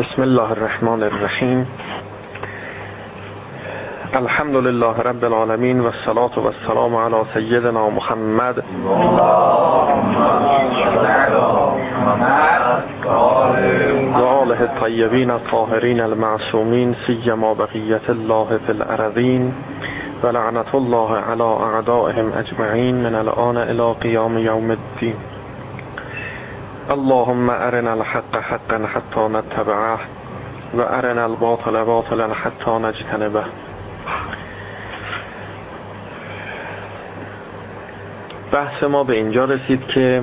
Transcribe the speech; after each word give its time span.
بسم 0.00 0.22
الله 0.22 0.52
الرحمن 0.52 1.02
الرحیم 1.02 1.66
الحمد 4.16 4.56
لله 4.56 5.00
رب 5.00 5.24
العالمين 5.24 5.80
والصلاة 5.80 6.38
والسلام 6.38 6.96
على 6.96 7.24
سيدنا 7.34 7.88
محمد. 7.88 8.64
وآله 14.20 14.60
الطيبين 14.64 15.30
الطاهرين 15.30 16.00
المعصومين 16.00 16.94
سيما 17.06 17.52
بقية 17.52 18.06
الله 18.08 18.58
في 18.66 18.72
الأرضين 18.72 19.52
ولعنة 20.24 20.70
الله 20.74 21.16
على 21.16 21.56
أعدائهم 21.60 22.32
أجمعين 22.32 22.94
من 23.04 23.14
الآن 23.14 23.56
إلى 23.56 23.92
قيام 23.92 24.38
يوم 24.38 24.70
الدين. 24.70 25.14
اللهم 26.90 27.50
أرنا 27.50 27.94
الحق 27.94 28.36
حقا 28.36 28.86
حتى 28.86 29.20
نتبعه 29.20 29.98
وأرنا 30.74 31.26
الباطل 31.26 31.84
باطلا 31.84 32.34
حتى 32.34 32.70
نجتنبه. 32.70 33.44
بحث 38.52 38.82
ما 38.84 39.04
به 39.04 39.14
اینجا 39.14 39.44
رسید 39.44 39.86
که 39.86 40.22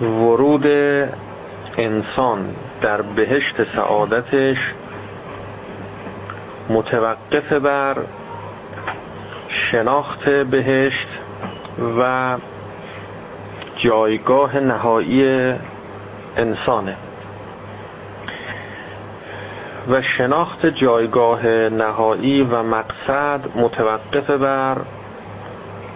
ورود 0.00 0.66
انسان 1.78 2.56
در 2.82 3.02
بهشت 3.02 3.74
سعادتش 3.76 4.74
متوقف 6.68 7.52
بر 7.52 7.96
شناخت 9.48 10.28
بهشت 10.28 11.08
و 11.98 12.36
جایگاه 13.76 14.56
نهایی 14.58 15.54
انسانه. 16.36 16.96
و 19.88 20.02
شناخت 20.02 20.66
جایگاه 20.66 21.46
نهایی 21.68 22.42
و 22.42 22.62
مقصد 22.62 23.40
متوقف 23.56 24.30
بر 24.30 24.76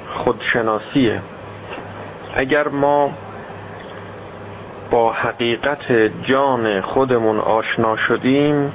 خودشناسیه. 0.09 1.23
اگر 2.35 2.69
ما 2.69 3.11
با 4.91 5.13
حقیقت 5.13 5.93
جان 6.23 6.81
خودمون 6.81 7.39
آشنا 7.39 7.97
شدیم 7.97 8.73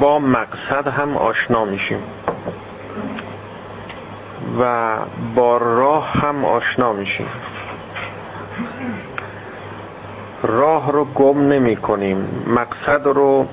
با 0.00 0.18
مقصد 0.18 0.88
هم 0.88 1.16
آشنا 1.16 1.64
میشیم. 1.64 2.02
و 4.58 4.96
با 5.34 5.56
راه 5.56 6.12
هم 6.12 6.44
آشنا 6.44 6.92
میشیم. 6.92 7.28
راه 10.42 10.92
رو 10.92 11.04
گم 11.04 11.48
نمی 11.48 11.76
کنیم 11.76 12.44
مقصد 12.46 13.06
رو 13.06 13.46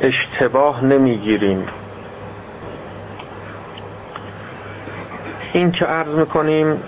اشتباه 0.00 0.84
نمی 0.84 1.16
گیریم. 1.16 1.66
این 5.52 5.72
که 5.72 5.84
عرض 5.84 6.14
می‌کنیم 6.14 6.82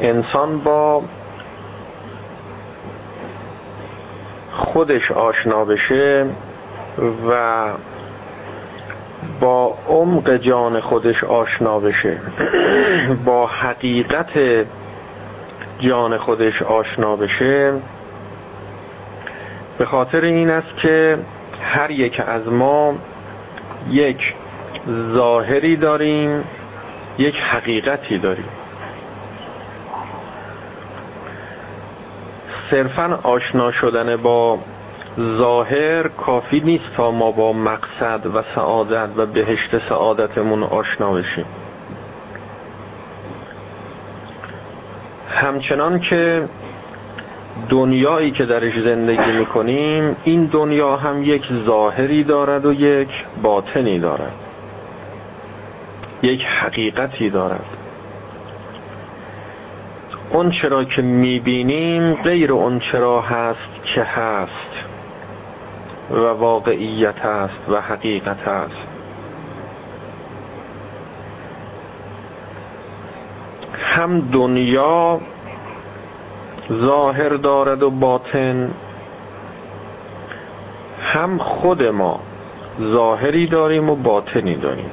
انسان 0.00 0.58
با 0.58 1.02
خودش 4.52 5.12
آشنا 5.12 5.64
بشه 5.64 6.26
و 7.28 7.64
با 9.40 9.78
عمق 9.88 10.36
جان 10.36 10.80
خودش 10.80 11.24
آشنا 11.24 11.80
بشه. 11.80 12.18
با 13.26 13.46
حقیقت 13.46 14.38
جان 15.78 16.18
خودش 16.18 16.62
آشنا 16.62 17.16
بشه. 17.16 17.72
به 19.78 19.86
خاطر 19.86 20.20
این 20.20 20.50
است 20.50 20.76
که 20.76 21.18
هر 21.60 21.90
یک 21.90 22.22
از 22.26 22.48
ما 22.48 22.94
یک 23.90 24.34
ظاهری 25.14 25.76
داریم 25.76 26.44
یک 27.18 27.40
حقیقتی 27.40 28.18
داریم. 28.18 28.48
صرفا 32.70 33.20
آشنا 33.22 33.70
شدن 33.70 34.16
با 34.16 34.58
ظاهر 35.18 36.08
کافی 36.08 36.60
نیست 36.60 36.84
تا 36.96 37.10
ما 37.10 37.32
با 37.32 37.52
مقصد 37.52 38.26
و 38.34 38.42
سعادت 38.54 39.08
و 39.16 39.26
بهشت 39.26 39.88
سعادتمون 39.88 40.62
آشنا 40.62 41.12
بشیم. 41.12 41.46
همچنان 45.30 46.00
که 46.00 46.48
دنیایی 47.68 48.30
که 48.30 48.44
درش 48.44 48.78
زندگی 48.78 49.32
می‌کنیم 49.38 50.16
این 50.24 50.44
دنیا 50.44 50.96
هم 50.96 51.22
یک 51.22 51.46
ظاهری 51.66 52.24
دارد 52.24 52.66
و 52.66 52.72
یک 52.72 53.24
باطنی 53.42 53.98
دارد. 53.98 54.32
یک 56.22 56.44
حقیقتی 56.44 57.30
دارد. 57.30 57.64
اون 60.30 60.50
چرا 60.50 60.84
که 60.84 61.02
می‌بینیم 61.02 62.14
غیر 62.14 62.52
اون 62.52 62.78
چرا 62.78 63.20
هست 63.20 63.82
که 63.94 64.02
هست. 64.02 64.87
و 66.10 66.26
واقعیت 66.26 67.24
است 67.24 67.68
و 67.68 67.80
حقیقت 67.80 68.48
است. 68.48 68.86
هم 73.72 74.20
دنیا 74.20 75.20
ظاهر 76.72 77.28
دارد 77.28 77.82
و 77.82 77.90
باطن 77.90 78.70
هم 81.00 81.38
خود 81.38 81.82
ما 81.82 82.20
ظاهری 82.80 83.46
داریم 83.46 83.90
و 83.90 83.96
باطنی 83.96 84.54
داریم. 84.54 84.90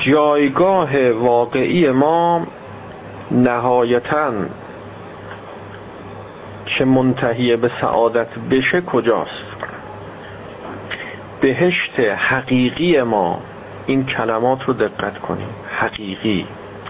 جایگاه 0.00 1.10
واقعی 1.10 1.90
ما 1.90 2.46
نهایتا 3.30 4.32
که 6.78 6.84
منتهی 6.84 7.56
به 7.56 7.70
سعادت 7.80 8.38
بشه 8.50 8.80
کجاست؟ 8.80 9.44
بهشت 11.40 12.00
حقیقی 12.00 13.02
ما 13.02 13.40
این 13.86 14.06
کلمات 14.06 14.62
رو 14.62 14.74
دقت 14.74 15.18
کنیم. 15.18 15.48
حقیقی 15.68 16.46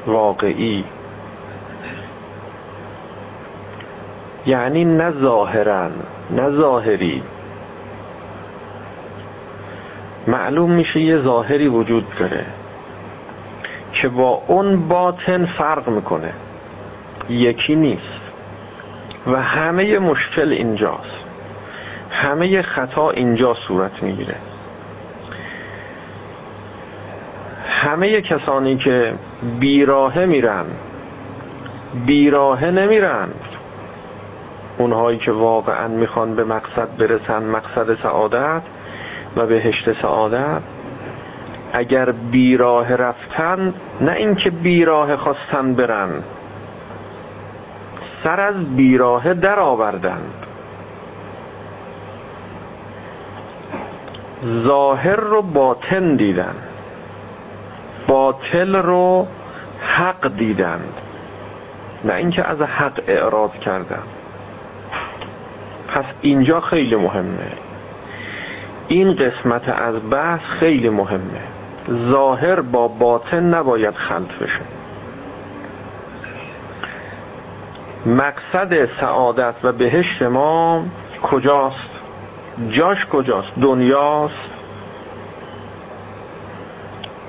واقعی. 0.06 0.84
یعنی 4.46 4.84
نه 4.84 5.10
ظاهرا 5.10 5.90
نه 6.30 6.50
ظاهری. 6.50 7.22
معلوم 10.26 10.70
میشه 10.70 11.00
یه 11.00 11.18
ظاهری 11.18 11.68
وجود 11.68 12.06
داره 12.18 12.46
که 13.92 14.08
با 14.08 14.42
اون 14.46 14.88
باطن 14.88 15.46
فرق 15.46 15.88
می‌کنه. 15.88 16.32
یکی 17.30 17.76
نیست. 17.76 18.29
و 19.26 19.42
همه 19.42 19.98
مشکل 19.98 20.52
اینجاست. 20.52 21.24
همه 22.10 22.62
خطا 22.62 23.10
اینجا 23.10 23.54
صورت 23.54 24.02
می‌گیره. 24.02 24.36
همه 27.66 28.20
کسانی 28.20 28.76
که 28.76 29.14
بیراهه 29.60 30.26
میرن 30.26 30.66
بیراهه 32.06 32.70
نمیرن 32.70 33.28
اونهایی 34.78 35.18
که 35.18 35.32
واقعا 35.32 35.88
می‌خوان 35.88 36.34
به 36.34 36.44
مقصد 36.44 36.96
برسن 36.98 37.42
مقصد 37.42 38.02
سعادت 38.02 38.62
و 39.36 39.46
بهشت 39.46 40.02
سعادت 40.02 40.62
اگر 41.72 42.12
بیراه 42.12 42.96
رفتن 42.96 43.74
نه 44.00 44.12
اینکه 44.12 44.50
بیراه 44.50 45.16
خواستن 45.16 45.74
برن 45.74 46.22
سر 48.24 48.40
از 48.40 48.76
بیراه 48.76 49.34
در 49.34 49.58
آوردند 49.58 50.46
ظاهر 54.44 55.16
رو 55.16 55.42
باطن 55.42 56.16
دیدن. 56.16 56.54
باطل 58.08 58.76
رو 58.76 59.26
حق 59.80 60.36
دیدند 60.36 60.92
نه 62.04 62.14
اینکه 62.14 62.48
از 62.48 62.60
حق 62.60 63.00
اعراض 63.08 63.50
کردن. 63.50 64.02
پس 65.88 66.04
اینجا 66.20 66.60
خیلی 66.60 66.96
مهمه. 66.96 67.52
این 68.88 69.16
قسمت 69.16 69.68
از 69.68 69.94
بحث 70.10 70.40
خیلی 70.40 70.88
مهمه. 70.88 71.40
ظاهر 72.10 72.60
با 72.60 72.88
باطن 72.88 73.54
نباید 73.54 73.94
خلط 73.94 74.38
بشه. 74.40 74.60
مقصد 78.06 78.88
سعادت 79.00 79.54
و 79.62 79.72
بهشت 79.72 80.22
ما 80.22 80.84
کجاست؟ 81.22 81.90
جاش 82.68 83.06
کجاست؟ 83.06 83.52
دنیاست؟ 83.62 84.50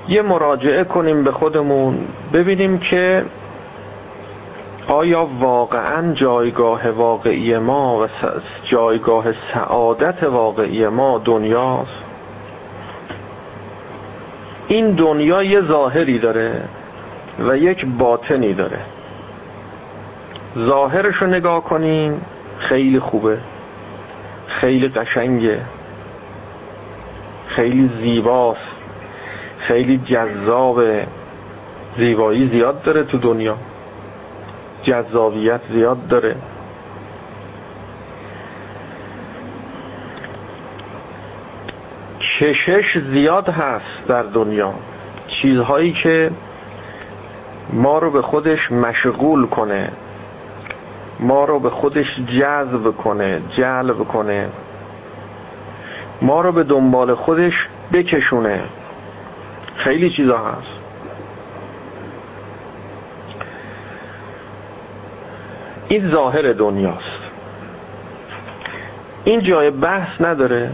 یه 0.08 0.22
مراجعه 0.22 0.84
کنیم 0.84 1.24
به 1.24 1.32
خودمون 1.32 1.98
ببینیم 2.32 2.78
که 2.78 3.24
آیا 4.88 5.28
واقعا 5.40 6.12
جایگاه 6.12 6.90
واقعی 6.90 7.58
ما 7.58 8.00
و 8.00 8.08
جایگاه 8.64 9.24
سعادت 9.54 10.22
واقعی 10.22 10.88
ما 10.88 11.18
دنیاست؟ 11.24 12.02
این 14.68 14.90
دنیا 14.90 15.42
یه 15.42 15.60
ظاهری 15.60 16.18
داره 16.18 16.62
و 17.38 17.56
یک 17.56 17.86
باطنی 17.86 18.54
داره. 18.54 18.78
ظاهرش 20.58 21.16
رو 21.16 21.26
نگاه 21.26 21.64
کنیم 21.64 22.22
خیلی 22.58 22.98
خوبه. 22.98 23.38
خیلی 24.46 24.88
قشنگه. 24.88 25.60
خیلی 27.46 27.90
زیباست. 28.02 28.60
خیلی 29.58 29.98
جذابه. 29.98 31.06
زیبایی 31.96 32.48
زیاد 32.48 32.82
داره 32.82 33.02
تو 33.02 33.18
دنیا. 33.18 33.56
جذابیت 34.82 35.60
زیاد 35.72 36.08
داره. 36.08 36.36
کشش 42.20 42.98
زیاد 42.98 43.48
هست 43.48 44.06
در 44.08 44.22
دنیا. 44.22 44.74
چیزهایی 45.26 45.92
که 45.92 46.30
ما 47.72 47.98
رو 47.98 48.10
به 48.10 48.22
خودش 48.22 48.72
مشغول 48.72 49.46
کنه. 49.46 49.92
ما 51.22 51.44
رو 51.44 51.58
به 51.58 51.70
خودش 51.70 52.20
جذب 52.20 52.90
کنه 52.90 53.42
جلب 53.56 53.98
کنه 54.08 54.48
ما 56.22 56.40
رو 56.40 56.52
به 56.52 56.62
دنبال 56.62 57.14
خودش 57.14 57.68
بکشونه. 57.92 58.60
خیلی 59.74 60.10
چیزا 60.10 60.38
هست. 60.38 60.80
این 65.88 66.10
ظاهر 66.10 66.52
دنیاست. 66.52 67.22
این 69.24 69.40
جای 69.42 69.70
بحث 69.70 70.20
نداره. 70.20 70.70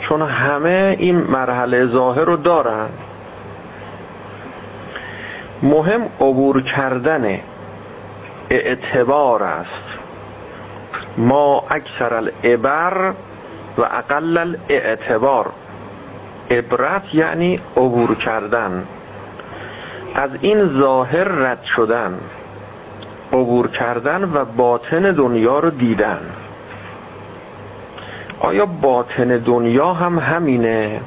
چون 0.00 0.22
همه 0.22 0.96
این 0.98 1.16
مرحله 1.16 1.86
ظاهر 1.86 2.24
رو 2.24 2.36
دارن. 2.36 2.88
مهم 5.62 6.02
عبور 6.20 6.62
کردن 6.62 7.40
اعتبار 8.50 9.42
است. 9.42 9.98
ما 11.16 11.64
اکثر 11.70 12.14
العبر 12.14 13.14
و 13.78 13.82
اقل 13.82 14.38
الاعتبار. 14.38 15.52
عبرت 16.50 17.14
یعنی 17.14 17.60
عبور 17.76 18.14
کردن. 18.14 18.86
از 20.14 20.30
این 20.40 20.80
ظاهر 20.80 21.24
رد 21.24 21.62
شدن. 21.62 22.18
عبور 23.32 23.68
کردن 23.68 24.24
و 24.24 24.44
باطن 24.44 25.12
دنیا 25.12 25.58
رو 25.58 25.70
دیدن. 25.70 26.20
آیا 28.40 28.66
باطن 28.66 29.38
دنیا 29.38 29.92
هم 29.92 30.18
همینه؟ 30.18 31.00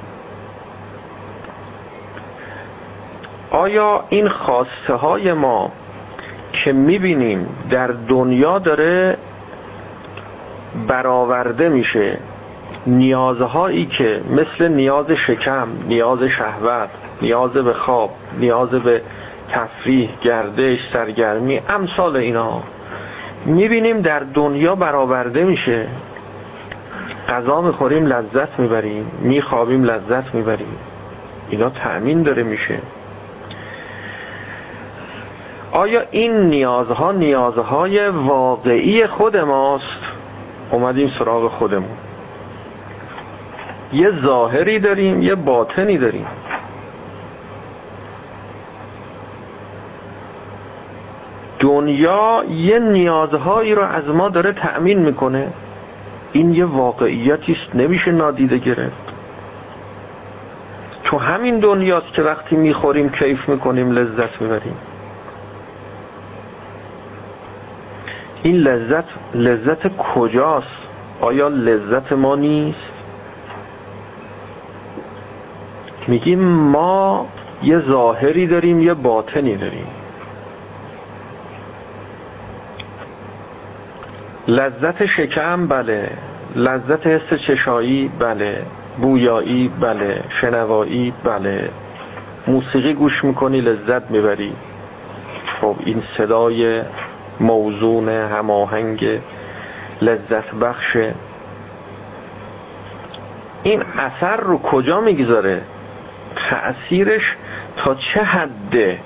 آیا 3.52 4.04
این 4.10 4.30
خواسته 4.30 4.94
های 4.94 5.34
ما 5.34 5.72
که 6.64 6.74
می‌بینیم 6.74 7.48
در 7.70 7.88
دنیا 7.88 8.60
داره 8.60 9.18
برآورده 10.88 11.70
میشه 11.70 12.18
نیازهایی 12.88 13.86
که 13.86 14.22
مثل 14.30 14.68
نیاز 14.68 15.12
شکم 15.12 15.68
نیاز 15.88 16.24
شهوت 16.24 16.90
نیاز 17.22 17.52
به 17.52 17.74
خواب 17.74 18.10
نیاز 18.40 18.70
به 18.70 19.02
تفریح 19.50 20.10
گردش 20.22 20.80
سرگرمی 20.94 21.62
امثال 21.70 22.16
اینا 22.16 22.64
می‌بینیم 23.46 24.02
در 24.02 24.20
دنیا 24.20 24.76
برآورده 24.76 25.44
میشه. 25.44 25.88
غذا 27.30 27.62
می‌خوریم 27.62 28.06
لذت 28.06 28.60
می‌بریم 28.60 29.12
میخوابیم 29.22 29.84
لذت 29.84 30.36
می‌بریم. 30.36 30.78
اینا 31.50 31.70
تأمین 31.70 32.24
داره 32.24 32.44
میشه. 32.44 32.80
آیا 35.72 36.02
این 36.12 36.42
نیازها 36.42 37.12
نیازهای 37.12 38.08
واقعی 38.08 39.08
خود 39.08 39.38
ماست؟ 39.38 39.84
اومدیم 40.72 41.12
سراغ 41.20 41.52
خودمون. 41.52 41.98
یه 43.94 44.12
ظاهری 44.22 44.80
داریم 44.80 45.22
یه 45.22 45.36
باطنی 45.36 45.98
داریم. 45.98 46.26
دنیا 51.60 52.44
یه 52.50 52.80
نیازهایی 52.80 53.76
رو 53.76 53.82
از 53.82 54.08
ما 54.08 54.30
داره 54.30 54.52
تأمین 54.52 55.00
می‌کنه. 55.00 55.48
این 56.32 56.54
یه 56.54 56.66
واقعیتی 56.66 57.52
است 57.52 57.76
نمیشه 57.76 58.12
نادیده 58.12 58.58
گرفت. 58.58 59.14
تو 61.04 61.18
همین 61.18 61.60
دنیاست 61.60 62.14
که 62.14 62.22
وقتی 62.22 62.56
می‌خوریم 62.56 63.10
کیف 63.10 63.50
می‌کنیم 63.50 63.92
لذت 63.92 64.42
می‌بریم. 64.42 64.76
این 68.44 68.56
لذت 68.56 69.06
لذت 69.36 69.98
کجاست؟ 69.98 70.68
آیا 71.22 71.48
لذت 71.48 72.14
ما 72.14 72.36
نیست؟ 72.36 72.92
میگیم 76.08 76.40
ما 76.46 77.28
یه 77.64 77.80
ظاهری 77.80 78.48
داریم 78.48 78.80
یه 78.80 78.94
باطنی 78.94 79.56
داریم. 79.56 79.88
لذت 84.48 85.06
شکم 85.06 85.68
بله 85.68 86.10
لذت 86.56 87.08
حس 87.08 87.40
چشایی 87.40 88.12
بله 88.20 88.66
بویایی 89.02 89.72
بله 89.80 90.24
شنوایی 90.30 91.14
بله. 91.24 91.70
موسیقی 92.48 92.94
گوش 92.94 93.24
می‌کنی 93.24 93.62
لذت 93.62 94.12
می‌بری. 94.12 94.54
خب 95.62 95.76
این 95.86 96.04
صدای 96.18 96.82
موزون 97.40 98.10
هماهنگ 98.10 99.20
لذت 100.02 100.56
بخش. 100.56 100.98
این 103.64 103.84
اثر 103.98 104.38
رو 104.38 104.58
کجا 104.58 105.02
می‌گذاره؟ 105.02 105.62
تأثیرش 106.36 107.36
تا 107.78 107.96
چه 107.96 108.24
حده؟ 108.24 109.00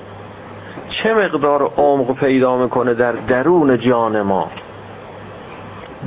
چه 0.89 1.13
مقدار 1.13 1.63
عمق 1.77 2.15
پیدا 2.15 2.57
می‌کنه 2.57 2.93
در 2.93 3.11
درون 3.11 3.77
جان 3.77 4.21
ما؟ 4.21 4.51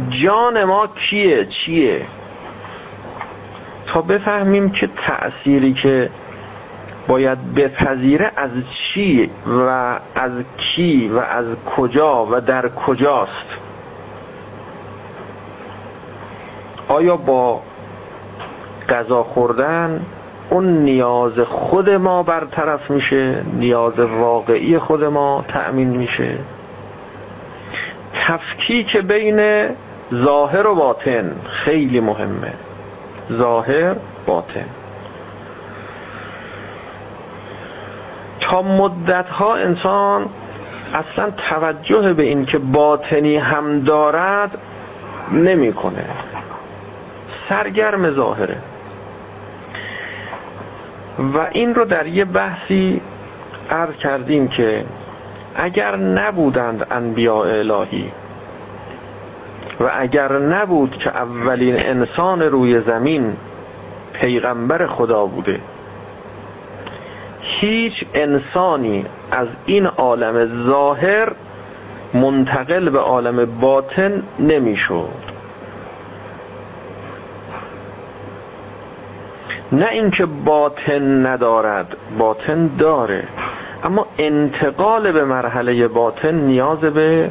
جان 0.09 0.64
ما 0.64 0.87
کیه؟ 0.87 1.45
چیه؟ 1.45 2.07
تا 3.87 4.02
بفهمیم 4.02 4.71
که 4.71 4.88
تأثیری 4.97 5.73
که 5.73 6.11
باید 7.08 7.54
بپذیره 7.54 8.30
از 8.37 8.50
چی 8.70 9.30
و 9.46 9.99
از 10.14 10.32
کی 10.56 11.08
و 11.08 11.18
از 11.18 11.46
کجا 11.76 12.26
و 12.30 12.40
در 12.40 12.68
کجاست؟ 12.68 13.46
آیا 16.88 17.16
با 17.16 17.62
غذا 18.88 19.23
خوردن 19.23 20.06
اون 20.50 20.78
نیاز 20.78 21.38
خود 21.38 21.90
ما 21.90 22.23
برطرف 22.23 22.90
میشه؟ 22.90 23.44
نیاز 23.52 23.99
واقعی 23.99 24.78
خود 24.78 25.04
ما 25.04 25.44
تأمین 25.49 25.88
میشه؟ 25.88 26.38
تفکیک 28.14 28.96
بین 28.96 29.68
ظاهر 30.14 30.66
و 30.66 30.75
باطن 30.75 31.37
خیلی 31.44 32.00
مهمه. 32.00 32.52
ظاهر 33.32 33.96
باطن. 34.26 34.66
مدت 38.53 39.29
ها 39.29 39.55
انسان 39.55 40.27
اصلا 40.95 41.31
توجه 41.31 42.13
به 42.13 42.23
این 42.23 42.47
که 42.47 42.59
باطنی 42.59 43.37
هم 43.37 43.81
دارد 43.81 44.59
نمی‌کنه. 45.33 46.05
سرگرم 47.49 48.11
ظاهره. 48.11 48.57
و 51.19 51.39
این 51.53 51.75
رو 51.75 51.85
در 51.85 52.07
یه 52.07 52.25
بحثی 52.25 53.01
عرض 53.71 53.95
کردیم 53.95 54.49
که 54.49 54.85
اگر 55.55 55.97
نبودند 55.97 56.87
انبیاء 56.91 57.47
الهی 57.47 58.13
و 59.81 59.91
اگر 59.95 60.33
نبود 60.33 60.97
که 60.97 61.11
اولین 61.11 61.77
انسان 61.79 62.43
روی 62.43 62.81
زمین 62.81 63.37
پیغمبر 64.13 64.87
خدا 64.87 65.27
بوده 65.27 65.61
هیچ 67.47 68.05
انسانی 68.15 69.07
از 69.31 69.49
این 69.67 69.87
عالم 69.87 70.67
ظاهر 70.67 71.33
منتقل 72.15 72.91
به 72.91 72.99
عالم 72.99 73.61
باطن 73.61 74.23
نمی‌شد. 74.39 75.35
نه 79.73 79.89
اینکه 79.91 80.27
باطن 80.27 81.27
ندارد 81.27 81.97
باطن 82.19 82.67
داره. 82.79 83.25
اما 83.85 84.07
انتقال 84.19 85.13
به 85.13 85.25
مرحله 85.25 85.89
باطن 85.89 86.35
نیاز 86.35 86.79
به 86.79 87.31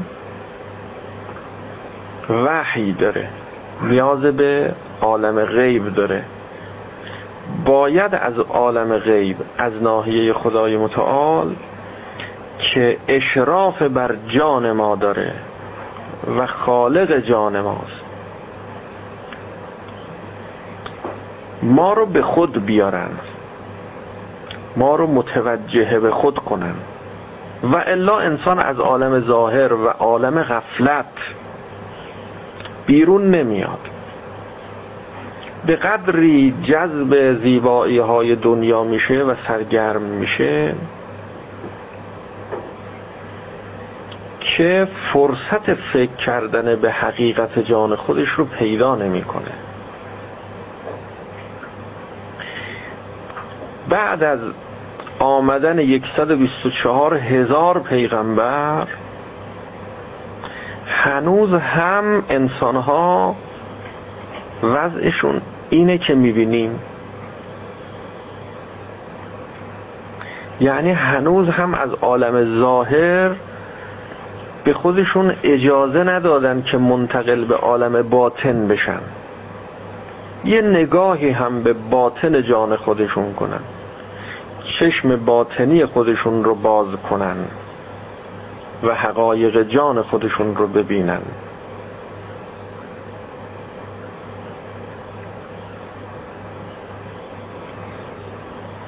وحی 2.30 2.94
داره 2.94 3.30
نیاز 3.82 4.22
به 4.22 4.74
عالم 5.02 5.46
غیب 5.46 5.94
داره. 5.94 6.24
باید 7.66 8.16
از 8.16 8.40
عالم 8.40 8.98
غیب 8.98 9.38
از 9.58 9.74
ناحیه 9.82 10.34
خدای 10.34 10.78
متعال 10.78 11.56
که 12.58 12.98
اشراف 13.08 13.82
بر 13.82 14.16
جان 14.28 14.72
ما 14.72 14.96
داره 14.96 15.34
و 16.38 16.48
خالق 16.48 17.20
جان 17.20 17.62
ماست. 17.62 18.04
ما 21.64 21.94
رو 21.94 22.06
به 22.06 22.22
خود 22.22 22.66
بیارن 22.66 23.12
ما 24.78 24.96
رو 24.96 25.08
متوجه 25.08 26.00
به 26.00 26.12
خود 26.12 26.40
کنن. 26.40 26.76
و 27.64 27.76
الا 27.76 28.20
انسان 28.20 28.60
از 28.60 28.80
عالم 28.80 29.20
ظاهر 29.20 29.74
و 29.74 29.88
عالم 29.88 30.44
غفلت 30.44 31.06
بیرون 32.86 33.32
نمیاد. 33.32 33.80
به 35.66 35.76
قدری 35.76 36.54
جذب 36.64 37.40
زیبایی 37.44 37.98
های 37.98 38.36
دنیا 38.36 38.84
میشه 38.84 39.24
و 39.24 39.36
سرگرم 39.48 40.02
میشه 40.02 40.76
که 44.40 44.88
فرصت 45.14 45.74
فکر 45.74 46.16
کردن 46.16 46.76
به 46.76 46.92
حقیقت 46.92 47.60
جان 47.60 47.96
خودش 47.96 48.30
رو 48.30 48.46
پیدا 48.46 48.96
نمی‌کنه. 48.96 49.52
بعد 53.90 54.24
از 54.24 54.40
آمدن 55.20 56.00
124 56.18 57.14
هزار 57.14 57.80
پیغمبر 57.80 58.88
هنوز 60.88 61.54
هم 61.54 62.24
انسانها 62.30 63.36
وضعشون 64.64 65.42
اینه 65.74 65.98
که 65.98 66.16
می‌بینیم. 66.16 66.80
یعنی 70.60 70.92
هنوز 70.92 71.50
هم 71.50 71.74
از 71.74 71.90
عالم 72.02 72.60
ظاهر 72.60 73.32
به 74.64 74.74
خودشون 74.74 75.36
اجازه 75.44 76.04
ندادن 76.04 76.62
که 76.62 76.78
منتقل 76.78 77.46
به 77.46 77.56
عالم 77.56 78.10
باطن 78.10 78.68
بشن. 78.68 79.00
یه 80.46 80.62
نگاهی 80.62 81.30
هم 81.30 81.64
به 81.64 81.74
باطن 81.74 82.44
جان 82.44 82.76
خودشون 82.76 83.34
کنن. 83.34 83.60
چشم 84.80 85.26
باطنی 85.26 85.86
خودشون 85.86 86.44
رو 86.44 86.56
باز 86.56 86.88
کنن 87.10 87.36
و 88.84 88.96
حقایق 88.96 89.64
جان 89.64 90.02
خودشون 90.02 90.56
رو 90.56 90.68
ببینن. 90.68 91.22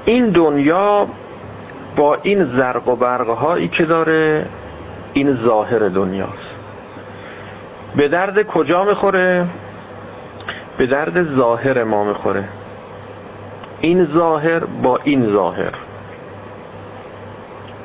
این 0.06 0.30
دنیا 0.30 1.08
با 1.96 2.18
این 2.24 2.46
زرق 2.58 2.88
و 2.88 2.96
برق 2.96 3.30
هایی 3.30 3.68
که 3.68 3.86
داره 3.86 4.46
این 5.14 5.38
ظاهر 5.46 5.80
دنیاست. 5.80 6.56
به 7.96 8.08
درد 8.08 8.44
کجا 8.44 8.84
می‌خوره؟ 8.84 9.46
به 10.78 10.86
درد 10.86 11.36
ظاهر 11.36 11.84
ما 11.84 12.04
می‌خوره. 12.04 12.44
این 13.82 14.06
ظاهر 14.14 14.60
با 14.60 15.00
این 15.04 15.34
ظاهر 15.34 15.72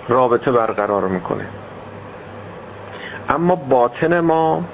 رابطه 0.08 0.52
برقرار 0.52 1.08
می‌کنه. 1.08 1.46
اما 3.28 3.54
باطن 3.54 4.20
ما 4.20 4.64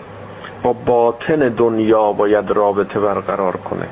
با 0.62 0.72
باطن 0.72 1.36
دنیا 1.36 2.12
باید 2.12 2.50
رابطه 2.50 3.00
برقرار 3.00 3.56
کنه. 3.56 3.88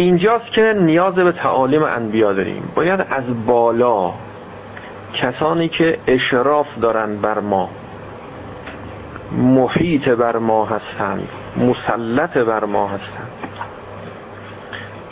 اینجاست 0.00 0.52
که 0.52 0.74
نیاز 0.78 1.14
به 1.14 1.32
تعالیم 1.32 1.82
انبیا 1.82 2.32
داریم. 2.32 2.72
باید 2.74 3.00
از 3.10 3.46
بالا 3.46 4.12
کسانی 5.14 5.68
که 5.68 5.98
اشراف 6.06 6.66
دارن 6.82 7.16
بر 7.16 7.40
ما 7.40 7.68
محیط 9.32 10.08
بر 10.08 10.36
ما 10.36 10.64
هستند 10.64 11.28
مسلط 11.56 12.38
بر 12.38 12.64
ما 12.64 12.88
هستند. 12.88 13.30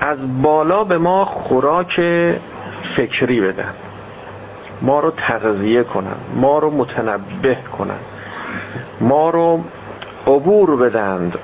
از 0.00 0.42
بالا 0.42 0.84
به 0.84 0.98
ما 0.98 1.24
خوراک 1.24 2.00
فکری 2.96 3.40
بدن. 3.40 3.74
ما 4.82 5.00
رو 5.00 5.10
تغذیه 5.10 5.82
کنن 5.82 6.16
ما 6.34 6.58
رو 6.58 6.70
متنبه 6.70 7.58
کنن. 7.78 8.00
ما 9.00 9.30
رو 9.30 9.64
عبور 10.26 10.76
بدند 10.76 11.38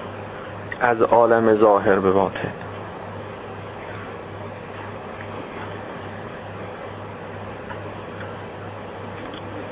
از 0.81 1.03
عالم 1.03 1.57
ظاهر 1.57 1.99
به 1.99 2.11
باطن. 2.11 2.64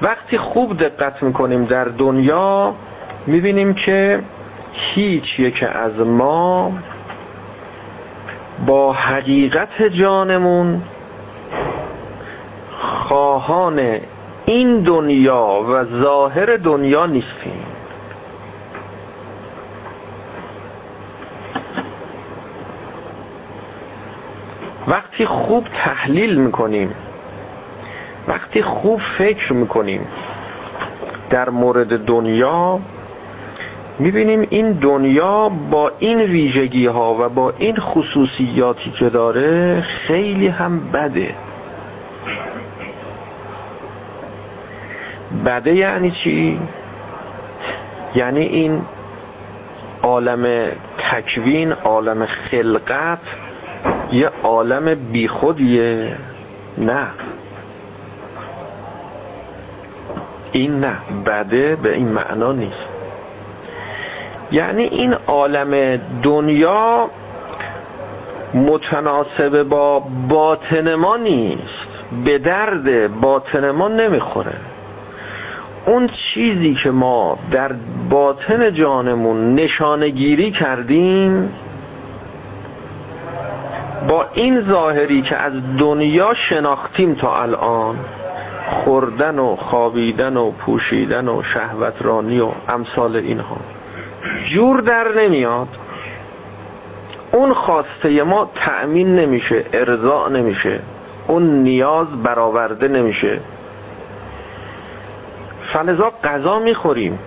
وقتی 0.03 0.39
خوب 0.39 0.77
دقت 0.77 1.23
می‌کنیم 1.23 1.65
در 1.65 1.85
دنیا 1.85 2.75
می‌بینیم 3.27 3.75
که 3.75 4.23
هیچ 4.73 5.41
یک 5.41 5.65
از 5.73 6.01
ما 6.01 6.73
با 8.67 8.93
حقیقت 8.93 9.83
جانمون 9.83 10.83
خواهان 12.81 13.81
این 14.47 14.81
دنیا 14.81 15.65
و 15.69 15.85
ظاهر 15.85 16.57
دنیا 16.57 17.07
نیستیم. 17.07 17.65
وقتی 24.89 25.27
خوب 25.27 25.65
تحلیل 25.65 26.39
می‌کنیم 26.39 26.95
وقتی 28.29 28.63
خوب 28.63 29.01
فکر 29.01 29.53
می‌کنیم 29.53 30.07
در 31.31 31.51
مورد 31.51 32.05
دنیا 32.05 32.81
می‌بینیم 33.99 34.47
این 34.51 34.73
دنیا 34.73 35.49
با 35.49 35.93
این 35.99 36.21
ویژگی 36.21 36.87
ها 36.87 37.17
و 37.21 37.29
با 37.29 37.53
این 37.59 37.77
خصوصیاتی 37.77 38.91
که 38.91 39.09
داره 39.09 39.81
خیلی 39.81 40.49
هم 40.49 40.81
بده. 40.91 41.35
بده 45.47 45.75
یعنی 45.75 46.11
چی؟ 46.11 46.61
یعنی 48.15 48.41
این 48.41 48.83
عالم 50.03 50.67
تکوین 50.99 51.73
عالم 51.73 52.27
خلقت 52.27 53.19
یه 54.13 54.31
عالم 54.43 54.95
بیخودیه؟ 54.95 56.17
نه. 56.79 57.07
این 60.53 60.81
نه 60.81 60.97
بده 61.27 61.77
به 61.77 61.95
این 61.95 62.09
معنا 62.09 62.53
نیست. 62.53 62.89
یعنی 64.53 64.83
این 64.83 65.15
عالم 65.27 66.01
دنیا 66.23 67.11
متناسب 68.55 69.63
با 69.63 70.01
باطن 70.29 70.95
ما 70.95 71.17
نیست. 71.17 71.89
به 72.25 72.39
درد 72.39 73.21
باطن 73.21 73.71
ما 73.71 73.89
نمی‌خوره. 73.89 74.57
اون 75.87 76.09
چیزی 76.09 76.75
که 76.75 76.91
ما 76.91 77.39
در 77.51 77.73
باطن 78.11 78.75
جانمون 78.75 79.55
نشانگیری 79.55 80.51
کردیم 80.51 81.53
با 84.09 84.27
این 84.35 84.65
ظاهری 84.69 85.23
که 85.23 85.37
از 85.37 85.53
دنیا 85.79 86.35
شناختیم 86.35 87.15
تا 87.15 87.43
الان 87.43 87.97
خوردن 88.73 89.39
و 89.39 89.57
خوابیدن 89.57 90.37
و 90.37 90.51
پوشیدن 90.51 91.29
و 91.29 91.43
شهوترانی 91.43 92.41
و 92.41 92.49
امثال 92.69 93.17
اینها. 93.17 93.57
جور 94.55 94.81
در 94.81 95.09
نمیاد. 95.17 95.69
اون 97.33 97.55
خواسته 97.55 98.23
ما 98.23 98.51
تأمین 98.55 99.17
نمیشه 99.17 99.65
ارضاء 99.73 100.29
نمیشه. 100.29 100.81
اون 101.27 101.63
نیاز 101.63 102.07
برآورده 102.23 102.89
نمیشه. 102.89 103.41
فلذا 105.73 106.13
غذا 106.25 106.59
می‌خوریم. 106.59 107.19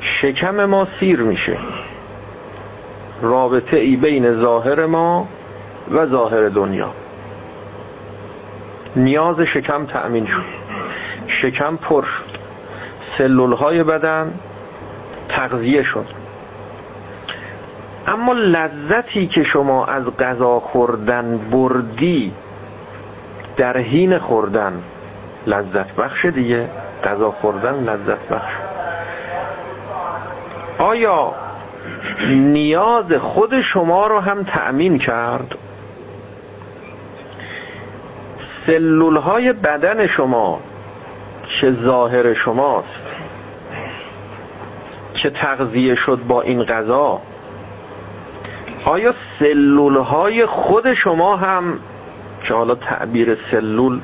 شکم 0.00 0.64
ما 0.64 0.86
سیر 1.00 1.20
میشه. 1.20 1.58
رابطه 3.22 3.76
ای 3.76 3.96
بین 3.96 4.40
ظاهر 4.40 4.86
ما 4.86 5.28
و 5.90 6.06
ظاهر 6.06 6.48
دنیا. 6.48 6.92
نیاز 8.96 9.40
شکم 9.40 9.86
تأمین 9.86 10.26
شد. 10.26 10.44
شکم 11.26 11.76
پر 11.76 12.02
شد. 12.02 12.40
سلول 13.18 13.52
های 13.52 13.82
بدن 13.82 14.34
تغذیه 15.28 15.82
شد. 15.82 16.06
اما 18.06 18.32
لذتی 18.32 19.26
که 19.26 19.42
شما 19.42 19.86
از 19.86 20.04
غذا 20.04 20.60
خوردن 20.60 21.38
بردی 21.38 22.32
در 23.56 23.76
حین 23.76 24.18
خوردن 24.18 24.82
لذت 25.46 25.94
بخش 25.94 26.24
دیگه. 26.24 26.68
غذا 27.04 27.30
خوردن 27.30 27.74
لذت 27.74 28.28
بخش 28.28 28.52
آیا 30.78 31.34
نیاز 32.30 33.12
خود 33.12 33.60
شما 33.60 34.06
رو 34.06 34.20
هم 34.20 34.44
تأمین 34.44 34.98
کرد؟ 34.98 35.54
سلول 38.70 39.16
های 39.16 39.52
بدن 39.52 40.06
شما 40.06 40.60
که 41.60 41.72
ظاهر 41.72 42.34
شماست؟ 42.34 43.00
که 45.14 45.30
تغذیه 45.30 45.94
شد 45.94 46.20
با 46.28 46.42
این 46.42 46.64
غذا؟ 46.64 47.20
آیا 48.84 49.14
سلول 49.38 49.96
های 49.96 50.46
خود 50.46 50.94
شما 50.94 51.36
هم 51.36 51.80
که 52.42 52.54
حالا 52.54 52.74
تعبیر 52.74 53.38
سلول 53.50 54.00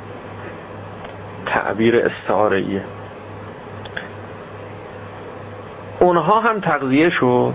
تعبیر 1.46 1.96
استعاره 1.96 2.85
اونها 6.00 6.40
هم 6.40 6.61
تغذیه 6.61 7.11
شد؟ 7.11 7.54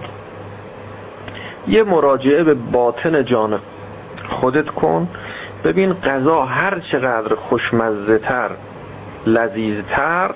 یه 1.67 1.83
مراجعه 1.83 2.43
به 2.43 2.53
باطن 2.53 3.25
جان 3.25 3.59
خودت 4.29 4.69
کن. 4.69 5.07
ببین 5.63 5.93
غذا 5.93 6.45
هر 6.45 6.79
چقدر 6.79 7.35
خوشمزه 7.35 8.17
تر 8.17 8.51
لذیذتر 9.25 10.31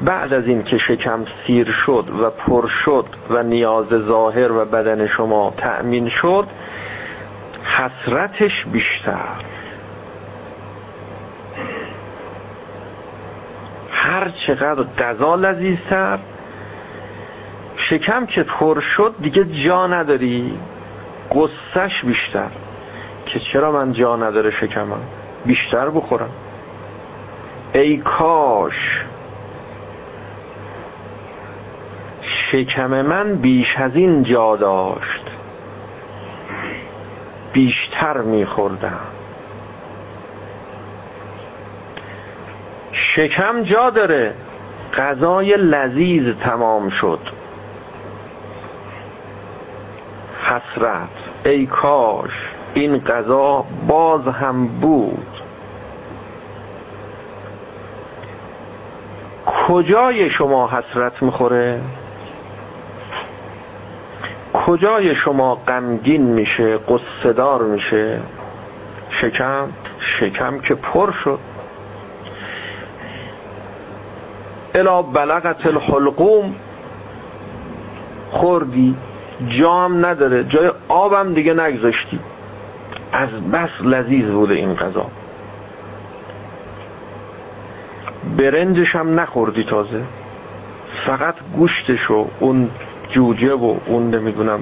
بعد 0.00 0.32
از 0.32 0.46
این 0.46 0.62
که 0.62 0.78
شکم 0.78 1.24
سیر 1.46 1.70
شد 1.70 2.04
و 2.20 2.30
پر 2.30 2.68
شد 2.68 3.06
و 3.30 3.42
نیاز 3.42 3.86
ظاهر 3.88 4.52
و 4.52 4.64
بدن 4.64 5.06
شما 5.06 5.54
تأمین 5.56 6.08
شد 6.08 6.46
حسرتش 7.64 8.64
بیشتر. 8.72 9.34
هر 13.90 14.32
چقدر 14.46 14.82
غذا 14.98 15.34
لذیذتر 15.34 16.18
شکم 17.76 18.26
که 18.26 18.42
پر 18.42 18.80
شد 18.80 19.14
دیگه 19.20 19.44
جا 19.44 19.86
نداری. 19.86 20.58
قصهش 21.30 22.04
بیشتر. 22.04 22.50
که 23.28 23.40
چرا 23.40 23.72
من 23.72 23.92
جا 23.92 24.16
نداره 24.16 24.50
شکمم؟ 24.50 25.00
بیشتر 25.46 25.90
بخورم. 25.90 26.30
ای 27.72 27.96
کاش 27.96 29.04
شکم 32.20 33.02
من 33.02 33.34
بیش 33.34 33.76
از 33.76 33.96
این 33.96 34.22
جا 34.22 34.56
داشت. 34.56 35.24
بیشتر 37.52 38.18
میخوردم. 38.18 39.00
شکم 42.92 43.62
جا 43.62 43.90
داره. 43.90 44.34
غذای 44.96 45.56
لذیذ 45.56 46.34
تمام 46.34 46.88
شد. 46.88 47.20
حسرت. 50.42 51.08
ای 51.44 51.66
کاش. 51.66 52.57
این 52.80 52.98
غذا 52.98 53.64
باز 53.88 54.24
هم 54.26 54.66
بود. 54.66 55.26
کجای 59.68 60.30
شما 60.30 60.68
حسرت 60.68 61.22
می‌خوره؟ 61.22 61.80
کجای 64.52 65.14
شما 65.14 65.54
غمگین 65.54 66.22
میشه 66.22 66.78
قصدار 66.78 67.62
میشه؟ 67.62 68.20
شکم 69.10 69.68
شکم 69.98 70.58
که 70.58 70.74
پر 70.74 71.12
شد. 71.12 71.38
الا 74.74 75.02
بلغت 75.02 75.66
الحلقوم. 75.66 76.54
خوردی 78.30 78.96
جام 79.48 80.06
نداره 80.06 80.44
جای 80.44 80.70
آبم 80.88 81.34
دیگه 81.34 81.54
نگذاشتی. 81.54 82.20
از 83.12 83.28
بس 83.52 83.70
لذیذ 83.80 84.30
بوده 84.30 84.54
این 84.54 84.74
غذا. 84.74 85.06
برنجش 88.36 88.96
هم 88.96 89.20
نخوردی 89.20 89.64
تازه. 89.64 90.02
فقط 91.06 91.34
گوشتش 91.56 92.10
و 92.10 92.26
اون 92.40 92.70
جوجه 93.08 93.52
و 93.54 93.76
اون 93.86 94.14
نمی‌دونم 94.14 94.60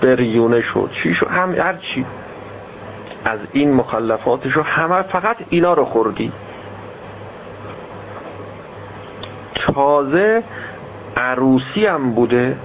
بریونش 0.00 0.74
چی 1.02 1.14
شو 1.14 1.28
هم 1.28 1.54
هر 1.54 1.76
چی. 1.76 2.06
از 3.24 3.38
این 3.52 3.72
مخلفاتش 3.72 4.56
همه 4.56 5.02
فقط 5.02 5.36
اینا 5.48 5.74
رو 5.74 5.84
خوردی. 5.84 6.32
تازه 9.54 10.42
عروسی 11.16 11.86
هم 11.86 12.12
بوده 12.14 12.56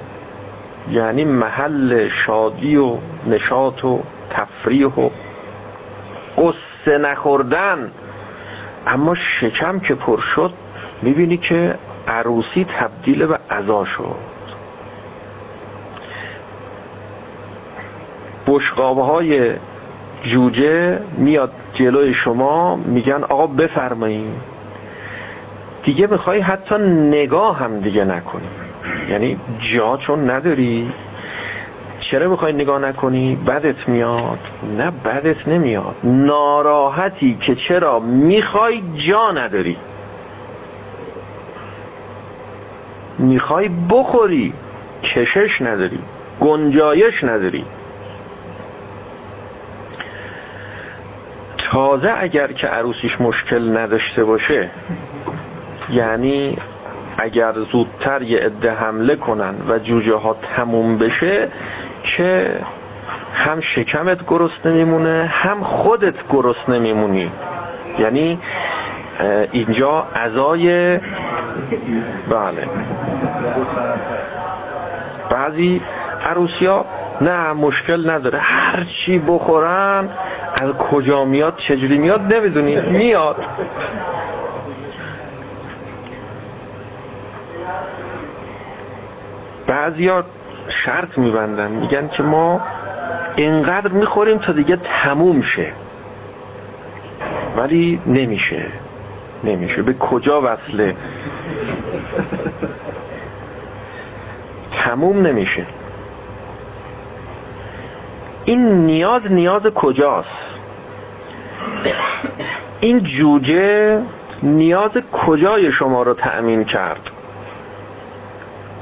یعنی 0.92 1.26
محل 1.26 2.10
شادی 2.10 2.78
و 2.78 2.98
نشاط 3.28 3.86
و 3.86 4.04
تفریح 4.38 4.88
و 4.88 5.10
قصه 6.38 6.98
نخوردن. 6.98 7.92
اما 8.88 9.16
شکم 9.16 9.80
که 9.80 9.96
پر 9.96 10.20
شد 10.20 10.54
می‌بینی 11.02 11.38
که 11.38 11.76
عروسی 12.08 12.66
تبدیل 12.80 13.26
به 13.26 13.40
عذا 13.52 13.86
شد. 13.86 14.16
بشقابه 18.48 19.04
های 19.04 19.54
جوجه 20.24 21.00
میاد 21.18 21.52
جلوی 21.74 22.14
شما 22.14 22.76
میگن 22.76 23.24
آقا 23.24 23.48
بفرمایید 23.48 24.58
دیگه 25.84 26.08
می‌خوای 26.08 26.40
حتی 26.40 26.76
نگاه 27.12 27.60
هم 27.60 27.80
دیگه 27.80 28.06
نکنی. 28.06 28.48
یعنی 29.10 29.40
جا 29.74 29.98
چون 29.98 30.30
نداری. 30.30 30.92
چرا 32.12 32.30
می‌خوای 32.30 32.54
نگاه 32.54 32.80
نکنی؟ 32.80 33.36
بدت 33.36 33.90
میاد. 33.90 34.40
نه 34.78 34.92
بدت 34.92 35.48
نمیاد. 35.48 35.96
ناراحتی 36.04 37.38
که 37.42 37.56
چرا 37.56 38.00
می‌خوای 38.00 38.82
جا 38.96 39.32
نداری. 39.32 39.78
می‌خوای 43.20 43.70
بخوری. 43.90 44.54
کشش 45.04 45.62
نداری. 45.62 46.00
گنجایش 46.40 47.24
نداری. 47.24 47.66
تازه 51.58 52.14
اگر 52.18 52.52
که 52.52 52.68
عروسیش 52.68 53.22
مشکل 53.22 53.78
نداشته 53.78 54.24
باشه 54.24 54.70
یعنی 55.90 56.58
اگر 57.18 57.54
زودتر 57.72 58.22
یه 58.22 58.40
عده 58.40 58.72
حمله 58.72 59.16
کنن 59.16 59.56
و 59.70 59.80
جوجه 59.80 60.16
ها 60.16 60.38
تموم 60.56 60.98
بشه 60.98 61.48
که 62.04 62.60
هم 63.34 63.62
شکمت 63.62 64.28
گرست 64.28 64.66
نمیمونه 64.66 65.26
هم 65.32 65.64
خودت 65.64 66.16
گرست 66.30 66.70
نمیمونی. 66.70 67.32
یعنی 68.00 68.40
اینجا 69.52 70.08
ازای 70.14 70.98
بله. 72.30 72.68
بعضی 75.30 75.82
عروسی 76.26 76.66
ها 76.66 76.86
نه 77.22 77.54
مشکل 77.54 78.10
نداره. 78.10 78.40
هر 78.40 78.84
چی 78.84 79.20
بخورن 79.20 80.10
از 80.56 80.72
کجا 80.74 81.26
میاد 81.26 81.58
چجوری 81.58 81.98
میاد 81.98 82.34
نمی‌دونی. 82.34 82.76
میاد. 82.76 83.46
بعضیا 89.68 90.24
شرط 90.70 91.18
میبندن 91.18 91.72
میگن 91.72 92.08
که 92.08 92.24
ما 92.24 92.62
اینقدر 93.36 93.92
می‌خوریم 93.92 94.38
تا 94.38 94.54
دیگه 94.54 94.76
تموم 94.76 95.42
شه. 95.42 95.74
ولی 97.58 98.02
نمیشه. 98.06 98.66
نمیشه. 99.44 99.82
به 99.82 99.94
کجا 99.94 100.42
وصله؟ 100.42 100.96
تموم 104.78 105.28
نمیشه. 105.28 105.66
این 108.46 108.86
نیاز 108.86 109.22
نیاز 109.32 109.62
کجاست؟ 109.62 110.30
این 112.80 113.04
جوجه 113.04 114.02
نیاز 114.44 114.92
کجای 115.12 115.72
شما 115.72 116.04
رو 116.04 116.14
تأمین 116.14 116.64
کرد؟ 116.64 117.10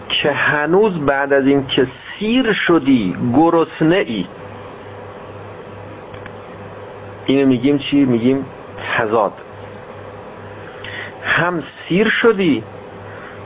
که 0.10 0.32
هنوز 0.32 1.00
بعد 1.00 1.34
از 1.34 1.48
این 1.48 1.68
که 1.68 1.88
سیر 2.20 2.54
شدی 2.54 3.16
گرسنه 3.34 3.96
ای. 3.96 4.26
اینو 7.26 7.48
میگیم 7.48 7.78
چی؟ 7.78 8.06
میگیم 8.06 8.46
تضاد. 8.98 9.34
هم 11.24 11.64
سیر 11.88 12.10
شدی 12.10 12.64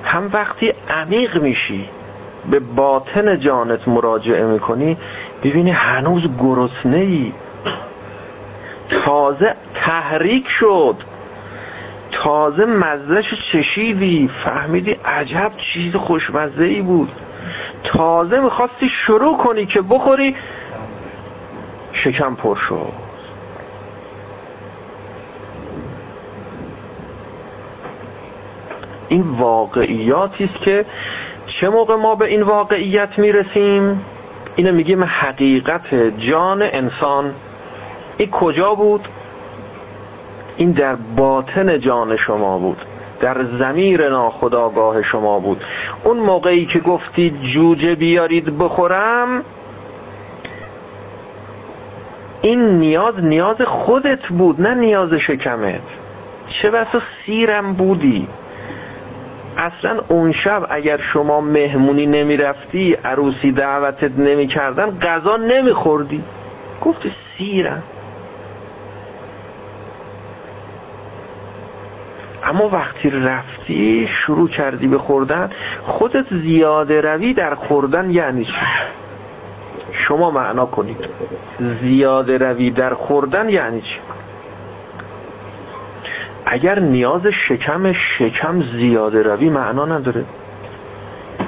هم 0.03 0.29
وقتی 0.33 0.73
عمیق 0.89 1.41
میشی 1.41 1.89
به 2.51 2.59
باطن 2.59 3.39
جانت 3.39 3.87
مراجعه 3.87 4.45
می‌کنی 4.45 4.97
ببینی 5.43 5.71
هنوز 5.71 6.21
گرسنه 6.39 6.97
ای. 6.97 7.33
تازه 8.89 9.55
تحریک 9.75 10.47
شد. 10.47 10.95
تازه 12.11 12.65
مزهش 12.65 13.33
چشیدی 13.51 14.29
فهمیدی 14.43 14.91
عجب 14.91 15.51
چیز 15.57 15.95
خوشمزه 15.95 16.63
ای 16.63 16.81
بود. 16.81 17.11
تازه 17.83 18.39
می‌خواستی 18.39 18.89
شروع 18.89 19.37
کنی 19.37 19.65
که 19.65 19.81
بخوری 19.81 20.35
شکم 21.93 22.35
پر 22.35 22.55
شد. 22.55 23.09
این 29.09 29.21
واقعیاتی 29.21 30.43
است 30.43 30.63
که 30.63 30.85
چه 31.45 31.69
موقع 31.69 31.95
ما 31.95 32.15
به 32.15 32.25
این 32.25 32.41
واقعیت 32.41 33.19
می‌رسیم؟ 33.19 34.05
اینو 34.55 34.71
میگیم 34.71 35.03
حقیقت 35.03 35.95
جان 36.17 36.61
انسان. 36.61 37.33
این 38.17 38.29
کجا 38.29 38.75
بود؟ 38.75 39.07
این 40.59 40.71
در 40.71 40.95
باطن 40.95 41.79
جان 41.79 42.15
شما 42.15 42.57
بود. 42.57 42.77
در 43.19 43.45
زمیر 43.59 44.09
ناخداگاه 44.09 45.01
شما 45.01 45.39
بود. 45.39 45.63
اون 46.03 46.17
موقعی 46.17 46.65
که 46.65 46.79
گفتید 46.79 47.41
جوجه 47.41 47.95
بیارید 47.95 48.57
بخورم 48.57 49.43
این 52.41 52.79
نیاز 52.79 53.23
نیاز 53.23 53.61
خودت 53.61 54.27
بود 54.27 54.61
نه 54.61 54.73
نیاز 54.73 55.13
شکمت. 55.13 55.81
چه 56.47 56.71
بسا 56.71 57.01
سیرم 57.25 57.73
بودی. 57.73 58.27
اصلا 59.57 60.01
اون 60.07 60.31
شب 60.31 60.67
اگر 60.69 60.97
شما 60.97 61.41
مهمونی 61.41 62.05
نمی 62.05 62.37
رفتی 62.37 62.93
عروسی 62.93 63.51
دعوتت 63.51 64.11
نمی 64.17 64.47
کردن 64.47 64.99
غذا 64.99 65.37
نمی 65.37 65.73
خوردی 65.73 66.23
گفتی 66.81 67.11
سیرم. 67.37 67.83
اما 72.49 72.69
وقتی 72.69 73.09
رفتی 73.09 74.07
شروع 74.07 74.49
کردی 74.49 74.87
به 74.87 74.97
خوردن 74.97 75.49
خودت 75.83 76.25
زیاده 76.31 77.01
روی 77.01 77.33
در 77.33 77.55
خوردن 77.55 78.09
یعنی 78.09 78.45
چی؟ 78.45 78.51
شما 79.91 80.31
معنا 80.31 80.65
کنید. 80.65 81.09
زیاده 81.81 82.37
روی 82.37 82.71
در 82.71 82.93
خوردن 82.93 83.49
یعنی 83.49 83.81
چی؟ 83.81 83.99
اگر 86.45 86.79
نیاز 86.79 87.27
شکم 87.27 87.91
شکم 87.91 88.63
زیاده 88.63 89.23
روی 89.23 89.49
معنا 89.49 89.85
نداره. 89.85 90.25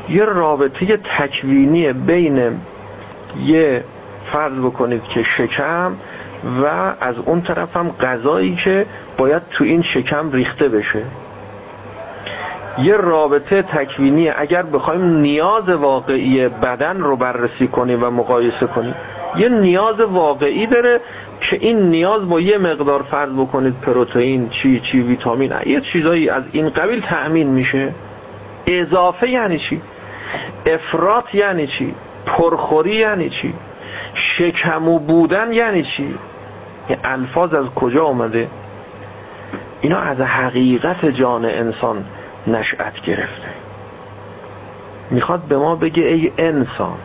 یه 0.09 0.25
رابطه 0.25 0.97
تکوینی 0.97 1.93
بین 1.93 2.61
یه 3.39 3.83
فرض 4.31 4.53
بکنید 4.53 5.03
که 5.03 5.23
شکم 5.23 5.95
و 6.63 6.65
از 7.01 7.15
اون 7.25 7.41
طرف 7.41 7.77
هم 7.77 7.91
غذایی 7.91 8.55
که 8.63 8.85
باید 9.17 9.41
تو 9.51 9.63
این 9.63 9.81
شکم 9.81 10.31
ریخته 10.31 10.69
بشه. 10.69 11.03
یه 12.77 12.97
رابطه 12.97 13.61
تکوینی 13.61 14.29
اگر 14.29 14.63
بخوایم 14.63 15.03
نیاز 15.03 15.69
واقعی 15.69 16.47
بدن 16.47 16.97
رو 16.97 17.15
بررسی 17.15 17.67
کنیم 17.67 18.03
و 18.03 18.09
مقایسه 18.09 18.67
کنیم 18.67 18.95
یه 19.35 19.49
نیاز 19.49 19.99
واقعی 19.99 20.67
داره 20.67 21.01
که 21.39 21.57
این 21.61 21.89
نیاز 21.89 22.29
با 22.29 22.39
یه 22.39 22.57
مقدار 22.57 23.03
فرض 23.03 23.29
بکنید 23.29 23.79
پروتئین 23.81 24.49
چی 24.49 24.79
چی 24.79 25.01
ویتامین 25.01 25.53
یه 25.65 25.81
چیزایی 25.81 26.29
از 26.29 26.43
این 26.51 26.69
قبیل 26.69 27.01
تأمین 27.01 27.47
میشه. 27.47 27.95
اضافه 28.67 29.29
یعنی 29.29 29.59
چی؟ 29.59 29.81
افراط 30.65 31.35
یعنی 31.35 31.67
چی؟ 31.67 31.95
پرخوری 32.25 32.95
یعنی 32.95 33.29
چی؟ 33.29 33.53
شکمو 34.13 34.99
بودن 34.99 35.53
یعنی 35.53 35.83
چی؟ 35.83 36.15
این 36.87 36.97
الفاظ 37.03 37.53
از 37.53 37.65
کجا 37.65 38.05
آمده 38.05 38.47
اینا 39.81 39.97
از 39.99 40.21
حقیقت 40.21 41.05
جان 41.05 41.45
انسان 41.45 42.05
نشأت 42.47 43.01
گرفته. 43.01 43.49
می‌خواد 45.09 45.41
به 45.41 45.57
ما 45.57 45.75
بگه 45.75 46.03
ای 46.03 46.31
انسان 46.37 46.97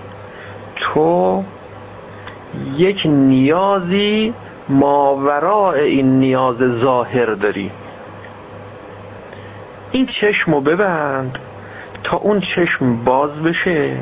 تو 0.77 1.45
یک 2.77 3.03
نیازی 3.07 4.35
ماورای 4.69 5.81
این 5.81 6.21
نیاز 6.21 6.57
ظاهر 6.57 7.27
داری. 7.27 7.71
این 9.91 10.07
چشمو 10.07 10.61
ببند 10.61 11.39
تا 12.03 12.17
اون 12.17 12.41
چشم 12.41 13.05
باز 13.05 13.31
بشه. 13.31 13.97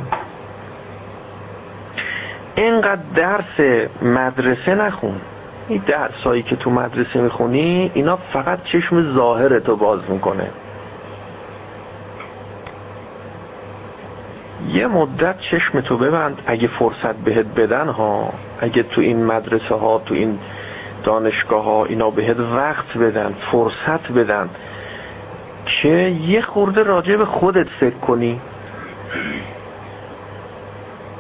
اینقدر 2.55 3.03
درس 3.15 3.87
مدرسه 4.03 4.75
نخون. 4.75 5.21
این 5.69 5.83
درسایی 5.87 6.43
که 6.43 6.57
تو 6.57 6.71
مدرسه 6.71 7.21
می‌خونی 7.21 7.91
اینا 7.95 8.19
فقط 8.33 8.65
چشم 8.65 9.15
ظاهر 9.15 9.59
تو 9.59 9.77
باز 9.77 10.01
می‌کنه. 10.09 10.51
یه 14.73 14.87
مدت 14.87 15.39
چشم 15.39 15.81
تو 15.81 15.99
ببند 15.99 16.43
اگه 16.47 16.69
فرصت 16.69 17.15
بهت 17.15 17.47
بدن 17.47 17.89
ها 17.89 18.33
اگه 18.61 18.83
تو 18.83 19.01
این 19.01 19.25
مدرسه 19.25 19.75
ها 19.75 19.99
تو 19.99 20.15
این 20.15 20.39
دانشگاه 21.05 21.65
ها 21.65 21.85
اینا 21.85 22.11
بهت 22.11 22.41
وقت 22.41 22.97
بدن 22.99 23.35
فرصت 23.53 24.13
بدن 24.13 24.51
که 25.67 25.89
یه 26.27 26.41
خورده 26.41 26.83
راجع 26.83 27.17
به 27.17 27.25
خودت 27.25 27.69
فکر 27.81 27.97
کنی 27.97 28.41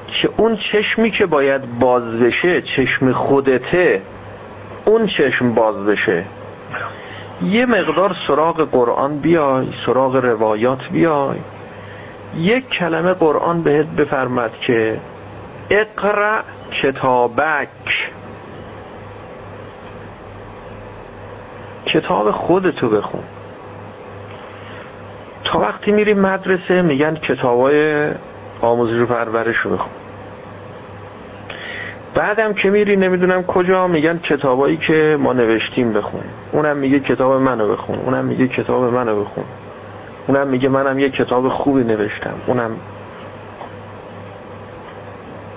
که 0.06 0.30
اون 0.36 0.56
چشمی 0.56 1.10
که 1.10 1.26
باید 1.26 1.78
باز 1.78 2.02
بشه 2.02 2.62
چشم 2.62 3.12
خودته 3.12 4.02
اون 4.84 5.06
چشم 5.06 5.54
باز 5.54 5.76
بشه. 5.76 6.24
یه 7.42 7.66
مقدار 7.66 8.16
سراغ 8.26 8.70
قرآن 8.70 9.18
بیای 9.18 9.68
سراغ 9.86 10.16
روایات 10.16 10.88
بیای. 10.92 11.38
یک 12.36 12.68
کلمه 12.68 13.12
قرآن 13.12 13.62
بهت 13.62 13.86
بفرمد 13.86 14.52
که 14.52 15.00
اقرأ 15.70 16.40
کتابک. 16.82 18.12
کتاب 21.86 22.30
خودتو 22.30 22.88
بخون. 22.88 23.22
تا 25.44 25.58
وقتی 25.58 25.92
میری 25.92 26.14
مدرسه 26.14 26.82
میگن 26.82 27.14
کتابای 27.14 28.10
آموزش 28.60 29.00
و 29.00 29.06
پرورش 29.06 29.56
رو 29.56 29.70
بخون. 29.70 30.03
بعدم 32.14 32.52
که 32.52 32.70
میری 32.70 32.96
نمی‌دونم 32.96 33.42
کجا 33.42 33.86
میگن 33.86 34.18
کتابایی 34.18 34.76
که 34.76 35.16
ما 35.20 35.32
نوشتیم 35.32 35.92
بخون. 35.92 36.24
اونم 36.52 36.76
میگه 36.76 37.00
کتاب 37.00 37.32
منو 37.32 37.72
بخون. 37.72 37.98
اونم 37.98 38.24
میگه 38.24 38.48
کتاب 38.48 38.82
منو 38.82 39.20
بخون. 39.20 39.44
اونم 40.26 40.48
میگه 40.48 40.68
منم 40.68 40.98
یه 40.98 41.10
کتاب 41.10 41.48
خوبی 41.48 41.84
نوشتم. 41.84 42.34
اونم. 42.46 42.76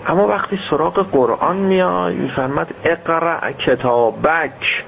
اما 0.07 0.27
وقتی 0.27 0.59
سراغ 0.69 1.07
قرآن 1.11 1.57
میای 1.57 2.15
میفرمد 2.15 2.73
اقرأ 2.83 3.51
کتابک. 3.51 4.85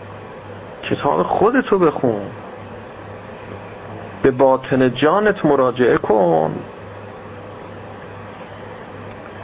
کتاب 0.84 1.24
خودتو 1.24 1.80
بخون. 1.80 2.22
به 4.24 4.32
باطن 4.32 4.94
جانت 4.94 5.46
مراجعه 5.46 5.98
کن. 5.98 6.56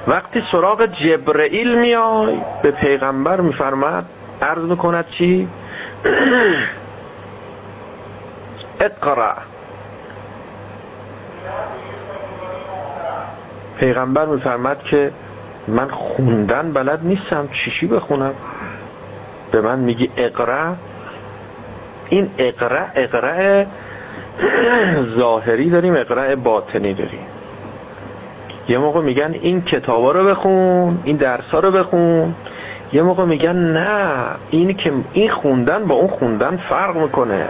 وقتی 0.08 0.44
سراغ 0.52 0.86
جبرئیل 0.86 1.80
میای 1.80 2.38
به 2.64 2.72
پیغمبر 2.72 3.42
میفرمد 3.42 4.06
عرض 4.42 4.64
می‌کند 4.64 5.06
چی؟ 5.18 5.48
اقرأ. 8.80 9.36
پیغمبر 13.80 14.26
میفرمد 14.26 14.84
که 14.84 15.12
من 15.68 15.88
خوندن 15.88 16.74
بلد 16.74 17.00
نیستم 17.04 17.48
چیشی 17.48 17.88
بخونم؟ 17.88 18.34
به 19.52 19.62
من 19.62 19.80
میگی 19.80 20.12
اقرا 20.18 20.76
این 22.10 22.32
اقرا 22.38 22.86
اقرا 22.96 23.66
ظاهری 25.20 25.70
داریم 25.70 25.96
اقرا 25.96 26.36
باطنی 26.36 26.94
داریم. 26.94 27.35
یه 28.70 28.78
موقع 28.78 29.02
میگن 29.02 29.36
این 29.42 29.62
کتابا 29.62 30.12
رو 30.12 30.26
بخون 30.26 31.00
این 31.04 31.18
درسا 31.18 31.60
رو 31.60 31.72
بخون. 31.72 32.36
یه 32.94 33.02
موقع 33.02 33.26
میگن 33.26 33.56
نه 33.56 34.22
این 34.50 34.74
که 34.74 34.94
این 35.14 35.32
خوندن 35.32 35.86
با 35.86 35.96
اون 35.96 36.08
خوندن 36.08 36.58
فرق 36.70 36.98
می‌کنه. 36.98 37.48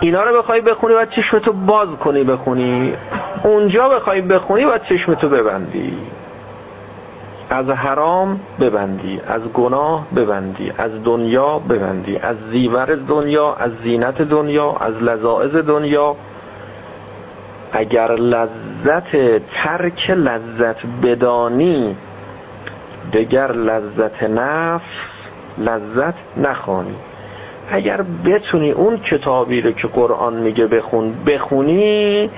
اینا 0.00 0.22
رو 0.22 0.38
بخوای 0.38 0.60
بخونی 0.60 0.94
باید 0.94 1.10
چشمتو 1.10 1.52
باز 1.52 1.88
کنی 2.04 2.24
بخونی. 2.24 2.92
اونجا 3.44 3.88
بخوای 3.88 4.20
بخونی 4.20 4.66
باید 4.66 4.82
چشمتو 4.82 5.28
ببندی. 5.28 5.96
از 7.50 7.70
حرام 7.70 8.40
ببندی 8.60 9.20
از 9.26 9.42
گناه 9.54 10.06
ببندی 10.16 10.72
از 10.78 10.90
دنیا 11.04 11.58
ببندی 11.58 12.16
از 12.16 12.36
زیور 12.52 12.94
دنیا 12.94 13.54
از 13.54 13.70
زینت 13.84 14.22
دنیا 14.22 14.76
از 14.80 14.94
لذاعز 15.02 15.56
دنیا. 15.56 16.16
اگر 17.72 18.12
لذت 18.12 19.40
ترک 19.54 20.10
لذت 20.10 20.86
بدانی 21.02 21.96
دگر 23.12 23.52
لذت 23.52 24.22
نفس 24.22 24.84
لذت 25.58 26.14
نخوانی. 26.36 26.96
اگر 27.70 28.04
بتونی 28.24 28.70
اون 28.70 28.98
کتابی 28.98 29.62
رو 29.62 29.70
که 29.72 29.88
قرآن 29.88 30.34
میگه 30.34 30.66
بخون 30.66 31.14
بخونی 31.26 32.30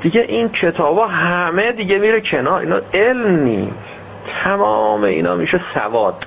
دیگه 0.00 0.20
این 0.20 0.48
کتابا 0.48 1.06
همه 1.06 1.72
دیگه 1.72 1.98
میره 1.98 2.20
کنار. 2.20 2.60
اینا 2.60 2.80
علم 2.94 3.36
نیست. 3.36 3.74
تمام 4.44 5.04
اینا 5.04 5.36
میشه 5.36 5.60
سواد. 5.74 6.26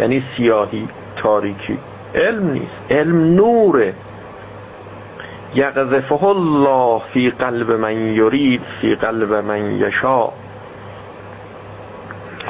یعنی 0.00 0.22
سیاهی 0.36 0.88
تاریکی. 1.16 1.78
علم 2.14 2.50
نیست. 2.50 2.72
علم 2.90 3.34
نوره. 3.34 3.94
یقذفه 5.56 6.24
الله 6.24 7.02
فی 7.12 7.30
قلب 7.30 7.70
من 7.70 8.14
یرید 8.14 8.60
فی 8.80 8.94
قلب 8.94 9.32
من 9.32 9.76
یشا. 9.80 10.28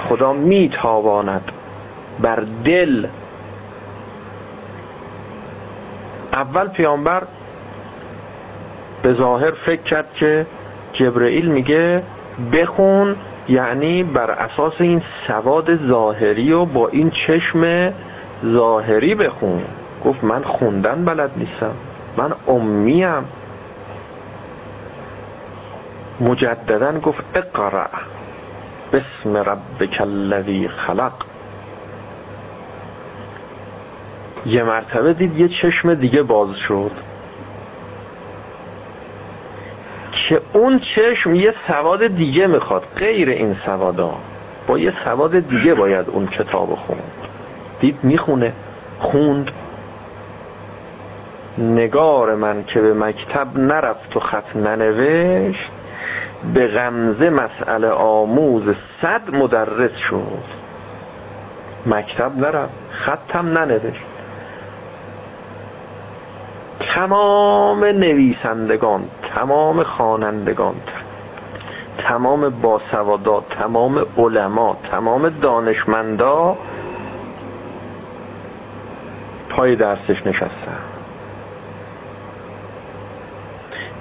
خدا 0.09 0.33
میتاباند 0.33 1.53
بر 2.21 2.45
دل 2.64 3.07
اول 6.33 6.69
پیامبر 6.69 7.23
به 9.03 9.12
ظاهر 9.12 9.51
فکر 9.51 9.83
کرد 9.83 10.12
که 10.14 10.47
جبرئیل 10.92 11.49
میگه 11.49 12.03
بخون 12.53 13.16
یعنی 13.49 14.03
بر 14.03 14.31
اساس 14.31 14.73
این 14.79 15.03
سواد 15.27 15.88
ظاهری 15.88 16.53
و 16.53 16.64
با 16.64 16.88
این 16.88 17.11
چشم 17.11 17.92
ظاهری 18.45 19.14
بخون. 19.14 19.62
گفت 20.05 20.25
من 20.25 20.42
خوندن 20.42 21.05
بلد 21.05 21.31
نیستم. 21.37 21.75
من 22.16 22.35
امیم 22.48 23.24
مجددا 26.20 27.00
گفت 27.00 27.24
اقرأ. 27.35 27.88
بسم 28.92 29.37
ربک 29.37 30.00
الذی 30.00 30.68
خلق. 30.68 31.12
یه 34.46 34.62
مرتبه 34.62 35.12
دید 35.12 35.40
یه 35.40 35.48
چشم 35.48 35.94
دیگه 35.94 36.22
باز 36.22 36.57
شد. 36.57 36.90
که 40.12 40.40
اون 40.52 40.81
چشم 40.94 41.35
یه 41.35 41.55
سواد 41.66 42.07
دیگه 42.07 42.46
می‌خواد 42.46 42.87
غیر 42.96 43.29
این 43.29 43.57
سوادا. 43.66 44.14
با 44.66 44.79
یه 44.79 44.92
سواد 45.05 45.48
دیگه 45.48 45.74
باید 45.74 46.09
اون 46.09 46.26
کتاب 46.26 46.74
خوند. 46.74 47.12
دید 47.81 47.98
می‌خونه 48.02 48.52
خوند. 48.98 49.50
نگار 51.59 52.35
من 52.35 52.64
که 52.64 52.81
به 52.81 52.95
مکتب 52.95 53.59
نرفت 53.59 54.16
و 54.16 54.21
خط 54.21 54.57
ننوشت 54.57 55.71
به 56.55 56.69
غمزه 56.69 57.31
مسئله 57.31 57.88
آموز 57.88 58.75
صد 59.03 59.35
مدرس 59.35 59.97
شد. 59.97 60.57
مکتب 61.87 62.38
نرفت 62.38 62.73
خطم 62.90 63.59
ننوشت. 63.59 64.05
تمام 66.81 67.85
نویسندگان 67.85 69.05
تمام 69.35 69.83
خوانندگان 69.83 70.75
تمام 71.99 72.49
باسوادات 72.49 73.49
تمام 73.49 74.07
علما 74.19 74.77
تمام 74.90 75.29
دانشمندا 75.29 76.57
پای 79.49 79.77
درسش 79.77 80.27
نشستن. 80.27 80.86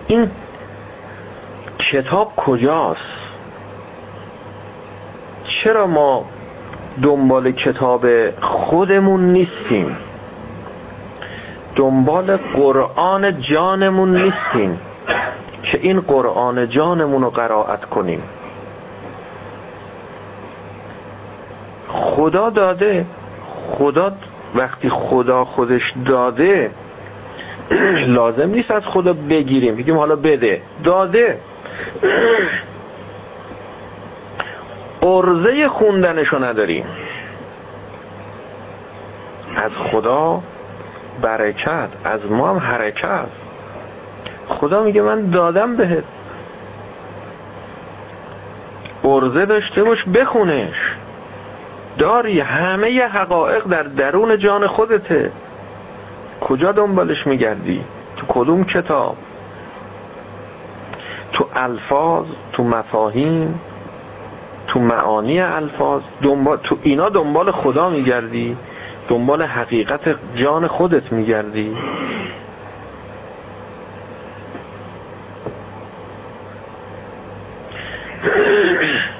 این 0.07 0.31
کتاب 1.91 2.35
کجاست؟ 2.35 2.99
چرا 5.43 5.87
ما 5.87 6.25
دنبال 7.01 7.51
کتاب 7.51 8.05
خودمون 8.41 9.33
نیستیم؟ 9.33 9.97
دنبال 11.75 12.37
قرآن 12.37 13.41
جانمون 13.41 14.21
نیستیم 14.21 14.79
که 15.63 15.79
این 15.81 16.01
قرآن 16.01 16.69
جانمون 16.69 17.21
رو 17.21 17.29
قرائت 17.29 17.85
کنیم. 17.85 18.23
خدا 21.87 22.49
داده 22.49 23.05
خدا 23.71 24.11
وقتی 24.55 24.89
خدا 24.89 25.45
خودش 25.45 25.93
داده 26.05 26.71
لازم 28.07 28.49
نیست 28.49 28.71
از 28.71 28.83
خدا 28.85 29.13
بگیریم. 29.13 29.75
بگیم 29.75 29.97
حالا 29.97 30.15
بده. 30.15 30.61
داده. 30.83 31.39
ارزه 35.01 35.67
خوندنشو 35.67 36.43
نداریم 36.43 36.85
از 39.55 39.71
خدا 39.71 40.41
برکت. 41.21 41.89
از 42.03 42.19
ما 42.31 42.49
هم 42.49 42.57
حرکت. 42.57 43.27
خدا 44.47 44.83
میگه 44.83 45.01
من 45.01 45.29
دادم 45.29 45.75
بهت. 45.75 46.03
ارزه 49.03 49.45
داشته 49.45 49.83
باش 49.83 50.05
بخونش. 50.05 50.95
داری 51.97 52.39
همه 52.39 53.07
حقایق 53.07 53.63
در 53.63 53.83
درون 53.83 54.37
جان 54.37 54.67
خودته. 54.67 55.31
کجا 56.45 56.71
دنبالش 56.71 57.27
میگردی؟ 57.27 57.81
تو 58.15 58.25
کدوم 58.27 58.63
کتاب؟ 58.63 59.17
تو 61.33 61.47
الفاظ 61.55 62.25
تو 62.53 62.63
مفاهیم 62.63 63.59
تو 64.67 64.79
معانی 64.79 65.41
الفاظ 65.41 66.01
دنبال 66.21 66.57
تو 66.57 66.77
اینا 66.83 67.09
دنبال 67.09 67.51
خدا 67.51 67.89
میگردی؟ 67.89 68.57
دنبال 69.09 69.41
حقیقت 69.41 70.15
جان 70.35 70.67
خودت 70.67 71.11
میگردی؟ 71.11 71.77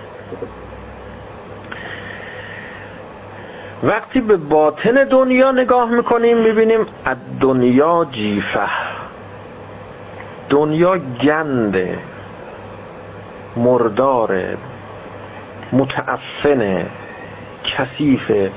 وقتی 3.86 4.22
به 4.22 4.38
باطن 4.38 4.92
دنیا 4.92 5.52
نگاه 5.52 5.90
می‌کنیم 5.90 6.38
می‌بینیم 6.38 6.86
از 7.06 7.18
دنیا 7.40 8.08
جیفه. 8.12 8.70
دنیا 10.50 10.98
گنده 10.98 12.00
مرداره 13.56 14.58
متعفنه 15.72 16.86
کثیفه. 17.64 18.52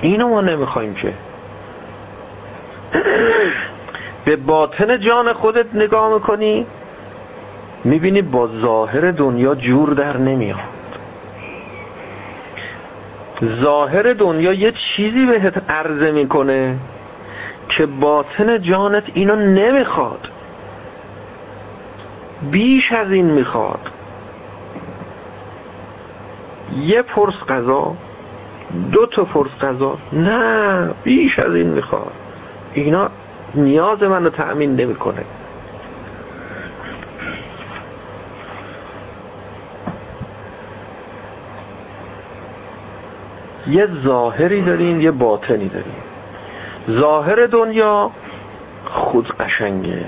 اینو 0.00 0.28
ما 0.28 0.40
نمی‌خوایم 0.40 0.94
که. 0.94 1.12
به 4.24 4.36
باطن 4.36 5.00
جان 5.00 5.32
خودت 5.32 5.74
نگاه 5.74 6.14
می‌کنی 6.14 6.66
می‌بینی 7.84 8.22
با 8.22 8.48
ظاهر 8.48 9.10
دنیا 9.10 9.54
جور 9.54 9.90
در 9.90 10.16
نمیاد. 10.16 10.58
ظاهر 13.62 14.12
دنیا 14.12 14.52
یه 14.52 14.72
چیزی 14.72 15.26
بهت 15.26 15.70
عرضه 15.70 16.12
می‌کنه 16.12 16.76
که 17.68 17.86
باطن 17.86 18.60
جانت 18.60 19.04
اینو 19.14 19.36
نمی‌خواد. 19.36 20.28
بیش 22.50 22.92
از 22.92 23.10
این 23.10 23.26
می‌خواد. 23.30 23.90
یه 26.80 27.02
پرس 27.02 27.34
غذا 27.48 27.96
دو 28.92 29.06
تا 29.06 29.24
فرس 29.24 29.50
غذا 29.60 29.98
نه 30.12 30.90
بیش 31.04 31.38
از 31.38 31.54
این 31.54 31.66
می‌خواد. 31.66 32.12
اینا 32.74 33.10
نیاز 33.54 34.02
منو 34.02 34.30
تأمین 34.30 34.76
نمی‌کنه. 34.76 35.24
یه 43.66 43.88
ظاهری 44.04 44.62
داریم 44.62 45.00
یه 45.00 45.10
باطنی 45.10 45.68
داریم. 45.68 46.02
ظاهر 46.90 47.46
دنیا 47.46 48.10
خود 48.84 49.36
قشنگه. 49.36 50.04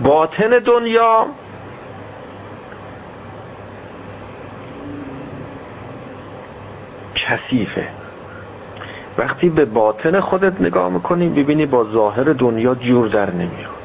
باطن 0.00 0.48
دنیا 0.58 1.26
کثیفه. 7.14 7.88
وقتی 9.18 9.48
به 9.50 9.64
باطن 9.64 10.20
خودت 10.20 10.60
نگاه 10.60 10.88
می‌کنی 10.88 11.28
ببینی 11.28 11.66
با 11.66 11.84
ظاهر 11.84 12.24
دنیا 12.24 12.74
جور 12.74 13.08
در 13.08 13.30
نمیاد 13.30 13.80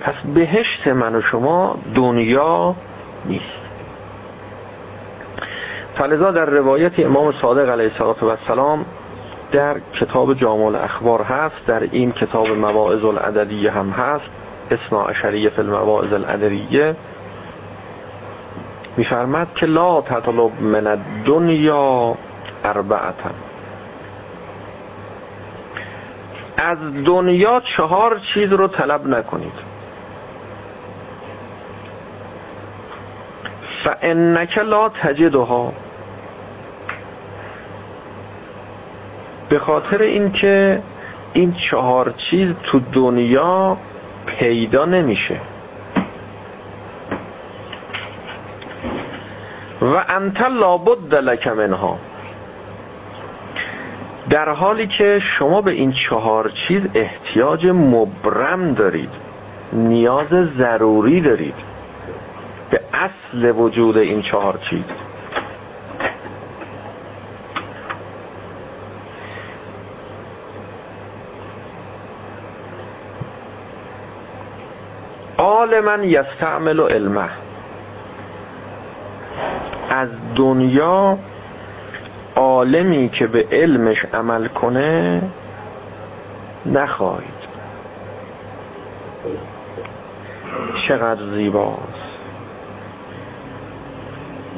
پس 0.00 0.14
بهشت 0.34 0.88
من 0.88 1.14
و 1.14 1.20
شما 1.20 1.78
دنیا 1.94 2.74
نیست. 3.26 3.59
فلذا 6.00 6.30
در 6.30 6.44
روایت 6.44 7.00
امام 7.00 7.32
صادق 7.32 7.70
علیه 7.70 7.90
السلام 8.22 8.84
در 9.52 9.76
کتاب 10.00 10.34
جامع 10.34 10.78
اخبار 10.78 11.22
هست. 11.22 11.66
در 11.66 11.82
این 11.92 12.12
کتاب 12.12 12.48
مواعظ 12.48 13.04
العددیه 13.04 13.70
هم 13.70 13.90
هست. 13.90 14.30
اسنا 14.70 15.04
اشریه 15.04 15.50
فی 15.50 15.60
المواعظ 15.60 16.12
الادریه 16.12 16.96
میفرمد 18.96 19.48
که 19.54 19.66
لا 19.66 20.00
تطلب 20.00 20.62
من 20.62 20.86
الدنیا 20.86 22.14
اربعتا. 22.64 23.30
از 26.56 26.78
دنیا 27.04 27.60
چهار 27.76 28.20
چیز 28.34 28.52
رو 28.52 28.68
طلب 28.68 29.06
نکنید. 29.06 29.70
فانک 33.84 34.58
لا 34.58 34.88
تجدها. 34.88 35.72
به 39.50 39.58
خاطر 39.58 40.02
اینکه 40.02 40.82
این 41.32 41.52
چهار 41.52 42.14
چیز 42.16 42.54
تو 42.62 42.80
دنیا 42.92 43.76
پیدا 44.26 44.84
نمیشه. 44.84 45.40
و 49.82 50.04
انت 50.08 50.40
لابد 50.40 51.14
لک 51.14 51.46
منها. 51.46 51.98
در 54.30 54.48
حالی 54.48 54.86
که 54.86 55.18
شما 55.22 55.60
به 55.62 55.70
این 55.72 55.92
چهار 55.92 56.48
چیز 56.48 56.82
احتیاج 56.94 57.66
مبرم 57.66 58.74
دارید 58.74 59.10
نیاز 59.72 60.28
ضروری 60.58 61.20
دارید 61.20 61.54
به 62.70 62.80
اصل 62.92 63.52
وجود 63.56 63.96
این 63.96 64.22
چهار 64.22 64.58
چیز. 64.70 64.84
عالما 75.80 76.04
یستعمل 76.04 76.80
علمه. 76.80 77.28
از 79.90 80.08
دنیا 80.36 81.18
عالمی 82.36 83.08
که 83.08 83.26
به 83.26 83.46
علمش 83.52 84.04
عمل 84.04 84.46
کنه 84.46 85.22
نخواهید. 86.66 87.40
چقدر 90.88 91.32
زیباست. 91.34 92.10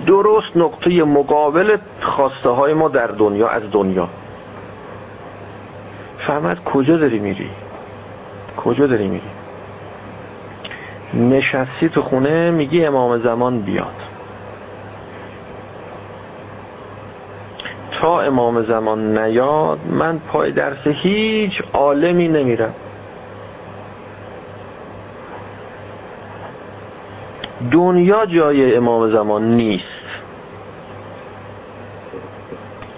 درست 0.06 0.56
نقطه 0.56 1.04
مقابل 1.04 1.76
خواسته 2.00 2.48
های 2.48 2.74
ما 2.74 2.88
در 2.88 3.06
دنیا 3.06 3.48
از 3.48 3.62
دنیا. 3.72 4.08
فهمد 6.18 6.64
کجا 6.64 6.96
داری 6.96 7.18
میری؟ 7.18 7.50
کجا 8.56 8.86
داری 8.86 9.08
میری؟ 9.08 9.31
نشستی 11.14 11.88
تو 11.88 12.02
خونه 12.02 12.50
میگی 12.50 12.84
امام 12.84 13.18
زمان 13.18 13.58
بیاد. 13.60 14.12
تا 18.00 18.20
امام 18.20 18.62
زمان 18.62 19.18
نیاد 19.18 19.78
من 19.86 20.18
پای 20.18 20.52
درس 20.52 20.86
هیچ 20.86 21.62
عالمی 21.72 22.28
نمیرم. 22.28 22.74
دنیا 27.72 28.26
جای 28.26 28.76
امام 28.76 29.10
زمان 29.10 29.42
نیست. 29.56 29.84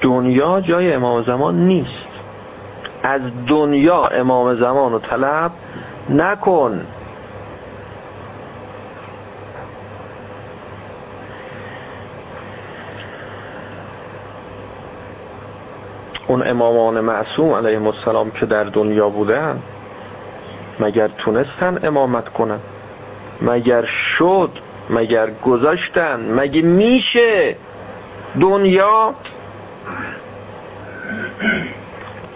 دنیا 0.01 0.61
جای 0.61 0.93
امام 0.93 1.23
زمان 1.23 1.57
نیست. 1.57 2.09
از 3.03 3.21
دنیا 3.47 4.07
امام 4.07 4.55
زمان 4.55 4.93
رو 4.93 4.99
طلب 4.99 5.51
نکن. 6.11 6.87
اون 16.27 16.47
امامان 16.47 17.01
معصوم 17.01 17.53
علیه 17.55 17.87
السلام 17.87 18.31
که 18.31 18.47
در 18.47 18.65
دنیا 18.65 19.09
بودن 19.09 19.63
مگر 20.81 21.09
تونستن 21.09 21.79
امامت 21.87 22.29
کنن؟ 22.29 22.61
مگر 23.43 23.85
شد؟ 23.85 24.51
مگر 24.91 25.31
گذاشتن؟ 25.31 26.21
مگه 26.21 26.63
میشه 26.63 27.57
دنیا 28.41 29.15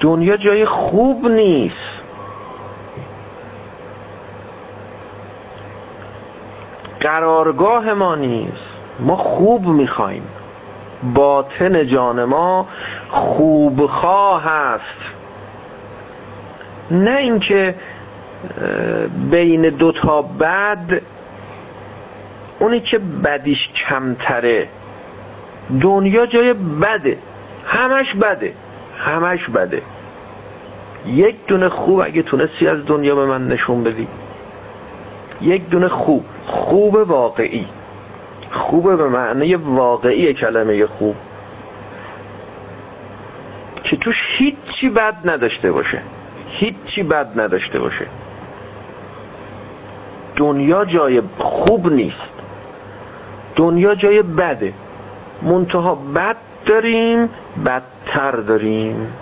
دنیا 0.01 0.37
جای 0.37 0.65
خوب 0.65 1.29
نیست؟ 1.29 1.75
قرارگاه 7.01 7.95
ما 7.95 8.15
نیست. 8.15 8.69
ما 9.01 9.17
خوب 9.17 9.67
می‌خوایم. 9.67 10.23
باطن 11.03 11.87
جان 11.87 12.25
ما 12.25 12.69
خوبخواه 13.11 14.43
هست 14.45 15.15
نه 16.91 17.17
اینکه 17.17 17.75
بین 19.31 19.63
دوتا 19.63 20.23
بد 20.23 21.01
اونی 22.59 22.81
که 22.81 22.99
بدیش 22.99 23.69
کمتره. 23.69 24.69
دنیا 25.81 26.27
جای 26.27 26.55
بده. 26.55 27.19
همش 27.65 28.15
بده. 28.15 28.55
همش 28.99 29.51
بده. 29.51 29.83
یک 31.07 31.47
دونه 31.47 31.69
خوب 31.69 32.01
اگه 32.01 32.23
تونستی 32.23 32.69
از 32.69 32.87
دنیا 32.87 33.15
به 33.15 33.27
من 33.27 33.49
نشون 33.49 33.85
بدی. 33.85 34.09
یک 35.41 35.69
دونه 35.69 35.89
خوب. 35.89 36.25
خوب 36.47 36.95
واقعی. 36.95 37.67
خوبه 38.51 38.97
به 38.97 39.09
معنی 39.09 39.55
واقعی 39.55 40.35
کلمه 40.35 40.87
خوب. 40.87 41.17
که 43.85 43.97
توش 43.97 44.17
هیچی 44.39 44.91
بد 44.91 45.15
نداشته 45.25 45.73
باشه. 45.73 46.03
هیچی 46.49 47.03
بد 47.03 47.41
نداشته 47.41 47.79
باشه. 47.79 48.07
دنیا 50.37 50.85
جای 50.85 51.23
خوب 51.39 51.93
نیست. 51.93 52.33
دنیا 53.57 53.95
جای 53.95 54.23
بده. 54.23 54.73
منتها 55.43 55.95
بد 55.95 56.37
داریم 56.67 57.29
بدتر 57.67 58.31
داریم. 58.31 59.13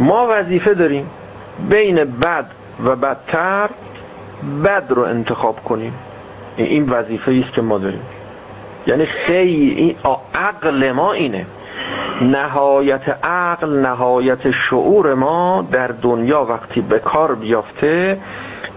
ما 0.00 0.26
وظیفه 0.30 0.74
داریم 0.74 1.10
بین 1.68 1.96
بد 1.96 2.46
و 2.84 2.96
بدتر 2.96 3.70
بد 4.64 4.84
رو 4.88 5.02
انتخاب 5.02 5.64
کنیم. 5.64 5.94
این 6.56 6.90
وظیفه 6.90 7.42
است 7.44 7.52
که 7.52 7.62
ما 7.62 7.78
داریم. 7.78 8.02
یعنی 8.86 9.06
خیلی 9.06 9.70
این 9.70 9.96
عقل 10.34 10.92
ما 10.92 11.12
اینه. 11.12 11.46
نهایت 12.22 13.18
عقل 13.24 13.68
نهایت 13.68 14.50
شعور 14.50 15.14
ما 15.14 15.68
در 15.72 15.88
دنیا 15.88 16.44
وقتی 16.44 16.80
به 16.80 16.98
کار 16.98 17.34
بیافته 17.34 18.20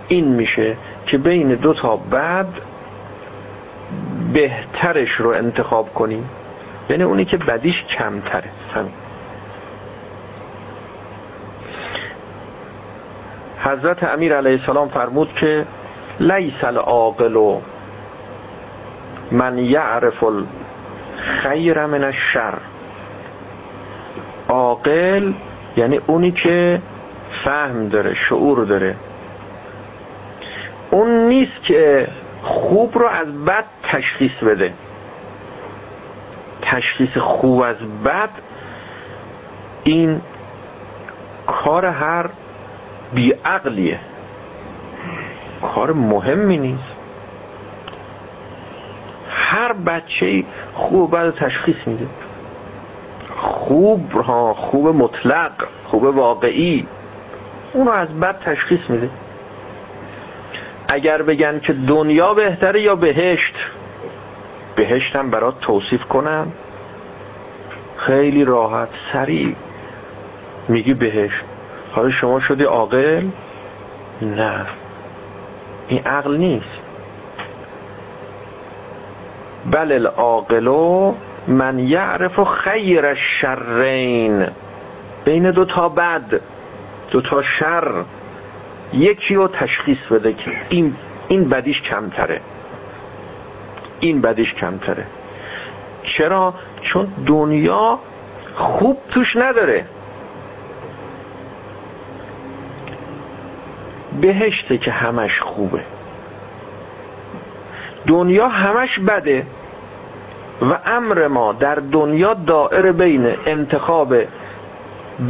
این 0.07 0.27
میشه 0.27 0.77
که 1.05 1.17
بین 1.17 1.55
دو 1.55 1.73
تا 1.73 1.95
بد 1.95 2.47
بهترش 4.33 5.11
رو 5.11 5.29
انتخاب 5.29 5.93
کنیم. 5.93 6.29
یعنی 6.89 7.03
اونی 7.03 7.25
که 7.25 7.37
بدیش 7.37 7.83
کمتره. 7.83 8.49
همین 8.73 8.91
حضرت 13.71 14.03
امیر 14.03 14.37
علیه 14.37 14.59
السلام 14.59 14.89
فرمود 14.89 15.33
که 15.33 15.65
لیس 16.19 16.63
العاقل 16.63 17.59
من 19.31 19.57
یعرف 19.57 20.23
الخیر 20.23 21.85
من 21.85 22.03
الشر. 22.03 22.57
عاقل 24.49 25.33
یعنی 25.77 25.99
اونی 26.07 26.31
که 26.31 26.81
فهم 27.45 27.87
داره 27.87 28.13
شعور 28.13 28.65
داره. 28.65 28.95
اون 30.91 31.27
نیست 31.27 31.63
که 31.63 32.07
خوب 32.43 32.97
رو 32.97 33.07
از 33.07 33.45
بد 33.45 33.65
تشخیص 33.83 34.43
بده. 34.43 34.73
تشخیص 36.61 37.17
خوب 37.17 37.61
از 37.61 37.75
بد 38.05 38.29
این 39.83 40.21
کار 41.47 41.85
هر 41.85 42.29
بیعقلیه. 43.13 43.99
کار 45.75 45.93
مهمی 45.93 46.57
نیست. 46.57 46.95
هر 49.29 49.73
بچه 49.73 50.43
خوب 50.73 51.11
بعد 51.11 51.35
تشخیص 51.35 51.87
میده. 51.87 52.07
خوب 53.37 54.11
ها 54.11 54.53
خوب 54.53 54.87
مطلق 54.87 55.51
خوب 55.85 56.03
واقعی 56.03 56.87
اونو 57.73 57.91
از 57.91 58.19
بد 58.19 58.39
تشخیص 58.39 58.89
میده. 58.89 59.09
اگر 60.87 61.21
بگن 61.21 61.59
که 61.59 61.73
دنیا 61.73 62.33
بهتره 62.33 62.81
یا 62.81 62.95
بهشت 62.95 63.55
بهشتم 64.75 65.29
برات 65.29 65.59
توصیف 65.59 66.03
کنم. 66.03 66.51
خیلی 67.97 68.45
راحت 68.45 68.89
سریع 69.13 69.55
میگی 70.67 70.93
بهشت. 70.93 71.43
حالا 71.91 72.09
شما 72.09 72.39
شدی 72.39 72.63
عاقل؟ 72.63 73.25
نه. 74.21 74.65
این 75.87 76.03
عقل 76.03 76.37
نیست. 76.37 76.81
بل 79.71 79.91
العاقل 79.91 80.67
من 81.47 81.79
یعرف 81.79 82.43
خیر 82.43 83.05
الشرین. 83.05 84.47
بین 85.25 85.51
دو 85.51 85.65
تا 85.65 85.89
بد 85.89 86.41
دو 87.11 87.21
تا 87.21 87.41
شر. 87.41 88.03
یکی 88.93 89.35
رو 89.35 89.47
تشخیص 89.47 89.97
بده 90.11 90.33
که 90.33 90.51
این 90.69 90.95
این 91.27 91.49
بدیش 91.49 91.81
کمتره. 91.81 92.41
این 93.99 94.21
بدیش 94.21 94.53
کمتره. 94.53 95.05
چرا؟ 96.03 96.53
چون 96.81 97.07
دنیا 97.25 97.99
خوب 98.55 98.97
توش 99.09 99.35
نداره. 99.35 99.85
بهشته 104.21 104.77
که 104.77 104.91
همش 104.91 105.39
خوبه. 105.41 105.81
دنیا 108.07 108.47
همش 108.47 108.99
بده 108.99 109.45
و 110.61 110.79
امر 110.85 111.27
ما 111.27 111.53
در 111.53 111.75
دنیا 111.75 112.33
دائر 112.33 112.91
بین 112.91 113.33
انتخاب 113.45 114.15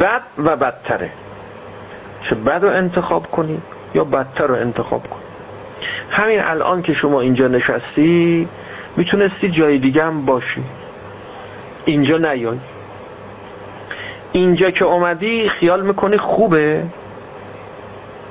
بد 0.00 0.22
و 0.38 0.56
بدتره. 0.56 1.10
چه 2.22 2.34
بد 2.34 2.62
رو 2.62 2.68
انتخاب 2.68 3.30
کنی 3.30 3.62
یا 3.94 4.04
بدتر 4.04 4.46
رو 4.46 4.54
انتخاب 4.54 5.02
کنی؟ 5.02 5.22
همین 6.10 6.40
الان 6.40 6.82
که 6.82 6.92
شما 6.92 7.20
اینجا 7.20 7.48
نشستی 7.48 8.48
می‌تونستی 8.96 9.50
جای 9.50 9.78
دیگه 9.78 10.04
هم 10.04 10.26
باشی. 10.26 10.64
اینجا 11.84 12.18
نیای. 12.18 12.58
اینجا 14.32 14.70
که 14.70 14.84
اومدی 14.84 15.48
خیال 15.48 15.82
می‌کنی 15.82 16.18
خوبه. 16.18 16.84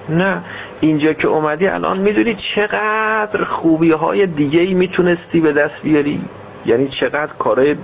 نه. 0.09 0.41
اینجا 0.79 1.13
که 1.13 1.27
اومدی 1.27 1.67
الان 1.67 1.99
می‌دونی 1.99 2.37
چقدر 2.55 3.43
خوبی 3.43 3.91
های 3.91 4.27
دیگه 4.27 4.59
ای 4.59 4.73
می‌تونستی 4.73 5.41
به 5.41 5.53
دست 5.53 5.81
بیاری. 5.83 6.21
یعنی 6.65 6.87
چقدر 6.87 7.31
کارهای 7.39 7.75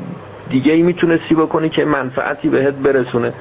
دیگه 0.49 0.74
ای 0.74 0.82
می‌تونستی 0.82 1.36
بکنی 1.36 1.70
که 1.70 1.86
منفعتی 1.86 2.49
بهت 2.49 2.74
برسونه. 2.74 3.34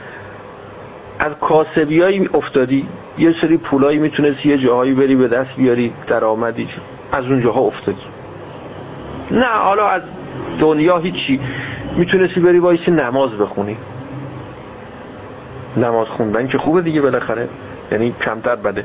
از 1.19 1.33
کاسبیایی 1.41 2.29
افتادی 2.35 2.89
یه 3.19 3.35
سری 3.41 3.57
پولایی 3.57 3.99
می‌تونستی 3.99 4.49
یه 4.49 4.59
جاهایی 4.59 4.95
بری 4.95 5.17
به 5.17 5.29
دست 5.29 5.57
بیاری 5.57 5.93
درآمدی 6.07 6.69
از 7.13 7.25
اون 7.25 7.43
جاها 7.43 7.61
افتادی. 7.61 8.03
نه 9.31 9.47
حالا 9.47 9.87
از 9.89 10.03
دنیا 10.61 10.99
هیچی. 10.99 11.41
می‌تونستی 11.97 12.41
بری 12.41 12.59
وایسی 12.59 12.91
نماز 12.91 13.31
بخونی. 13.31 13.77
نماز 15.77 16.09
خوندن 16.09 16.49
که 16.49 16.59
خوبه 16.59 16.83
دیگه 16.83 17.01
بالاخره. 17.01 17.49
یعنی 17.93 18.15
کمتر 18.21 18.57
بده. 18.57 18.85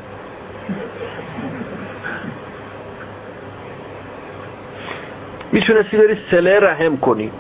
می‌تونستی 5.51 5.97
بری 5.97 6.17
سله 6.31 6.59
رحم 6.59 6.97
کنی. 6.97 7.31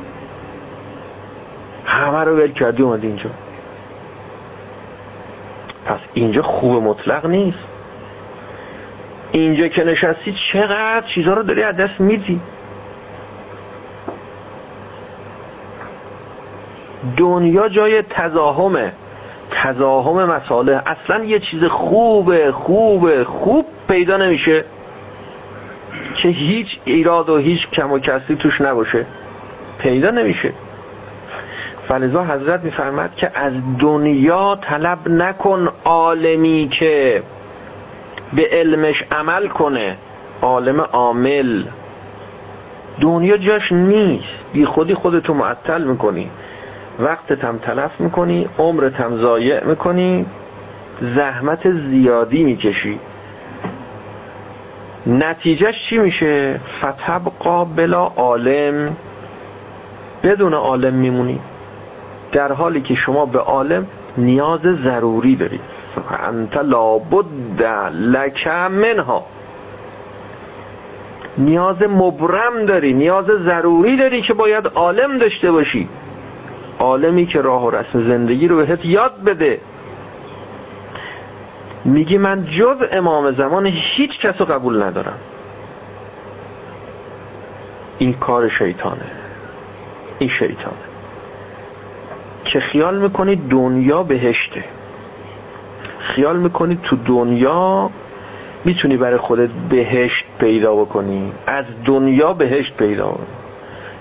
همه 1.85 2.23
رو 2.23 2.37
ول 2.37 2.51
کردی 2.51 2.83
اومدی 2.83 3.07
اینجا. 3.07 3.29
پس 5.85 5.99
اینجا 6.13 6.41
خوب 6.41 6.83
مطلق 6.83 7.25
نیست. 7.25 7.57
اینجا 9.31 9.67
که 9.67 9.83
نشستی 9.83 10.35
چقدر 10.53 11.07
چیزها 11.07 11.33
رو 11.33 11.43
داری 11.43 11.63
از 11.63 11.75
دست 11.75 11.99
میدی. 11.99 12.41
دنیا 17.17 17.69
جای 17.69 18.01
تزاهمه 18.01 18.93
تزاهم 19.51 20.29
مساله 20.29 20.81
اصلا 20.85 21.23
یه 21.23 21.39
چیز 21.39 21.63
خوبه 21.63 22.51
خوبه 22.51 23.23
خوب 23.23 23.65
پیدا 23.87 24.17
نمیشه 24.17 24.65
که 26.21 26.29
هیچ 26.29 26.79
ایراد 26.85 27.29
و 27.29 27.37
هیچ 27.37 27.69
کم 27.69 27.91
و 27.91 27.99
کسی 27.99 28.35
توش 28.35 28.61
نباشه. 28.61 29.05
پیدا 29.79 30.09
نمیشه. 30.09 30.53
فلذا 31.87 32.23
حضرت 32.23 32.63
میفرمد 32.63 33.15
که 33.15 33.31
از 33.35 33.53
دنیا 33.79 34.59
طلب 34.61 34.99
نکن 35.07 35.69
عالمی 35.85 36.69
که 36.79 37.23
به 38.33 38.47
علمش 38.51 39.03
عمل 39.11 39.47
کنه. 39.47 39.97
عالم 40.41 40.81
عامل. 40.81 41.63
دنیا 43.01 43.37
جاش 43.37 43.71
نیست. 43.71 44.25
بی 44.53 44.65
خودی 44.65 44.93
خودتو 44.93 45.33
معطل 45.33 45.83
می‌کنی. 45.83 46.29
وقتت 46.99 47.43
هم 47.43 47.57
تلف 47.57 47.91
می‌کنی 47.99 48.49
عمرت 48.57 48.93
هم 48.93 49.17
ضایع 49.17 49.63
می‌کنی 49.63 50.25
زحمت 51.01 51.71
زیادی 51.71 52.43
می‌کشی. 52.43 52.99
نتیجهش 55.07 55.75
چی 55.89 55.97
میشه؟ 55.97 56.59
فتبقا 56.79 57.65
بلا 57.65 58.05
عالم. 58.05 58.95
بدون 60.23 60.53
عالم 60.53 60.93
میمونی. 60.93 61.39
در 62.31 62.51
حالی 62.51 62.81
که 62.81 62.95
شما 62.95 63.25
به 63.25 63.39
عالم 63.39 63.87
نیاز 64.17 64.61
ضروری 64.61 65.35
دارید 65.35 65.61
انت 66.27 66.57
لابد 66.57 67.63
لک 67.93 68.47
منها. 68.47 69.25
نیاز 71.37 71.81
مبرم 71.81 72.65
داری 72.65 72.93
نیاز 72.93 73.25
ضروری 73.25 73.97
داری 73.97 74.21
که 74.21 74.33
باید 74.33 74.67
عالم 74.67 75.17
داشته 75.17 75.51
باشی. 75.51 75.89
عالمی 76.81 77.25
که 77.25 77.41
راه 77.41 77.65
و 77.65 77.69
رسم 77.69 78.07
زندگی 78.07 78.47
رو 78.47 78.55
بهت 78.57 78.85
یاد 78.85 79.23
بده. 79.23 79.61
میگی 81.85 82.17
من 82.17 82.45
جز 82.45 82.77
امام 82.91 83.31
زمان 83.31 83.65
هیچ 83.65 84.19
کس 84.19 84.33
رو 84.39 84.45
قبول 84.45 84.83
ندارم. 84.83 85.17
این 87.97 88.13
کار 88.13 88.49
شیطانه. 88.49 89.11
این 90.19 90.29
شیطانه. 90.29 90.75
که 92.45 92.59
خیال 92.59 92.97
می‌کنی 92.97 93.35
دنیا 93.35 94.03
بهشته. 94.03 94.63
خیال 95.99 96.39
می‌کنی 96.39 96.79
تو 96.83 96.95
دنیا 96.95 97.89
می‌تونی 98.65 98.97
برای 98.97 99.17
خودت 99.17 99.49
بهشت 99.69 100.25
پیدا 100.39 100.75
بکنی. 100.75 101.33
از 101.47 101.65
دنیا 101.85 102.33
بهشت 102.33 102.77
پیدا 102.77 103.07
بکنی. 103.07 103.40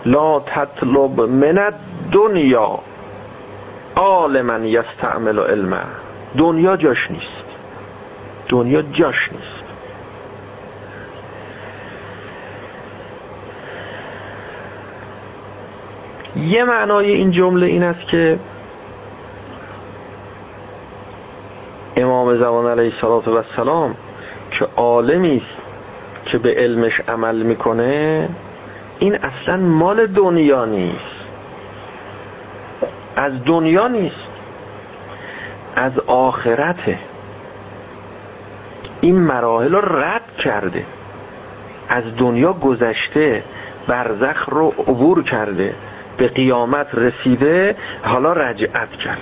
لا 0.04 0.40
تطلب 0.40 1.20
من 1.20 1.72
دنیا 2.12 2.78
عالما 3.96 4.58
یستعمل 4.58 5.38
علمه. 5.38 5.80
دنیا 6.38 6.76
جاش 6.76 7.10
نیست. 7.10 7.44
دنیا 8.48 8.82
جاش 8.82 9.32
نیست. 9.32 9.64
یه 16.36 16.64
معنای 16.64 17.10
این 17.10 17.30
جمله 17.30 17.66
این 17.66 17.82
است 17.82 18.08
که 18.08 18.38
امام 21.96 22.38
زمان 22.38 22.66
علیه 22.66 23.04
السلام 23.04 23.96
که 24.50 24.68
عالمی 24.76 25.36
است 25.36 25.62
که 26.24 26.38
به 26.38 26.54
علمش 26.54 27.00
عمل 27.08 27.42
می‌کنه 27.42 28.28
این 29.00 29.14
اصلا 29.14 29.56
مال 29.56 30.06
دنیا 30.06 30.64
نیست. 30.64 31.20
از 33.16 33.32
دنیا 33.44 33.88
نیست. 33.88 34.28
از 35.76 35.92
آخرته. 36.06 36.98
این 39.00 39.20
مراحل 39.20 39.72
رو 39.72 39.98
رد 39.98 40.36
کرده. 40.44 40.86
از 41.88 42.16
دنیا 42.16 42.52
گذشته 42.52 43.44
برزخ 43.86 44.48
رو 44.48 44.74
عبور 44.78 45.24
کرده. 45.24 45.74
به 46.16 46.28
قیامت 46.28 46.94
رسیده 46.94 47.76
حالا 48.02 48.32
رجعت 48.32 48.90
کرده. 48.90 49.20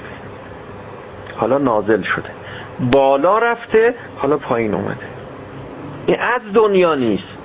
حالا 1.37 1.59
نازل 1.59 2.03
شده. 2.03 2.31
بالا 2.91 3.39
رفته 3.39 3.95
حالا 4.17 4.37
پایین 4.37 4.75
اومده. 4.75 5.07
این 6.07 6.17
از 6.21 6.41
دنیا 6.55 6.95
نیست. 6.95 7.38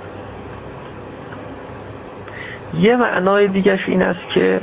یه 2.79 2.95
معنای 2.95 3.47
دیگرش 3.47 3.89
این 3.89 4.01
است 4.01 4.29
که 4.33 4.61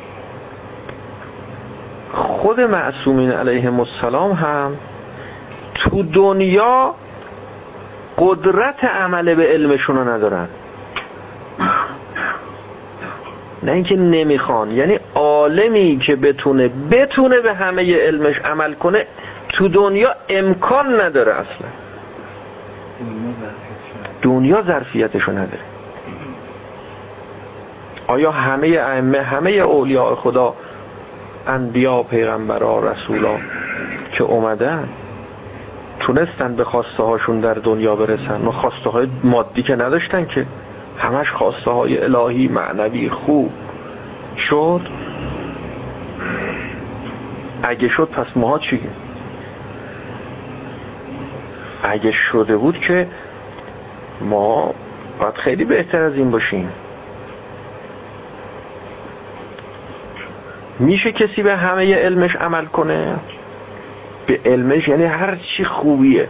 خود 2.13 2.61
معصومین 2.61 3.31
علیهم 3.31 3.81
السلام 3.81 4.33
هم 4.33 4.77
تو 5.75 6.03
دنیا 6.03 6.95
قدرت 8.19 8.85
عمل 8.85 9.35
به 9.35 9.47
علمشون 9.47 9.97
رو 9.97 10.09
ندارن. 10.09 10.49
نه 13.63 13.73
اینکه 13.73 13.97
نمی‌خوان 13.97 14.71
یعنی 14.71 14.99
عالمی 15.15 15.99
که 16.07 16.17
بتونه 16.17 16.71
بتونه 16.91 17.41
به 17.41 17.55
همه 17.55 17.97
علمش 17.97 18.39
عمل 18.39 18.75
کنه 18.75 19.07
تو 19.49 19.69
دنیا 19.69 20.15
امکان 20.29 21.01
نداره 21.01 21.33
اصلا. 21.33 21.69
دنیا 24.23 24.63
ظرفیتشو 24.63 25.33
نداره. 25.33 25.70
آیا 28.11 28.31
همه 28.31 28.67
ائمه 28.67 29.23
همه 29.23 29.51
اولیاء 29.51 30.15
خدا 30.15 30.55
انبیا 31.47 32.03
پیغمبرا 32.03 32.91
رسولا 32.91 33.39
که 34.13 34.25
اومدن 34.25 34.89
تونستن 36.01 36.57
به 36.57 36.65
خواسته 36.65 37.03
هاشون 37.03 37.41
در 37.41 37.55
دنیا 37.55 37.97
برسن؟ 37.97 38.47
و 38.47 38.51
خواسته 38.51 38.91
های 38.91 39.09
مادی 39.25 39.63
که 39.63 39.77
نداشتن 39.77 40.27
که 40.27 40.47
همش 40.99 41.31
خواسته 41.31 41.71
های 41.71 41.99
الهی 41.99 42.49
معنوی 42.49 43.09
خوب 43.09 43.53
شد؟ 44.37 44.81
اگه 47.63 47.89
شد 47.89 48.09
پس 48.09 48.27
ماها 48.37 48.59
چی؟ 48.59 48.81
اگه 51.83 52.13
شده 52.13 52.57
بود 52.57 52.79
که 52.79 53.07
ما 54.21 54.75
باید 55.19 55.35
خیلی 55.35 55.65
بهتر 55.65 56.03
از 56.03 56.15
این 56.15 56.31
باشیم. 56.31 56.69
میشه 60.81 61.13
کسی 61.13 61.43
به 61.43 61.57
همه 61.57 61.95
علمش 61.95 62.37
عمل 62.37 62.65
کنه؟ 62.65 63.17
به 64.27 64.41
علمش 64.45 64.89
یعنی 64.89 65.05
هر 65.05 65.37
چی 65.37 65.65
خوبیه. 65.65 66.29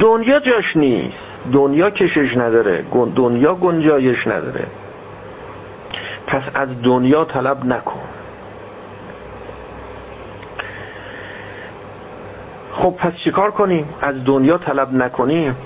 دنیا 0.00 0.40
جاش 0.40 0.76
نیست. 0.76 1.16
دنیا 1.52 1.90
کشش 1.90 2.36
نداره. 2.36 2.84
دنیا 3.16 3.54
گنجایش 3.54 4.26
نداره. 4.26 4.66
پس 6.26 6.42
از 6.54 6.68
دنیا 6.82 7.24
طلب 7.24 7.64
نکن. 7.64 8.00
خب 12.72 12.94
پس 12.98 13.12
چیکار 13.24 13.50
کنیم؟ 13.50 13.88
از 14.00 14.24
دنیا 14.24 14.58
طلب 14.58 14.94
نکنیم. 14.94 15.56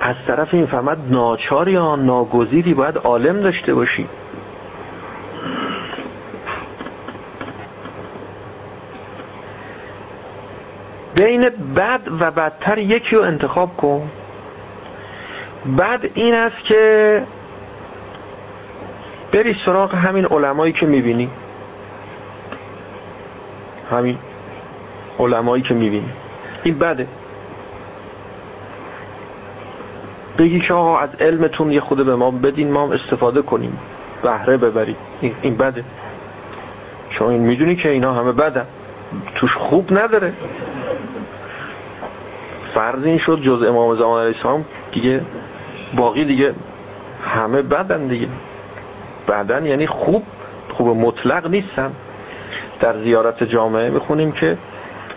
از 0.00 0.16
طرف 0.26 0.54
این 0.54 0.66
فهمد 0.66 0.98
ناچار 1.10 1.68
یا 1.68 1.96
ناگزیری 1.96 2.74
باید 2.74 2.96
عالم 2.96 3.40
داشته 3.40 3.74
باشی 3.74 4.08
بین 11.18 11.48
بد 11.76 12.00
و 12.20 12.30
بدتر 12.30 12.78
یکی 12.78 13.16
رو 13.16 13.22
انتخاب 13.22 13.76
کن. 13.76 14.10
بد 15.78 16.00
این 16.14 16.34
است 16.34 16.64
که 16.64 17.22
بری 19.32 19.56
سراغ 19.64 19.94
همین 19.94 20.24
علمایی 20.24 20.72
که 20.72 20.86
می‌بینی. 20.86 21.30
همین 23.90 24.18
علمایی 25.18 25.62
که 25.62 25.74
می‌بینی. 25.74 26.12
این 26.62 26.78
بده. 26.78 27.06
بگی 30.38 30.60
که 30.60 30.74
آقا 30.74 30.98
از 30.98 31.08
علمتون 31.20 31.72
یه 31.72 31.80
خود 31.80 32.06
به 32.06 32.16
ما 32.16 32.30
بدین 32.30 32.70
ما 32.72 32.92
استفاده 32.92 33.42
کنیم. 33.42 33.78
بهره 34.22 34.56
ببریم. 34.56 34.96
این 35.42 35.56
بده. 35.56 35.84
این 37.20 37.42
می‌دونی 37.42 37.76
که 37.76 37.88
اینا 37.88 38.12
همه 38.14 38.32
بده 38.32 38.64
توش 39.34 39.54
خوب 39.54 39.98
نداره. 39.98 40.32
فرض 42.78 43.04
این 43.04 43.18
شد 43.18 43.40
جز 43.40 43.62
امام 43.62 43.96
زمان 43.96 44.20
علیه 44.20 44.36
السلام 44.36 44.64
دیگه 44.92 45.20
باقی 45.96 46.24
دیگه 46.24 46.54
همه 47.22 47.62
بدن 47.62 48.06
دیگه. 48.06 48.28
بدن 49.28 49.66
یعنی 49.66 49.86
خوب 49.86 50.22
خوب 50.74 50.88
مطلق 50.88 51.46
نیستن. 51.46 51.92
در 52.80 53.02
زیارت 53.02 53.44
جامعه 53.44 53.90
می‌خونیم 53.90 54.32
که 54.32 54.58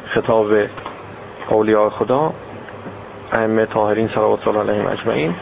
خطاب 0.05 0.47
اولیاء 1.49 1.89
خدا 1.89 2.34
ائمه 3.32 3.66
طاهرین 3.66 4.07
صلوات 4.07 4.47
الله 4.47 4.59
علیهم 4.59 4.88
اجمعین 4.88 5.36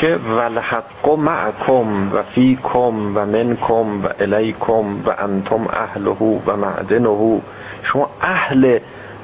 که 0.00 0.16
ولحق 0.16 1.08
معکم 1.18 2.12
و 2.14 2.22
فیکم 2.22 3.16
و 3.16 3.26
منکم 3.26 4.04
و 4.04 4.08
الیکم 4.20 5.02
و 5.06 5.14
انتم 5.18 5.66
اهله 5.70 6.42
و 6.46 6.56
معدنه. 6.56 7.40
شما 7.82 8.10
اهل 8.20 8.78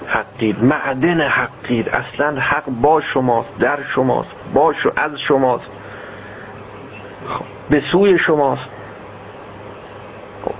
حقید 0.06 0.64
معدن 0.64 1.20
حقید. 1.20 1.88
اصلا 1.88 2.40
حق 2.40 2.64
با 2.82 3.00
شماست 3.00 3.48
در 3.60 3.78
شماست 3.94 4.30
با 4.54 4.72
شو 4.72 4.92
از 4.96 5.10
شماست. 5.20 5.70
به 7.70 7.82
سوی 7.92 8.18
شماست. 8.18 8.68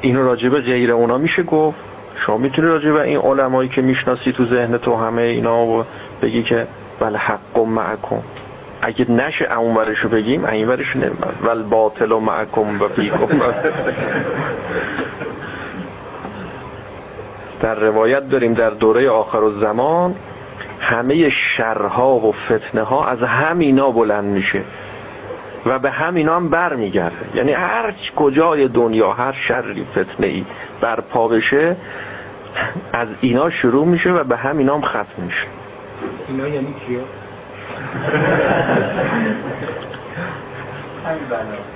اینو 0.01 0.22
راجبه 0.22 0.61
غیر 0.61 0.92
اونا 0.92 1.18
میشه 1.18 1.42
گفت. 1.42 1.78
شما 2.16 2.36
می‌تونی 2.36 2.68
راجبه 2.68 3.03
این 3.03 3.18
علمایی 3.18 3.68
که 3.68 3.82
می‌شناسی 3.82 4.32
تو 4.32 4.47
ذهن 4.47 4.78
تو 4.78 4.97
همه 4.97 5.22
اینا 5.22 5.66
و 5.66 5.84
بگی 6.22 6.42
که 6.42 6.66
بل 7.01 7.16
حق 7.16 7.59
معکم. 7.59 8.22
اگه 8.82 9.11
نشه 9.11 9.59
اون 9.59 9.76
ورشو 9.76 10.09
بگیم 10.09 10.44
این 10.44 10.68
ورشو 10.68 10.99
نمیم 10.99 11.18
ول 11.42 11.62
باطل 11.62 12.12
و 12.12 12.20
معکم 12.20 12.82
و 12.82 12.88
فیکم 12.88 13.26
در 17.66 17.74
روایت 17.74 18.28
داریم 18.28 18.54
در 18.54 18.70
دوره 18.70 19.10
آخر 19.10 19.38
و 19.38 19.60
زمان 19.60 20.14
همه 20.80 21.30
شرها 21.30 22.14
و 22.14 22.32
فتنه 22.32 22.82
ها 22.82 23.06
از 23.06 23.22
همینا 23.22 23.90
بلند 23.90 24.24
میشه 24.24 24.62
و 25.66 25.78
به 25.78 25.90
همینا 25.90 26.36
هم 26.36 26.48
بر 26.48 26.76
میگرده 26.76 27.16
یعنی 27.34 27.52
هر 27.52 27.94
کجای 28.16 28.68
دنیا 28.68 29.12
هر 29.12 29.32
شری 29.32 29.86
فتنه 29.92 30.26
ای 30.26 30.44
برپا 30.80 31.28
بشه 31.28 31.76
از 32.92 33.08
اینا 33.20 33.50
شروع 33.50 33.86
میشه 33.86 34.12
و 34.12 34.24
به 34.24 34.36
همینا 34.36 34.74
هم 34.74 34.82
ختم 34.82 35.22
میشه. 35.22 35.46
اینا 36.28 36.48
یعنی 36.48 36.74
کیا؟ 36.86 37.00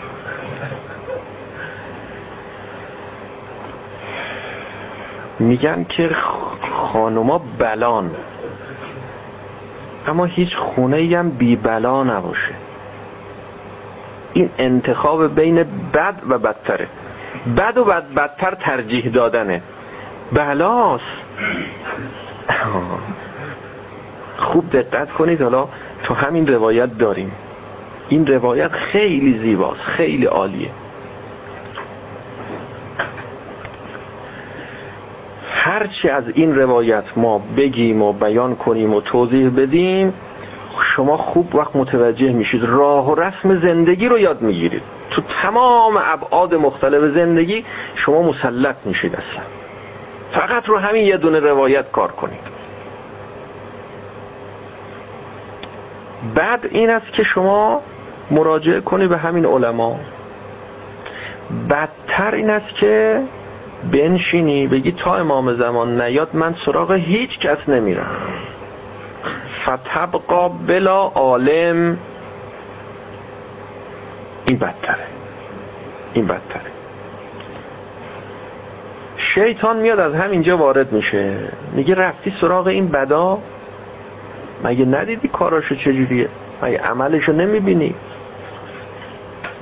میگن 5.40 5.84
که 5.88 6.10
خانوما 6.92 7.38
بلان. 7.58 8.10
اما 10.06 10.24
هیچ 10.24 10.56
خونه 10.56 10.96
ای 10.96 11.14
هم 11.14 11.30
بی 11.30 11.56
بلا 11.56 12.04
نباشه. 12.04 12.54
این 14.32 14.50
انتخاب 14.58 15.34
بین 15.34 15.64
بد 15.92 16.14
و 16.28 16.38
بدتره. 16.38 16.88
بد 17.56 17.78
و 17.78 17.84
بد 17.84 18.14
بدتر 18.14 18.54
ترجیح 18.54 19.08
دادنه. 19.08 19.62
بلاست. 20.32 21.04
خوب 24.36 24.70
دقت 24.70 25.12
کنید 25.12 25.42
حالا 25.42 25.68
تو 26.02 26.14
همین 26.14 26.46
روایت 26.46 26.98
داریم. 26.98 27.32
این 28.08 28.26
روایت 28.26 28.72
خیلی 28.72 29.38
زیباست 29.38 29.80
خیلی 29.80 30.26
عالیه. 30.26 30.70
هرچی 35.62 36.08
از 36.08 36.24
این 36.34 36.54
روایت 36.54 37.04
ما 37.16 37.38
بگیم 37.56 38.02
و 38.02 38.12
بیان 38.12 38.56
کنیم 38.56 38.94
و 38.94 39.00
توضیح 39.00 39.50
بدیم 39.56 40.14
شما 40.82 41.16
خوب 41.16 41.54
وقت 41.54 41.76
متوجه 41.76 42.32
میشید. 42.32 42.64
راه 42.64 43.10
و 43.10 43.14
رسم 43.14 43.60
زندگی 43.60 44.08
رو 44.08 44.18
یاد 44.18 44.42
می‌گیرید. 44.42 44.82
تو 45.10 45.22
تمام 45.42 45.96
ابعاد 46.04 46.54
مختلف 46.54 47.14
زندگی 47.14 47.64
شما 47.94 48.22
مسلط 48.22 48.76
میشید 48.84 49.16
اصلا. 49.16 49.42
فقط 50.32 50.68
رو 50.68 50.78
همین 50.78 51.06
یه 51.06 51.16
دونه 51.16 51.40
روایت 51.40 51.92
کار 51.92 52.12
کنید. 52.12 52.60
بعد 56.34 56.68
این 56.70 56.90
است 56.90 57.12
که 57.12 57.22
شما 57.22 57.82
مراجعه 58.30 58.80
کنی 58.80 59.08
به 59.08 59.16
همین 59.16 59.46
علما. 59.46 60.00
بدتر 61.70 62.34
این 62.34 62.50
است 62.50 62.74
که 62.80 63.22
بنشینی 63.92 64.66
بگی 64.66 64.92
تا 64.92 65.16
امام 65.16 65.56
زمان 65.56 66.00
نیاد 66.00 66.28
من 66.32 66.54
سراغ 66.66 66.92
هیچ 66.92 67.38
کس 67.38 67.68
نمیرم. 67.68 68.16
فتبقا 69.64 70.48
بلا 70.48 71.02
عالم. 71.02 71.98
این 74.46 74.58
بدتره. 74.58 75.06
این 76.12 76.26
بدتره. 76.26 76.70
شیطان 79.16 79.76
میاد 79.76 79.98
از 79.98 80.14
همینجا 80.14 80.56
وارد 80.56 80.92
میشه. 80.92 81.34
میگه 81.72 81.94
رفتی 81.94 82.32
سراغ 82.40 82.66
این 82.66 82.88
بدا؟ 82.88 83.38
مگه 84.64 84.84
ندیدی 84.84 85.28
کاراشو 85.28 85.74
چجوریه؟ 85.74 86.28
مگه 86.62 86.78
عملشو 86.78 87.32
نمی‌بینی؟ 87.32 87.94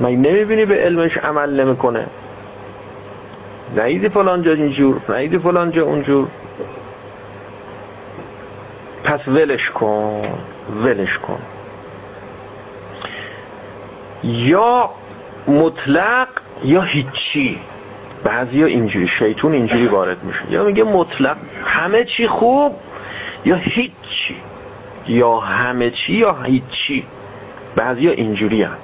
مگه 0.01 0.17
نمی‌بینی 0.17 0.67
به 0.67 0.75
علمش 0.75 1.17
عمل 1.17 1.61
نمی‌کنه؟ 1.61 2.07
ندیدی 3.77 4.09
فلان 4.09 4.43
جا 4.43 4.53
اینجور 4.53 5.01
ندیدی 5.09 5.39
فلان 5.39 5.71
جا 5.71 5.83
اونجور. 5.83 6.29
پس 9.05 9.29
ولش 9.29 9.71
کن 9.71 10.23
ولش 10.85 11.19
کن. 11.19 11.39
یا 14.23 14.91
مطلق 15.49 16.29
یا 16.65 16.83
هیچی. 16.83 17.61
بعضی 18.25 18.65
اینجوری 18.65 19.07
شیطون 19.07 19.53
اینجوری 19.53 19.87
وارد 19.87 20.25
میشه. 20.25 20.43
یا 20.51 20.65
میگه 20.65 20.85
مطلق 20.85 21.37
همه 21.65 22.05
چی 22.05 22.27
خوب 22.27 22.77
یا 23.45 23.57
هیچی. 23.57 24.37
یا 25.07 25.37
همه 25.37 25.91
چی 25.91 26.13
یا 26.13 26.43
هیچی. 26.43 27.07
بعضی 27.77 28.07
ها 28.07 28.13
اینجوری 28.13 28.63
هم. 28.63 28.77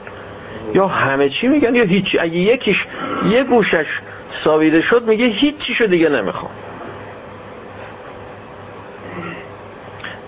یا 0.74 0.86
همه 0.86 1.28
چی 1.28 1.48
میگن 1.48 1.74
یا 1.74 1.84
هیچی. 1.84 2.18
اگه 2.18 2.36
یکیش 2.36 2.86
یه 3.30 3.44
گوشش 3.44 4.00
ساویده 4.44 4.80
شد 4.80 5.04
میگه 5.08 5.26
هیچی 5.26 5.74
شو 5.74 5.86
دیگه 5.86 6.08
نمی‌خوام. 6.08 6.50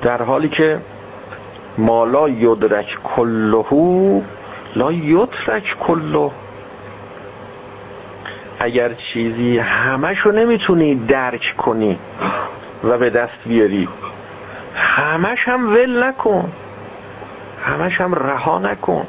در 0.03 0.23
حالی 0.23 0.49
که 0.49 0.81
ما 1.79 2.05
لا 2.05 2.29
یدرک 2.29 2.99
کلهو 3.05 4.21
لا 4.77 4.93
یترک 4.93 5.77
کله 5.81 6.31
اگر 8.59 8.95
چیزی 8.95 9.59
همشو 9.59 10.33
نمی‌تونی 10.33 10.95
درک 10.95 11.55
کنی 11.59 11.99
و 12.85 12.99
به 12.99 13.11
دست 13.11 13.39
بیاری 13.47 13.89
همش 14.75 15.49
هم 15.49 15.75
ول 15.75 16.05
نکن. 16.05 16.53
همش 17.63 18.01
هم 18.01 18.15
رها 18.15 18.59
نکن. 18.59 19.07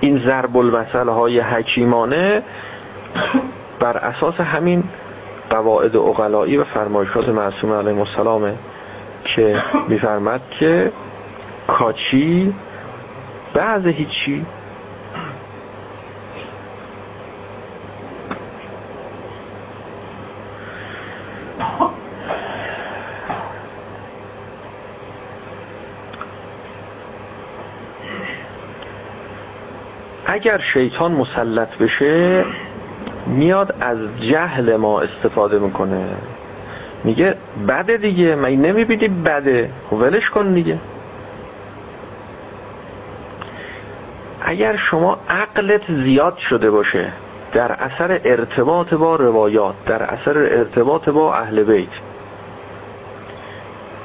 این 0.00 0.18
ضرب 0.18 0.56
المثل 0.56 1.08
های 1.08 1.40
حکیمانه 1.40 2.42
بر 3.80 3.96
اساس 3.96 4.40
همین 4.40 4.84
قواعد 5.50 5.96
اقلایی 5.96 6.56
و 6.56 6.64
فرمایشات 6.64 7.28
معصوم 7.28 7.72
علیه 7.72 7.98
السلامه 7.98 8.54
که 9.24 9.62
میفرمد 9.88 10.40
که 10.50 10.92
کاچی 11.66 12.54
بعض 13.54 13.86
هیچی 13.86 14.46
اگر 30.26 30.58
شیطان 30.58 31.12
مسلط 31.12 31.78
بشه 31.78 32.44
میاد 33.28 33.74
از 33.80 33.98
جهل 34.20 34.76
ما 34.76 35.00
استفاده 35.00 35.58
می‌کنه. 35.58 36.08
میگه 37.04 37.34
بده 37.68 37.96
دیگه 37.96 38.34
من 38.34 38.50
نمی‌بینی 38.50 39.08
بده؟ 39.08 39.70
خب 39.90 39.96
ولش 39.96 40.30
کن 40.30 40.54
دیگه. 40.54 40.78
اگر 44.40 44.76
شما 44.76 45.18
عقلت 45.28 45.82
زیاد 46.04 46.36
شده 46.36 46.70
باشه 46.70 47.12
در 47.52 47.72
اثر 47.72 48.20
ارتباط 48.24 48.94
با 48.94 49.16
روایات 49.16 49.74
در 49.86 50.02
اثر 50.02 50.38
ارتباط 50.38 51.08
با 51.08 51.34
اهل 51.34 51.64
بیت 51.64 51.88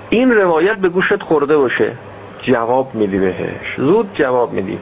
این 0.09 0.31
روایت 0.31 0.77
به 0.77 0.89
گوشت 0.89 1.23
خورده 1.23 1.57
باشه 1.57 1.91
جواب 2.41 2.95
میدی 2.95 3.19
بهش. 3.19 3.75
زود 3.77 4.09
جواب 4.13 4.53
میدی. 4.53 4.79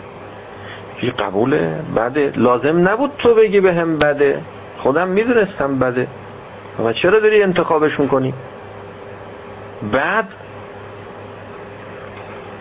چی 1.02 1.12
قبوله 1.12 1.76
بده. 1.96 2.34
لازم 2.36 2.88
نبود 2.88 3.12
تو 3.18 3.36
بگی 3.36 3.60
به 3.62 3.74
هم 3.74 3.98
بده. 3.98 4.42
خودم 4.78 5.08
می‌دونستم 5.08 5.80
بده. 5.80 6.08
و 6.86 6.94
چرا 6.94 7.20
داری 7.20 7.44
انتخابش 7.44 8.00
می‌کنی؟ 8.00 8.34
بعد 9.92 10.28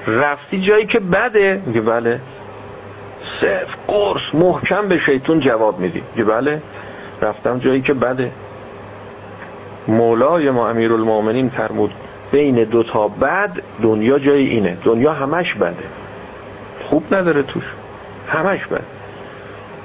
رفتی 0.07 0.61
جایی 0.61 0.87
که 0.87 1.01
بده. 1.01 1.63
میگه 1.67 1.81
بله. 1.81 2.21
صرف 3.41 3.77
قرص 3.87 4.35
محکم 4.35 4.89
به 4.89 4.99
شیطون 4.99 5.41
جواب 5.41 5.81
میدی. 5.81 6.03
میگه 6.15 6.25
بله. 6.31 6.63
رفتم 7.23 7.59
جایی 7.59 7.81
که 7.81 7.95
بده. 7.95 8.33
مولای 9.89 10.51
ما 10.51 10.69
امیر 10.69 10.93
المومنین 10.93 11.49
فرمود 11.49 11.95
بین 12.33 12.65
دو 12.65 12.83
تا 12.83 13.09
بد 13.09 13.63
دنیا 13.83 14.19
جای 14.19 14.47
اینه. 14.47 14.79
دنیا 14.85 15.13
همش 15.13 15.55
بده. 15.55 15.85
خوب 16.89 17.15
نداره 17.15 17.43
توش. 17.43 17.65
همش 18.29 18.67
بد. 18.67 18.85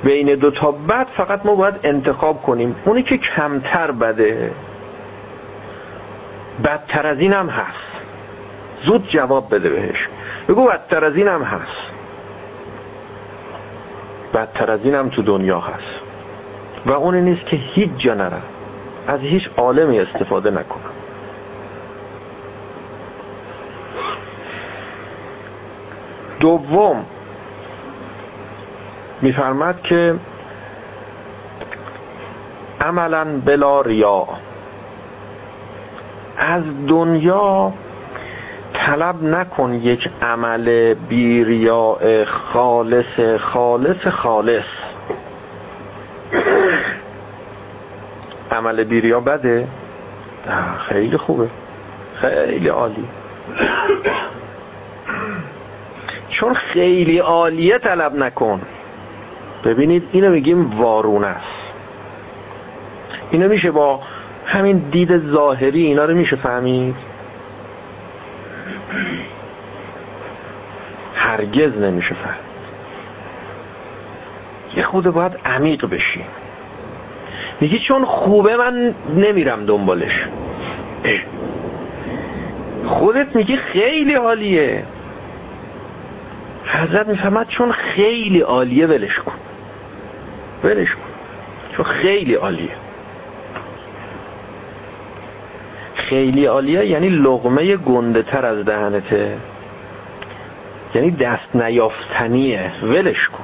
بین 0.04 0.36
دو 0.36 0.52
تا 0.52 0.72
بد 0.72 1.08
فقط 1.18 1.46
ما 1.46 1.56
باید 1.56 1.76
انتخاب 1.84 2.42
کنیم. 2.42 2.76
اونی 2.86 3.04
که 3.04 3.18
کمتر 3.18 3.92
بده. 3.92 4.52
بدتر 6.64 7.08
از 7.08 7.20
این 7.20 7.34
هم 7.34 7.50
هست. 7.50 8.02
زود 8.84 9.08
جواب 9.08 9.56
بده 9.56 9.70
بهش. 9.70 10.10
بگو 10.50 10.66
بدتر 10.66 11.06
از 11.06 11.16
این 11.16 11.28
هم 11.28 11.44
هست. 11.44 11.92
بدتر 14.34 14.72
از 14.72 14.80
این 14.84 14.96
هم 14.96 15.10
تو 15.10 15.22
دنیا 15.22 15.60
هست. 15.60 16.02
و 16.86 16.92
اونی 16.92 17.22
نیست 17.22 17.46
که 17.46 17.56
هیچ 17.56 17.92
جا 17.98 18.14
نرم 18.14 18.42
از 19.08 19.20
هیچ 19.20 19.50
عالمی 19.58 20.00
استفاده 20.00 20.52
نکنم 20.52 20.92
دوم 26.40 27.06
میفرمد 29.26 29.82
که 29.82 30.16
عملا 32.82 33.42
بلا 33.46 33.82
ریا. 33.82 34.28
از 36.38 36.64
دنیا 36.88 37.74
طلب 38.74 39.24
نکن 39.24 39.74
یک 39.74 40.10
عمل 40.22 40.94
بیریاء 40.94 42.26
خالص 42.26 43.20
خالص 43.40 44.08
خالص. 44.08 44.66
عمل 48.52 48.84
بیریا 48.84 49.20
بده. 49.20 49.68
خیلی 50.90 51.18
خوبه. 51.18 51.48
خیلی 52.16 52.68
عالی. 52.68 53.08
چون 56.30 56.54
خیلی 56.54 57.20
عالیه 57.20 57.78
طلب 57.78 58.16
نکن. 58.16 58.62
ببینید 59.66 60.10
اینو 60.12 60.30
میگیم 60.30 60.80
وارون 60.82 61.24
است. 61.24 61.74
اینو 63.32 63.50
میشه 63.50 63.72
با 63.72 64.00
همین 64.46 64.78
دید 64.78 65.18
ظاهری 65.18 65.86
اینا 65.86 66.06
رو 66.06 66.16
میشه 66.16 66.36
فهمید؟ 66.36 66.96
هرگز 71.16 71.78
نمیشه 71.78 72.16
فهمید. 72.16 72.56
یه 74.76 74.84
خود 74.84 75.04
باید 75.04 75.40
عمیق 75.46 75.86
بشی. 75.86 76.26
میگی 77.62 77.80
چون 77.80 78.06
خوبه 78.06 78.58
من 78.58 78.96
نمیرم 79.16 79.66
دنبالش. 79.66 80.28
خودت 82.86 83.36
میگی 83.36 83.58
خیلی 83.58 84.14
عالیه. 84.14 84.84
حضرت 86.66 87.08
می‌فهمد 87.08 87.48
چون 87.48 87.72
خیلی 87.72 88.42
عالیه 88.42 88.88
ولش 88.88 89.20
کن. 89.20 89.32
ولش 90.66 90.96
کن. 90.96 91.02
چون 91.72 91.86
خیلی 91.86 92.34
عالیه. 92.34 92.76
خیلی 95.96 96.46
عالیه 96.46 96.86
یعنی 96.86 97.10
لغمه 97.10 97.78
گنده 97.78 98.24
تر 98.24 98.46
از 98.46 98.66
دهنته. 98.66 99.38
یعنی 100.96 101.12
دست 101.12 101.56
نیافتنیه. 101.56 102.72
ولش 102.84 103.30
کن. 103.30 103.44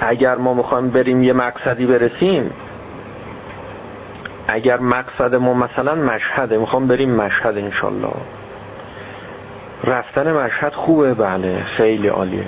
اگر 0.00 0.36
ما 0.36 0.54
می‌خوایم 0.54 0.90
بریم 0.90 1.22
یه 1.22 1.32
مقصدی 1.32 1.86
برسیم 1.86 2.50
اگر 4.48 4.80
مقصد 4.80 5.34
ما 5.34 5.54
مثلا 5.54 5.94
مشهده 5.94 6.58
می‌خوام 6.58 6.86
بریم 6.86 7.10
مشهد 7.10 7.58
انشالله 7.58 8.12
رفتن 9.86 10.32
مشهد 10.32 10.72
خوبه 10.72 11.14
بله 11.14 11.62
خیلی 11.62 12.08
عالیه. 12.08 12.46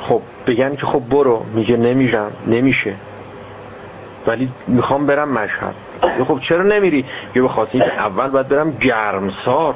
خب 0.00 0.22
بگن 0.46 0.76
که 0.76 0.86
خب 0.86 1.00
برو 1.08 1.46
میگه 1.54 1.76
نمیرم 1.76 2.32
نمیشه. 2.46 2.94
ولی 4.26 4.52
می‌خوام 4.66 5.06
برم 5.06 5.28
مشهد. 5.28 5.74
خب 6.28 6.40
چرا 6.40 6.62
نمیری؟ 6.62 7.04
یه 7.34 7.42
بخاطر 7.42 7.78
که 7.78 7.98
اول 7.98 8.28
باید 8.28 8.48
برم 8.48 8.70
گرمسار. 8.70 9.74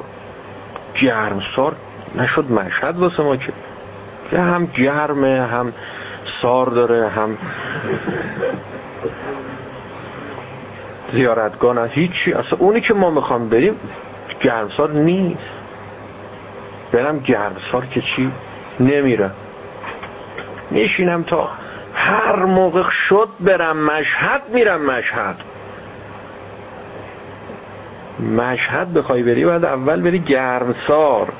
گرمسار 1.01 1.75
نشد 2.15 2.51
مشهد 2.51 2.99
واسه 2.99 3.23
ما 3.23 3.35
که. 3.35 3.53
هم 4.31 4.65
گرمه 4.65 5.41
هم 5.41 5.73
سار 6.41 6.69
داره 6.69 7.09
هم 7.09 7.37
زیارتگاه 11.13 11.75
نه 11.75 11.87
هیچی. 11.87 12.33
اصلا 12.33 12.59
اونی 12.59 12.81
که 12.81 12.93
ما 12.93 13.09
می‌خوام 13.09 13.49
بریم 13.49 13.75
گرمسار 14.39 14.91
نیست 14.91 15.51
برم 16.91 17.19
گرمسار 17.19 17.85
که 17.85 18.01
چی؟ 18.01 18.31
نمیرم 18.79 19.31
میشینم 20.71 21.23
تا 21.23 21.49
هر 21.93 22.45
موقع 22.45 22.83
شد 22.89 23.29
برم 23.39 23.77
مشهد 23.77 24.41
میرم 24.53 24.85
مشهد. 24.85 25.35
مشهد 28.37 28.93
بخوای 28.93 29.23
بری 29.23 29.45
بعد 29.45 29.65
اول 29.65 30.01
بری 30.01 30.19
گرمسار 30.19 31.33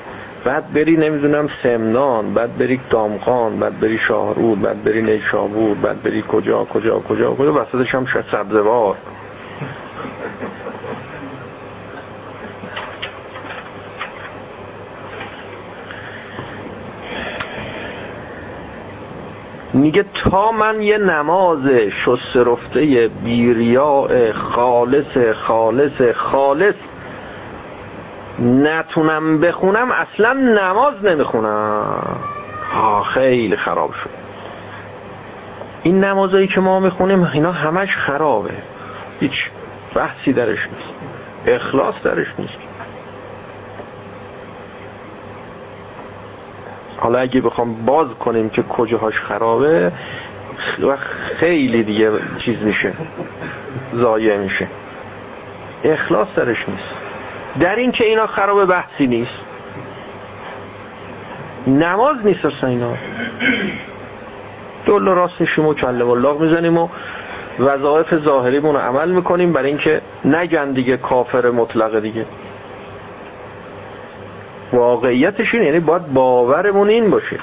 بعد 0.44 0.72
بری 0.72 0.96
نمی‌دونم 0.96 1.48
سمنان 1.62 2.34
بعد 2.34 2.58
بری 2.58 2.80
دامغان 2.90 3.58
بعد 3.58 3.80
بری 3.80 3.98
شاهرود 3.98 4.60
بعد 4.60 4.84
بری 4.84 5.02
نیشابور 5.02 5.74
بعد 5.74 6.02
بری 6.02 6.24
کجا 6.28 6.64
کجا 6.64 7.00
کجا 7.00 7.34
کجا 7.34 7.54
وسطش 7.54 7.94
هم 7.94 8.06
سبزوار. 8.32 8.96
میگه 19.74 20.04
تا 20.24 20.52
من 20.52 20.82
یه 20.82 20.98
نماز 20.98 21.58
شسترفته 21.90 23.10
بیریاء 23.24 24.32
خالص 24.32 25.34
خالص 25.46 26.02
خالص 26.14 26.74
نتونم 28.38 29.40
بخونم 29.40 29.88
اصلا 29.90 30.32
نماز 30.32 30.94
نمی‌خونم. 31.04 32.20
ها 32.72 33.02
خیلی 33.02 33.56
خراب 33.56 33.92
شد. 33.92 34.10
این 35.82 36.04
نمازایی 36.04 36.46
که 36.46 36.60
ما 36.60 36.80
می‌خونیم 36.80 37.22
اینا 37.34 37.52
همش 37.52 37.96
خرابه. 37.96 38.54
هیچ 39.20 39.50
بحثی 39.94 40.32
درش 40.32 40.68
نیست. 40.68 40.94
اخلاص 41.46 41.94
درش 42.04 42.34
نیست. 42.38 42.58
حالا 47.02 47.18
اگه 47.18 47.40
بخوام 47.40 47.84
باز 47.84 48.08
کنیم 48.20 48.48
که 48.48 48.62
کجاهاش 48.62 49.20
خرابه 49.20 49.92
و 50.82 50.96
خیلی 51.36 51.82
دیگه 51.82 52.10
چیز 52.44 52.58
میشه 52.62 52.92
ضایع 53.96 54.36
میشه. 54.36 54.66
اخلاص 55.84 56.28
درش 56.36 56.68
نیست. 56.68 56.94
در 57.60 57.76
این 57.76 57.92
که 57.92 58.04
اینا 58.04 58.26
خراب 58.26 58.64
بحثی 58.64 59.06
نیست. 59.06 59.40
نماز 61.66 62.16
نیست 62.24 62.44
اصلا 62.44 62.68
اینا. 62.68 62.94
دل 64.86 65.04
راست 65.04 65.40
نشیم 65.40 65.66
و 65.66 65.74
کلم 65.74 66.10
الله 66.10 66.38
می‌زنیم 66.40 66.78
و 66.78 66.88
وظایف 67.58 68.14
ظاهریمون 68.14 68.74
رو 68.74 68.80
عمل 68.80 69.10
می‌کنیم 69.10 69.52
برای 69.52 69.68
اینکه 69.68 70.00
نگن 70.24 70.72
دیگه 70.72 70.96
کافر 70.96 71.50
مطلقه 71.50 72.00
دیگه. 72.00 72.26
واقعیتش 74.72 75.54
این 75.54 75.62
یعنی 75.62 75.80
باید 75.80 76.12
باورمون 76.12 76.88
این 76.88 77.10
باشه. 77.10 77.38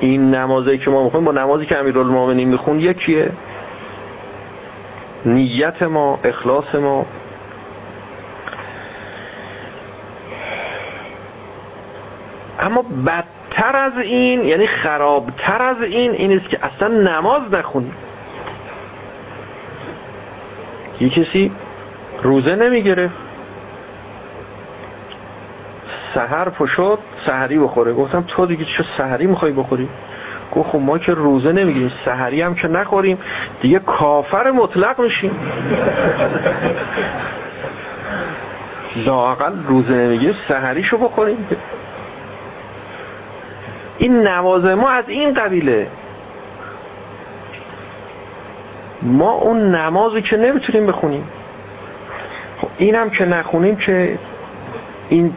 این 0.00 0.34
نمازی 0.34 0.78
که 0.78 0.90
ما 0.90 1.04
می‌خونیم 1.04 1.24
با 1.24 1.32
نمازی 1.32 1.66
که 1.66 1.78
امیرالمومنین 1.78 2.48
میخون 2.48 2.80
یکیه. 2.80 3.30
نیت 5.24 5.82
ما 5.82 6.18
اخلاص 6.24 6.74
ما. 6.74 7.06
اما 12.60 12.84
بدتر 13.06 13.76
از 13.76 13.98
این 13.98 14.44
یعنی 14.44 14.66
خرابتر 14.66 15.62
از 15.62 15.82
این 15.82 16.10
این 16.10 16.38
است 16.38 16.48
که 16.48 16.58
اصلا 16.62 16.88
نماز 16.88 17.42
نخونی. 17.52 17.92
یه 21.00 21.08
کسی 21.08 21.52
روزه 22.22 22.56
نمی‌گرفت. 22.56 23.25
سهر 26.16 26.48
پشد 26.48 26.98
سهری 27.26 27.58
بخوره. 27.58 27.92
گفتم 27.92 28.24
تو 28.28 28.46
دیگه 28.46 28.64
چه 28.64 28.84
سهری 28.98 29.26
می‌خوای 29.26 29.52
بخوری؟ 29.52 29.88
گفت 30.54 30.68
خب 30.68 30.78
ما 30.78 30.98
که 30.98 31.14
روزه 31.14 31.52
نمی‌گیریم 31.52 31.92
سهری 32.04 32.42
هم 32.42 32.54
که 32.54 32.68
نخوریم 32.68 33.18
دیگه 33.62 33.78
کافر 33.78 34.50
مطلق 34.50 35.00
میشیم. 35.00 35.30
لاقل 38.96 39.52
روزه 39.68 39.92
نمی‌گیریم 39.92 40.36
سهریشو 40.48 40.98
بخوریم. 40.98 41.48
این 43.98 44.26
نماز 44.26 44.64
ما 44.64 44.90
از 44.90 45.04
این 45.08 45.34
قبیله. 45.34 45.86
ما 49.02 49.30
اون 49.30 49.74
نمازی 49.74 50.22
که 50.22 50.36
نمی‌تونیم 50.36 50.86
بخونیم. 50.86 51.24
خب 52.60 52.68
اینم 52.78 53.10
که 53.10 53.24
نخونیم 53.24 53.76
که 53.76 54.18
این 55.08 55.32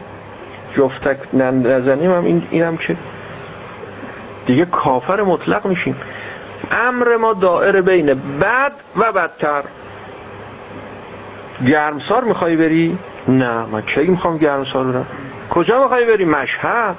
جفتک 0.76 1.18
نزنیم 1.32 2.12
هم 2.12 2.24
این 2.24 2.46
اینم 2.50 2.76
که 2.76 2.96
دیگه 4.46 4.64
کافر 4.64 5.22
مطلق 5.22 5.66
میشیم. 5.66 5.96
امر 6.70 7.16
ما 7.16 7.32
دائره 7.32 7.82
بین 7.82 8.06
بد 8.40 8.72
و 8.96 9.12
بدتر. 9.12 9.62
گرمسار 11.66 12.24
می‌خوای 12.24 12.56
بری؟ 12.56 12.98
نه 13.28 13.66
من 13.66 13.82
کی 13.82 14.06
می‌خوام 14.06 14.38
گرمسار 14.38 14.84
برم؟ 14.84 15.06
کجا 15.50 15.82
می‌خوای 15.82 16.06
بری؟ 16.06 16.24
مشهد. 16.24 16.96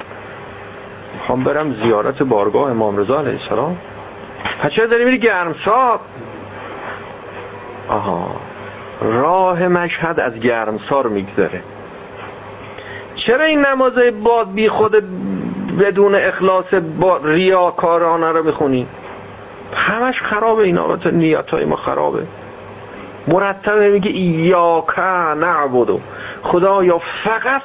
می‌خوام 1.14 1.44
برم 1.44 1.76
زیارت 1.84 2.24
بارگاه 2.24 2.72
امام 2.72 2.98
رضا 2.98 3.20
علیه 3.20 3.40
السلام. 3.42 3.78
چرا 4.70 4.86
داری 4.86 5.06
میری 5.06 5.20
گرمسار؟ 5.20 6.00
آها. 7.88 8.36
راه 9.02 9.68
مشهد 9.68 10.20
از 10.20 10.40
گرمسار 10.40 11.08
میگذره. 11.08 11.64
چرا 13.26 13.44
این 13.44 13.66
نمازه 13.66 14.12
باد 14.12 14.52
بی 14.52 14.70
خود 14.70 15.04
بدون 15.80 16.16
اخلاص 16.16 16.74
با 17.00 17.18
ریاکارانه 17.24 18.32
رو 18.32 18.44
می‌خونی؟ 18.44 18.88
همش 19.74 20.22
خرابه 20.22 20.64
این 20.64 20.78
آقا 20.78 21.10
نیت 21.10 21.50
های 21.50 21.66
ما 21.66 21.76
خرابه. 21.76 22.24
مرتب 23.28 23.80
میگه 23.80 24.12
ایاکا 24.12 25.34
نعبدو. 25.34 26.00
خدا 26.44 26.84
یا 26.84 27.02
فقط 27.24 27.62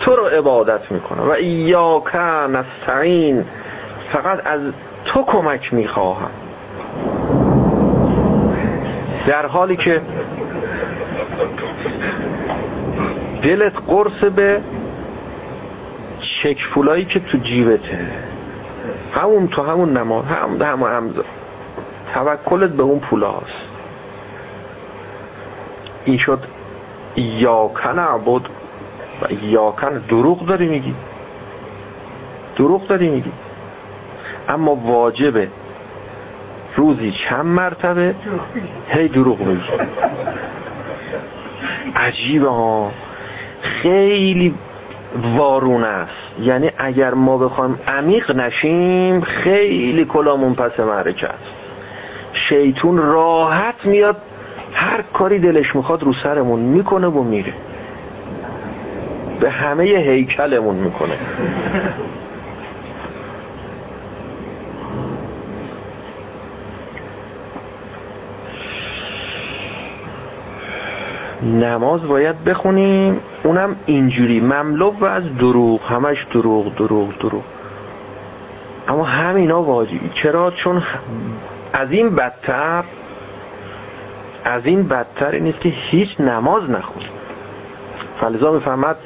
تو 0.00 0.16
رو 0.16 0.24
عبادت 0.24 0.92
می‌کنه 0.92 1.22
و 1.22 1.30
ایاکا 1.30 2.46
نستعین. 2.46 3.44
فقط 4.12 4.46
از 4.46 4.60
تو 5.04 5.24
کمک 5.24 5.74
می‌خواهم. 5.74 6.30
در 9.26 9.46
حالی 9.46 9.76
که 9.76 10.00
دلت 13.42 13.72
قرص 13.86 14.24
به 14.36 14.60
چک 16.22 16.68
پولایی 16.68 17.04
که 17.04 17.20
تو 17.20 17.38
جیبته. 17.38 18.08
همون 19.14 19.48
تو 19.48 19.62
همون 19.62 19.96
نماز 19.96 20.24
هم 20.24 20.62
همون 20.62 20.90
هم 20.90 21.14
توکلت 22.14 22.70
به 22.70 22.82
اون 22.82 22.98
پولاست. 22.98 23.68
این 26.04 26.16
شد 26.16 26.38
یاکن 27.16 27.98
عبد 27.98 28.42
و 29.22 29.32
یاکن 29.42 29.98
دروغ 29.98 30.46
داری 30.46 30.68
میگی. 30.68 30.94
دروغ 32.56 32.86
داری 32.86 33.10
میگی. 33.10 33.32
اما 34.48 34.74
واجبه. 34.74 35.48
روزی 36.76 37.12
چند 37.12 37.46
مرتبه؟ 37.46 38.14
هی 38.88 39.08
دروغ 39.08 39.40
میگی. 39.40 39.62
عجیبه 41.96 42.48
ها. 42.48 42.90
خیلی 43.62 44.54
وارونه 45.36 45.86
است. 45.86 46.40
یعنی 46.40 46.70
اگر 46.78 47.14
ما 47.14 47.38
بخوایم 47.38 47.78
عمیق 47.88 48.36
نشیم 48.36 49.20
خیلی 49.20 50.04
کلامون 50.04 50.54
پس 50.54 50.80
معرکه 50.80 51.26
است. 51.26 51.52
شیطون 52.32 52.98
راحت 52.98 53.84
میاد 53.84 54.16
هر 54.72 55.02
کاری 55.02 55.38
دلش 55.38 55.76
می‌خواد 55.76 56.02
رو 56.02 56.12
سرمون 56.12 56.60
می‌کنه 56.60 57.06
و 57.06 57.22
میره. 57.22 57.54
به 59.40 59.50
همه 59.50 59.84
هیکلمون 59.84 60.74
می‌کنه. 60.74 61.18
نماز 71.42 72.02
باید 72.02 72.44
بخونیم. 72.44 73.20
اونم 73.42 73.76
اینجوری. 73.86 74.40
مملو 74.40 75.04
از 75.04 75.36
دروغ. 75.36 75.80
همش 75.82 76.26
دروغ 76.32 76.74
دروغ 76.74 77.18
دروغ. 77.18 77.42
اما 78.88 79.04
همینا 79.04 79.62
واجبی. 79.62 80.10
چرا؟ 80.14 80.50
چون 80.50 80.82
از 81.72 81.90
این 81.90 82.10
بدتر 82.10 82.84
از 84.44 84.66
این 84.66 84.88
بدتر 84.88 85.38
نیست 85.38 85.60
که 85.60 85.68
هیچ 85.68 86.20
نماز 86.20 86.70
نخون. 86.70 87.02
فلزا 88.20 88.52
می‌فهمد 88.52 88.96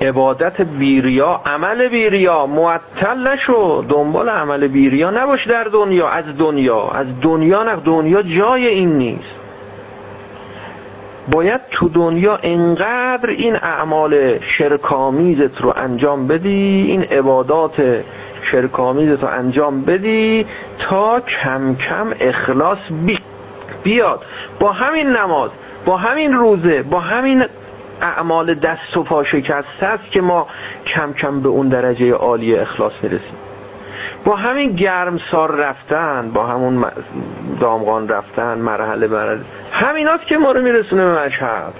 عبادت 0.00 0.60
بیریا 0.60 1.40
عمل 1.46 1.88
بیریا. 1.88 2.46
معطل 2.46 3.28
نشو. 3.28 3.84
دنبال 3.88 4.28
عمل 4.28 4.68
بیریا 4.68 5.10
نباش 5.10 5.46
در 5.46 5.64
دنیا. 5.64 6.08
از 6.08 6.24
دنیا. 6.38 6.88
از 6.88 7.06
دنیا 7.22 7.62
نه 7.62 7.76
دنیا 7.76 8.22
جای 8.22 8.66
این 8.66 8.98
نیست. 8.98 9.41
باید 11.30 11.60
تو 11.70 11.88
دنیا 11.88 12.38
انقدر 12.42 13.30
این 13.30 13.56
اعمال 13.56 14.40
شرکامیزت 14.40 15.60
رو 15.60 15.72
انجام 15.76 16.26
بدی 16.26 16.84
این 16.88 17.02
عبادات 17.02 18.02
شرکامیزت 18.42 19.22
رو 19.22 19.28
انجام 19.28 19.82
بدی 19.82 20.46
تا 20.78 21.20
کم 21.20 21.74
کم 21.74 22.06
اخلاص 22.20 22.78
بیاد. 23.84 24.24
با 24.60 24.72
همین 24.72 25.06
نماز 25.06 25.50
با 25.84 25.96
همین 25.96 26.32
روزه 26.32 26.82
با 26.82 27.00
همین 27.00 27.44
اعمال 28.00 28.54
دست 28.54 28.96
و 28.96 29.02
پا 29.02 29.24
شکسته 29.24 29.86
است 29.86 30.10
که 30.10 30.20
ما 30.20 30.46
کم 30.86 31.12
کم 31.12 31.40
به 31.40 31.48
اون 31.48 31.68
درجه 31.68 32.12
عالی 32.12 32.56
اخلاص 32.56 32.92
می‌رسیم 33.02 33.36
با 34.24 34.36
همین 34.36 34.72
گرمسار 34.72 35.56
رفتن 35.56 36.30
با 36.30 36.46
همون 36.46 36.84
دامغان 37.60 38.08
رفتن 38.08 38.58
مرحله 38.58 39.06
مرحله 39.06 39.40
همیناست 39.72 40.26
که 40.26 40.38
ما 40.38 40.52
رو 40.52 40.62
میرسونه 40.62 41.04
به 41.04 41.26
مشهد. 41.26 41.72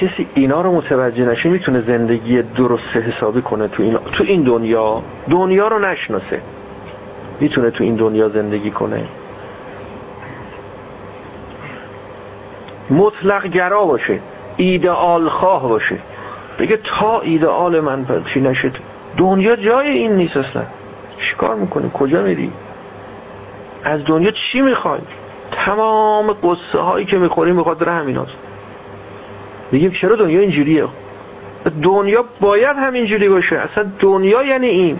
کسی 0.00 0.28
اینا 0.34 0.60
رو 0.60 0.72
متوجه 0.72 1.24
نشه 1.24 1.48
می‌تونه 1.48 1.80
زندگی 1.80 2.42
درست 2.42 2.96
حسابی 2.96 3.42
کنه 3.42 3.68
تو 3.68 3.82
این 3.82 3.98
تو 3.98 4.24
این 4.24 4.42
دنیا؟ 4.42 5.02
دنیا 5.30 5.68
رو 5.68 5.78
نشناسه. 5.78 6.42
می‌تونه 7.40 7.70
تو 7.70 7.84
این 7.84 7.94
دنیا 7.94 8.28
زندگی 8.28 8.70
کنه. 8.70 9.04
مطلق 12.90 13.46
گرا 13.46 13.84
باشه. 13.84 14.20
ایدئال 14.56 15.28
خواه 15.28 15.68
باشه. 15.68 15.98
بگه 16.58 16.76
تا 16.76 17.20
ایدئال 17.20 17.80
من 17.80 18.24
چی 18.34 18.40
نشد. 18.40 18.72
دنیا 19.16 19.56
جای 19.56 19.88
این 19.88 20.12
نیست 20.12 20.36
اصلا. 20.36 20.62
چیکار 21.18 21.54
می‌کنی؟ 21.54 21.90
کجا 21.94 22.22
میری؟ 22.22 22.52
از 23.84 24.04
دنیا 24.04 24.30
چی 24.30 24.60
می‌خوای؟ 24.60 25.00
تمام 25.52 26.32
قصه 26.32 26.78
هایی 26.78 27.06
که 27.06 27.18
می‌خوری 27.18 27.52
می‌خواد 27.52 27.82
همین 27.82 28.16
هست 28.16 28.36
میگیم 29.72 29.90
چرا 29.90 30.16
دنیا 30.16 30.40
اینجوریه؟ 30.40 30.84
دنیا 31.82 32.24
باید 32.40 32.76
همینجوری 32.76 33.28
باشه. 33.28 33.56
اصلا 33.56 33.92
دنیا 33.98 34.42
یعنی 34.42 34.66
این. 34.66 34.98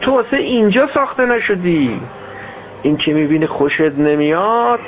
تو 0.00 0.12
واسه 0.12 0.36
اینجا 0.36 0.88
ساخته 0.94 1.26
نشدی. 1.26 2.00
این 2.82 2.96
که 2.96 3.14
می‌بینی 3.14 3.46
خوشت 3.46 3.80
نمیاد 3.80 4.80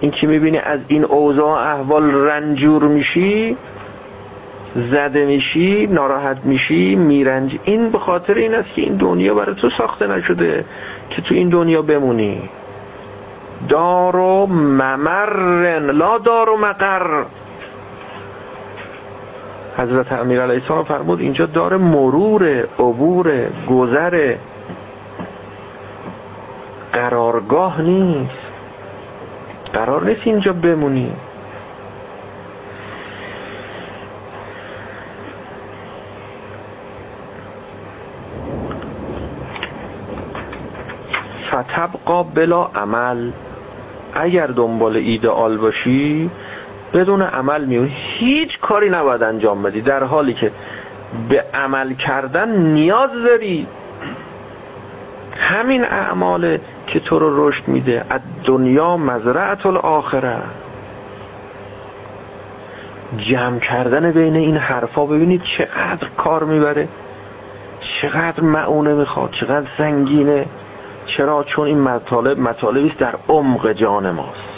این 0.00 0.10
که 0.10 0.26
می‌بینی 0.26 0.58
از 0.58 0.80
این 0.88 1.04
اوضاع 1.04 1.74
احوال 1.74 2.14
رنجور 2.14 2.82
میشی 2.82 3.56
زده 4.76 5.26
میشی 5.26 5.86
ناراحت 5.86 6.36
میشی 6.44 6.96
میرنج. 6.96 7.58
این 7.64 7.90
به 7.90 7.98
خاطر 7.98 8.34
این 8.34 8.54
است 8.54 8.74
که 8.74 8.82
این 8.82 8.96
دنیا 8.96 9.34
برای 9.34 9.54
تو 9.54 9.70
ساخته 9.78 10.06
نشده 10.06 10.64
که 11.10 11.22
تو 11.22 11.34
این 11.34 11.48
دنیا 11.48 11.82
بمونی. 11.82 12.42
دار 13.68 14.16
و 14.16 14.46
ممرن 14.46 15.90
لا 15.90 16.18
دار 16.18 16.50
و 16.50 16.56
مقر. 16.56 17.24
حضرت 19.76 20.12
امیر 20.12 20.40
علیه 20.40 20.54
السلام 20.54 20.84
فرمود 20.84 21.20
اینجا 21.20 21.46
دار 21.46 21.76
مرور 21.76 22.64
عبور 22.78 23.32
گذر. 23.70 24.34
قرارگاه 26.92 27.82
نیست. 27.82 28.45
قرار 29.76 30.04
نیست 30.04 30.20
اینجا 30.24 30.52
بمونی. 30.52 31.12
فتبقا 41.48 42.22
بلا 42.22 42.64
عمل. 42.64 43.30
اگر 44.14 44.46
دنبال 44.46 44.96
ایدئال 44.96 45.56
باشی 45.56 46.30
بدون 46.94 47.22
عمل 47.22 47.64
میونی 47.64 47.92
هیچ 47.94 48.60
کاری 48.60 48.90
نباید 48.90 49.22
انجام 49.22 49.62
بدی. 49.62 49.80
در 49.80 50.04
حالی 50.04 50.34
که 50.34 50.52
به 51.28 51.44
عمل 51.54 51.94
کردن 51.94 52.56
نیاز 52.56 53.10
داری. 53.26 53.66
همین 55.36 55.84
اعمال 55.84 56.58
که 56.86 57.00
تو 57.00 57.18
رو 57.18 57.48
رشد 57.48 57.68
میده. 57.68 58.04
از 58.10 58.20
دنیا 58.44 58.96
مزرعت 58.96 59.66
الاخره 59.66 60.38
جمع 63.16 63.58
کردن 63.58 64.12
بین 64.12 64.36
این 64.36 64.56
حرفا 64.56 65.06
ببینید 65.06 65.42
چقدر 65.42 66.08
کار 66.16 66.44
می‌بره. 66.44 66.88
چقدر 67.80 68.40
معونه 68.40 68.94
می‌خواد. 68.94 69.30
چقدر 69.30 69.66
سنگینه. 69.78 70.46
چرا؟ 71.06 71.44
چون 71.44 71.66
این 71.66 71.80
مطالب 71.80 72.38
مطالبی 72.38 72.88
است 72.88 72.98
در 72.98 73.14
عمق 73.28 73.72
جان 73.72 74.10
ماست. 74.10 74.48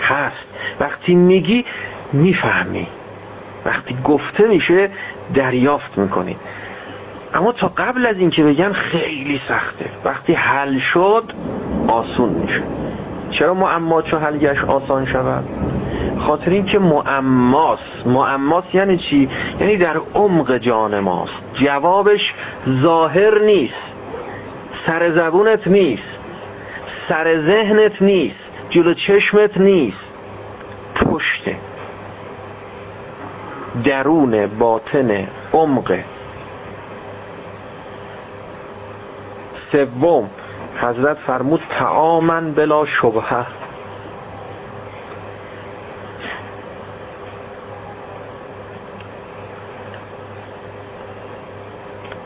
هست. 0.00 0.46
وقتی 0.80 1.14
میگی 1.14 1.64
می‌فهمی. 2.12 2.88
وقتی 3.64 3.98
گفته 4.04 4.48
میشه 4.48 4.90
دریافت 5.34 5.98
می‌کنی. 5.98 6.36
اما 7.34 7.52
تا 7.52 7.72
قبل 7.76 8.06
از 8.06 8.16
اینکه 8.18 8.44
بگن 8.44 8.72
خیلی 8.72 9.40
سخته. 9.48 9.90
وقتی 10.04 10.34
حل 10.34 10.78
شد 10.78 11.24
آسون 11.88 12.28
میشه. 12.28 12.62
چرا 13.30 13.54
معما 13.54 14.02
چون 14.02 14.22
حلگش 14.22 14.64
آسان 14.64 15.06
شود؟ 15.06 15.44
خاطر 16.18 16.50
اینکه 16.50 16.78
معماست 16.78 18.06
معماست 18.06 18.74
یعنی 18.74 18.98
چی؟ 18.98 19.28
یعنی 19.60 19.76
در 19.76 19.96
عمق 20.14 20.58
جان 20.58 21.00
ماست. 21.00 21.32
جوابش 21.54 22.34
ظاهر 22.82 23.38
نیست. 23.38 23.74
سر 24.86 25.10
زبونت 25.10 25.66
نیست. 25.66 26.02
سر 27.08 27.40
ذهنت 27.40 28.02
نیست. 28.02 28.36
جلو 28.70 28.94
چشمت 28.94 29.58
نیست. 29.58 29.98
پشته. 30.94 31.56
درون 33.84 34.46
باطن 34.46 35.28
عمق 35.52 35.98
سوم 39.74 40.30
حضرت 40.76 41.18
فرمود 41.18 41.60
تعامن 41.70 42.52
بلا 42.52 42.86
شبهه. 42.86 43.46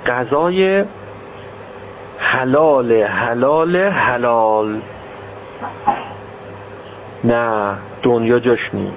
غذای 0.07 0.85
حلال 2.19 2.93
حلال 2.93 3.77
حلال. 3.77 4.81
نه 7.25 7.77
دنیا 8.03 8.39
جاش 8.39 8.71
نیست. 8.75 8.93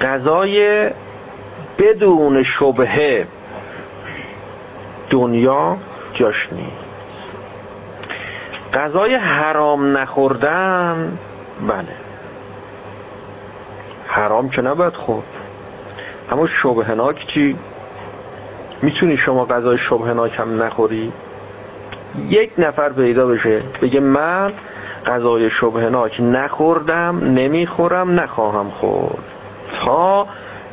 غذای 0.00 0.90
بدون 1.78 2.42
شبهه. 2.42 3.26
دنیا 5.10 5.76
جاش 6.14 6.48
نیست 6.52 6.86
غذای 8.74 9.14
حرام 9.14 9.96
نخوردن 9.96 11.18
بله. 11.68 11.96
حرام 14.06 14.48
که 14.48 14.62
نباید 14.62 14.94
خورد. 14.94 15.26
اما 16.30 16.46
شبهناک 16.46 17.26
چی؟ 17.26 17.58
می‌تونی 18.82 19.16
شما 19.16 19.44
غذای 19.44 19.78
شبهناک 19.78 20.40
هم 20.40 20.62
نخوری؟ 20.62 21.12
یک 22.28 22.50
نفر 22.58 22.92
پیدا 22.92 23.26
بشه 23.26 23.62
بگه 23.82 24.00
من 24.00 24.52
غذای 25.06 25.50
شبهناک 25.50 26.20
نخوردم 26.20 27.18
نمی‌خورم 27.18 28.20
نخواهم 28.20 28.70
خورد. 28.70 29.24
تا 29.84 30.26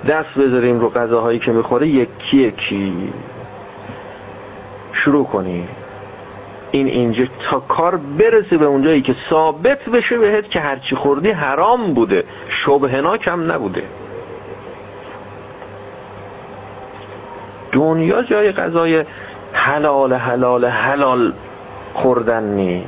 دست 0.08 0.38
بذاریم 0.38 0.80
رو 0.80 0.90
غذاهایی 0.90 1.40
که 1.40 1.52
می‌خوره 1.52 1.88
یکی 1.88 2.38
یکی. 2.38 3.14
شروع 4.94 5.26
کنی. 5.26 5.68
این 6.72 6.88
اینجا 6.88 7.26
تا 7.40 7.60
کار 7.60 7.98
برسه 7.98 8.58
به 8.58 8.66
اونجایی 8.66 9.02
که 9.02 9.16
ثابت 9.30 9.90
بشه 9.90 10.18
بهت 10.18 10.50
که 10.50 10.60
هرچی 10.60 10.96
خوردی 10.96 11.32
حرام 11.32 11.94
بوده. 11.94 12.24
شبهناک 12.48 13.28
هم 13.28 13.52
نبوده. 13.52 13.84
دنیا 17.72 18.24
جای 18.24 18.52
غذای 18.52 19.06
حلال 19.54 20.14
حلال 20.14 20.66
حلال 20.66 21.34
خوردن 21.94 22.44
نیست. 22.44 22.88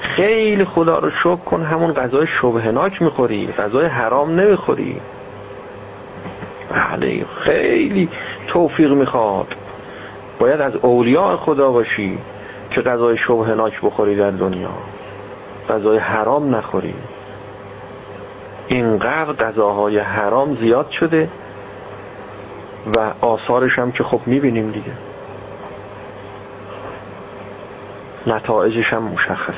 خیلی 0.00 0.64
خدا 0.64 0.98
رو 0.98 1.10
شکر 1.10 1.36
کن 1.36 1.62
همون 1.62 1.92
غذای 1.92 2.26
شبهناک 2.26 3.02
می‌خوری. 3.02 3.48
غذای 3.58 3.86
حرام 3.86 4.40
نمی‌خوری. 4.40 5.00
بله 6.70 7.24
خیلی 7.40 8.08
توفیق 8.48 8.92
می‌خواد. 8.92 9.54
باید 10.38 10.60
از 10.60 10.76
اولیاء 10.76 11.36
خدا 11.36 11.70
باشی 11.70 12.18
که 12.70 12.80
غذای 12.80 13.16
شبهناک 13.16 13.80
بخوری 13.82 14.16
در 14.16 14.30
دنیا. 14.30 14.70
غذای 15.68 15.98
حرام 15.98 16.54
نخوری. 16.54 16.94
اینقدر 18.68 19.32
غذاهای 19.32 19.98
حرام 19.98 20.54
زیاد 20.54 20.90
شده 20.90 21.28
و 22.96 23.12
آثارش 23.20 23.78
هم 23.78 23.92
که 23.92 24.04
خب 24.04 24.20
می‌بینیم 24.26 24.70
دیگه. 24.70 24.92
نتایجش 28.26 28.92
هم 28.92 29.02
مشخص. 29.02 29.54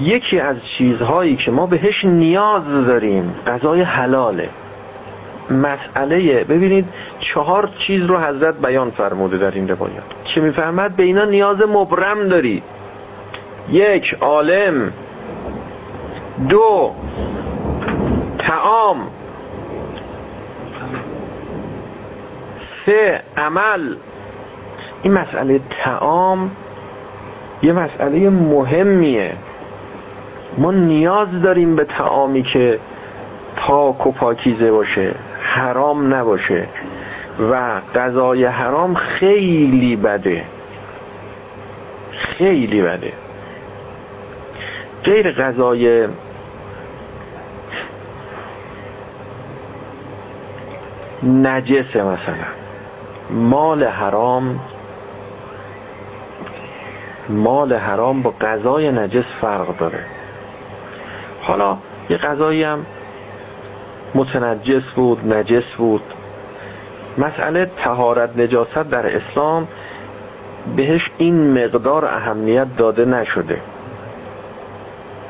یکی 0.00 0.40
از 0.40 0.56
چیزهایی 0.78 1.36
که 1.36 1.50
ما 1.50 1.66
بهش 1.66 2.04
نیاز 2.04 2.86
داریم 2.86 3.34
غذای 3.46 3.82
حلاله. 3.82 4.48
مسئله 5.50 6.44
ببینید 6.44 6.88
چهار 7.18 7.70
چیز 7.86 8.02
رو 8.02 8.18
حضرت 8.18 8.54
بیان 8.54 8.90
فرموده 8.90 9.38
در 9.38 9.50
این 9.50 9.68
روایات 9.68 10.04
که 10.24 10.40
می‌فهمد؟ 10.40 10.96
به 10.96 11.02
اینا 11.02 11.24
نیاز 11.24 11.56
مبرم 11.68 12.28
داری. 12.28 12.62
یک 13.70 14.16
عالم. 14.20 14.92
دو 16.48 16.94
تعام 18.38 19.06
سه 22.86 23.22
عمل. 23.36 23.94
این 25.02 25.12
مسئله 25.12 25.60
تعام 25.70 26.50
یه 27.62 27.72
مسئله 27.72 28.30
مهمیه. 28.30 29.32
ما 30.58 30.72
نیاز 30.72 31.28
داریم 31.42 31.76
به 31.76 31.84
تعامی 31.84 32.42
که 32.42 32.78
پاک 33.56 34.06
و 34.06 34.12
پاکیزه 34.12 34.70
باشه. 34.70 35.14
حرام 35.48 36.14
نباشه 36.14 36.68
و 37.50 37.80
غذای 37.94 38.44
حرام 38.44 38.94
خیلی 38.94 39.96
بده. 39.96 40.44
خیلی 42.10 42.82
بده. 42.82 43.12
غیر 45.04 45.32
غذای 45.32 46.08
نجسه 51.22 52.02
مثلا. 52.02 52.48
مال 53.30 53.84
حرام 53.84 54.60
مال 57.28 57.72
حرام 57.72 58.22
با 58.22 58.34
غذای 58.40 58.92
نجس 58.92 59.24
فرق 59.40 59.78
داره. 59.78 60.04
حالا 61.40 61.76
یه 62.10 62.16
غذایی 62.16 62.64
هم 62.64 62.86
متنجس 64.14 64.82
بود 64.96 65.32
نجس 65.32 65.74
بود. 65.78 66.02
مسئله 67.18 67.70
تهارت 67.76 68.30
نجاست 68.36 68.78
در 68.78 69.16
اسلام 69.16 69.68
بهش 70.76 71.10
این 71.18 71.64
مقدار 71.64 72.04
اهمیت 72.04 72.76
داده 72.76 73.04
نشده 73.04 73.60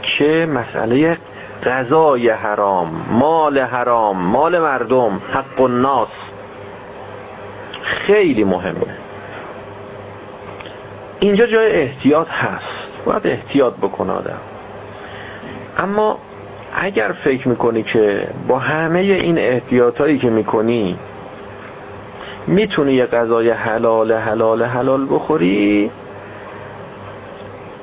که 0.02 0.48
مسئله 0.54 1.18
غذای 1.64 2.30
حرام 2.30 3.06
مال 3.10 3.58
حرام 3.58 4.16
مال 4.16 4.58
مردم 4.58 5.20
حق 5.32 5.60
الناس 5.60 6.08
خیلی 7.82 8.44
مهمه. 8.44 8.96
اینجا 11.20 11.46
جای 11.46 11.72
احتیاط 11.72 12.28
هست. 12.28 13.04
باید 13.04 13.26
احتیاط 13.26 13.74
بکنه 13.74 14.12
آدم. 14.12 14.38
اما 15.78 16.18
اگر 16.80 17.12
فکر 17.24 17.48
می‌کنی 17.48 17.82
که 17.82 18.28
با 18.48 18.58
همه 18.58 18.98
این 18.98 19.38
احتیاطایی 19.38 20.18
که 20.18 20.30
می‌کنی 20.30 20.98
می‌تونی 22.46 22.92
یه 22.92 23.06
غذای 23.06 23.50
حلال 23.50 24.12
حلال 24.12 24.62
حلال 24.62 25.06
بخوری 25.10 25.90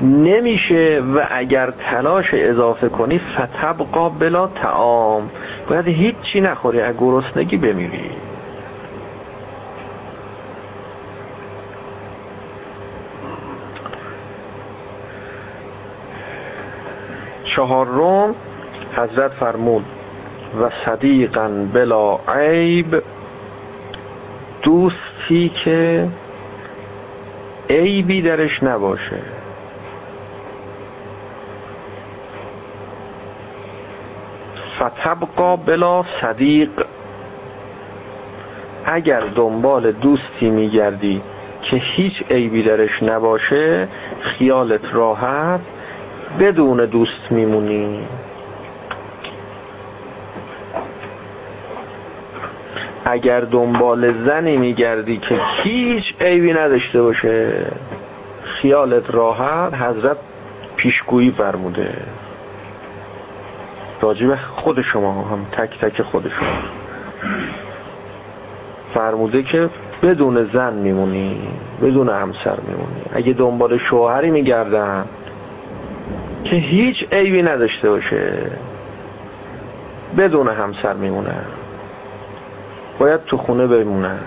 نمیشه 0.01 1.03
و 1.15 1.27
اگر 1.31 1.71
تلاش 1.71 2.33
اضافه 2.33 2.89
کنی 2.89 3.19
فتبقا 3.19 4.09
بلا 4.09 4.47
تعام 4.47 5.29
باید 5.69 5.87
هیچی 5.87 6.41
نخوری 6.41 6.81
از 6.81 6.95
گرسنگی 6.97 7.57
بمیری. 7.57 8.09
چهارم 17.55 18.35
حضرت 18.95 19.31
فرمود 19.31 19.85
و 20.61 20.69
صدیقا 20.85 21.67
بلا 21.73 22.19
عیب 22.27 23.03
دوستی 24.63 25.51
که 25.63 26.07
عیبی 27.69 28.21
درش 28.21 28.63
نباشه. 28.63 29.17
فتبقا 34.79 35.55
بلا 35.55 36.03
صدیق 36.21 36.69
اگر 38.85 39.19
دنبال 39.19 39.91
دوستی 39.91 40.49
میگردی 40.49 41.21
که 41.61 41.77
هیچ 41.77 42.23
عیبی 42.29 42.63
درش 42.63 43.03
نباشه 43.03 43.87
خیالت 44.21 44.93
راحت 44.93 45.59
بدون 46.39 46.85
دوست 46.85 47.31
میمونی. 47.31 47.99
اگر 53.05 53.41
دنبال 53.41 54.25
زنی 54.25 54.57
میگردی 54.57 55.17
که 55.17 55.39
هیچ 55.63 56.15
عیبی 56.21 56.53
نداشته 56.53 57.01
باشه 57.01 57.65
خیالت 58.43 59.15
راحت 59.15 59.73
حضرت 59.73 60.17
پیشگویی 60.75 61.31
فرموده. 61.31 61.93
راجب 64.01 64.35
خود 64.35 64.81
شما 64.81 65.21
هم 65.21 65.45
تک 65.51 65.79
تک 65.79 66.01
خود 66.01 66.29
شما. 66.29 66.47
فرموده 68.93 69.43
که 69.43 69.69
بدون 70.03 70.49
زن 70.53 70.73
میمونی 70.73 71.41
بدون 71.81 72.09
همسر 72.09 72.57
میمونی. 72.67 73.01
اگه 73.13 73.33
دنبال 73.33 73.77
شوهری 73.77 74.31
میگردن 74.31 75.05
که 76.43 76.55
هیچ 76.55 77.07
عیبی 77.11 77.41
نداشته 77.41 77.89
باشه 77.89 78.51
بدون 80.17 80.47
همسر 80.47 80.93
میمونه 80.93 81.35
باید 82.99 83.25
تو 83.25 83.37
خونه 83.37 83.67
بمونه. 83.67 84.19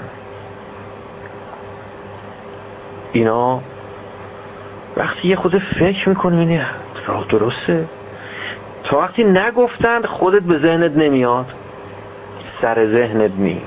اینا 3.12 3.60
وقتی 4.96 5.28
یه 5.28 5.36
خود 5.36 5.58
فکر 5.58 6.08
می‌کنی 6.08 6.38
اینه 6.38 6.66
راه 7.06 7.26
درسته. 7.28 7.84
تا 8.84 8.98
وقتی 8.98 9.24
نگفتند 9.24 10.06
خودت 10.06 10.42
به 10.42 10.58
ذهنت 10.58 10.92
نمیاد. 10.96 11.46
سر 12.60 12.86
ذهنت 12.86 13.30
نی 13.36 13.62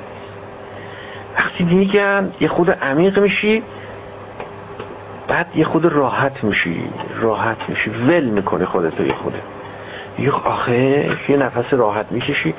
وقتی 1.37 1.63
میگن 1.63 2.31
یه 2.39 2.47
خود 2.47 2.71
عمیق 2.71 3.19
میشی 3.19 3.63
بعد 5.27 5.47
یه 5.55 5.65
خود 5.65 5.85
راحت 5.85 6.43
میشی. 6.43 6.89
راحت 7.19 7.69
میشی. 7.69 7.89
ول 7.89 8.23
می‌کنی 8.23 8.65
خودتو 8.65 9.03
یه 9.03 9.13
خوده 9.13 9.41
یه 10.19 10.31
آخه 10.31 11.09
یه 11.29 11.37
نفس 11.37 11.73
راحت 11.73 12.05
می‌کشی. 12.11 12.53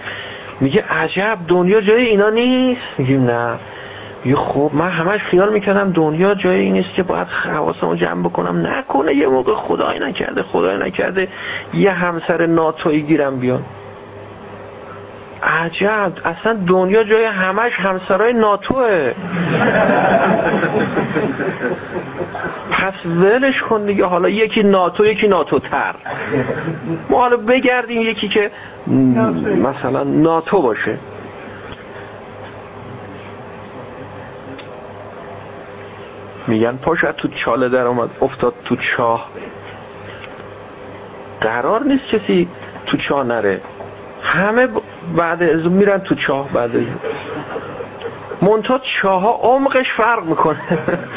میگه 0.62 0.84
عجب 0.90 1.38
دنیا 1.48 1.80
جای 1.80 2.04
اینا 2.04 2.30
نیست. 2.30 2.80
میگیم 2.98 3.24
نه. 3.24 3.58
یه 4.24 4.36
خوب 4.36 4.74
من 4.74 4.90
همش 4.90 5.20
خیال 5.20 5.52
می‌کردم 5.52 5.92
دنیا 5.92 6.34
جای 6.34 6.60
این 6.60 6.72
نیست 6.72 6.94
که 6.94 7.02
باید 7.02 7.28
حواسمو 7.28 7.94
جمع 7.94 8.22
بکنم. 8.22 8.66
نکنه 8.66 9.14
یه 9.14 9.26
موقع 9.26 9.54
خدای 9.54 9.98
نکرده 9.98 10.42
خدای 10.42 10.78
نکرده 10.78 11.28
یه 11.74 11.90
همسر 11.90 12.46
ناتوی 12.46 13.02
گیرم 13.02 13.38
بیان 13.38 13.64
عجب. 15.42 16.12
اصلا 16.24 16.58
دنیا 16.66 17.04
جای 17.04 17.24
همش 17.24 17.72
همسرای 17.72 18.32
ناتوه. 18.32 19.12
پس 22.70 23.06
ولش 23.06 23.62
کن 23.62 23.86
دیگه. 23.86 24.04
حالا 24.04 24.28
یکی 24.28 24.62
ناتو 24.62 25.06
یکی 25.06 25.28
ناتو 25.28 25.58
تر 25.58 25.94
ما 27.10 27.20
حالا 27.20 27.36
بگردیم 27.36 28.00
یکی 28.00 28.28
که 28.28 28.50
مثلا 29.56 30.04
ناتو 30.04 30.62
باشه. 30.62 30.98
میگن 36.46 36.76
پاشد 36.76 37.14
تو 37.16 37.28
چاله 37.28 37.68
در 37.68 37.86
آمد 37.86 38.10
افتاد 38.20 38.54
تو 38.64 38.76
چاه. 38.76 39.30
قرار 41.40 41.84
نیست 41.84 42.04
کسی 42.04 42.48
تو 42.86 42.96
چاه 42.96 43.24
نره. 43.24 43.60
همه 44.22 44.68
بعد 45.16 45.42
از 45.42 45.66
میرن 45.66 45.98
تو 45.98 46.14
چاه 46.14 46.48
بعد 46.48 46.76
از 46.76 46.82
منتها 48.42 48.78
چاه 48.78 49.20
ها 49.20 49.40
عمقش 49.42 49.92
فرق 49.92 50.24
می‌کنه. 50.24 50.58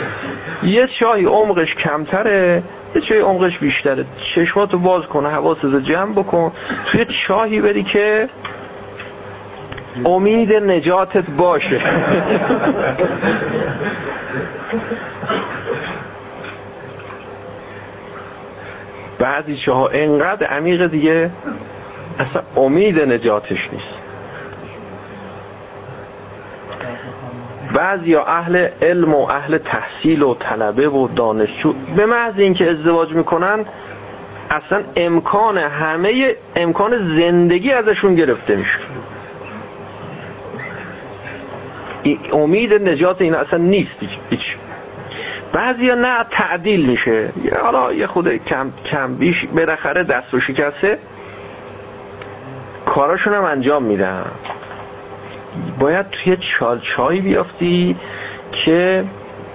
یه 0.63 0.87
چاهی 0.87 1.25
عمقش 1.25 1.75
کمتره 1.75 2.63
یه 2.95 3.01
چاهی 3.01 3.21
عمقش 3.21 3.57
بیشتره. 3.59 4.05
چشماتو 4.35 4.79
باز 4.79 5.03
کنه 5.03 5.29
حواستو 5.29 5.79
جمع 5.79 6.13
بکن. 6.13 6.51
توی 6.85 7.05
چاهی 7.05 7.61
بری 7.61 7.83
که 7.83 8.29
امید 10.05 10.53
نجاتت 10.53 11.29
باشه. 11.29 11.81
بعضی 19.19 19.57
چاها 19.57 19.87
انقدر 19.87 20.47
عمیق 20.47 20.87
دیگه 20.87 21.31
اصلا 22.19 22.41
امید 22.55 22.99
نجاتش 22.99 23.69
نیست. 23.73 24.04
بعضی 27.75 28.15
اهل 28.15 28.67
علم 28.81 29.13
و 29.13 29.29
اهل 29.29 29.57
تحصیل 29.57 30.23
و 30.23 30.35
طلبه 30.35 30.89
و 30.89 31.07
دانشجو 31.07 31.73
به 31.95 32.05
محض 32.05 32.39
اینکه 32.39 32.71
ازدواج 32.71 33.13
می‌کنن 33.13 33.65
اصلا 34.49 34.83
امکان 34.95 35.57
همه 35.57 36.35
امکان 36.55 37.17
زندگی 37.17 37.71
ازشون 37.71 38.15
گرفته 38.15 38.55
میشه. 38.55 38.79
امید 42.33 42.73
نجات 42.73 43.21
این 43.21 43.35
اصلا 43.35 43.59
نیست 43.59 43.95
هیچ 44.29 44.57
بعضی 45.53 45.95
نه 45.95 46.25
تعدیل 46.31 46.85
میشه. 46.85 47.29
حالا 47.63 47.93
یه 47.93 48.07
خود 48.07 48.37
کم, 48.37 48.71
کم 48.91 49.15
بیش 49.15 49.45
بالاخره 49.45 50.03
دست 50.03 50.33
و 50.33 50.39
شکسته 50.39 50.99
کاراشون 52.85 53.33
هم 53.33 53.43
انجام 53.43 53.83
میدن. 53.83 54.25
باید 55.79 56.09
توی 56.09 56.37
چال 56.37 56.79
چای 56.79 57.21
بیافتی 57.21 57.95
که 58.51 59.03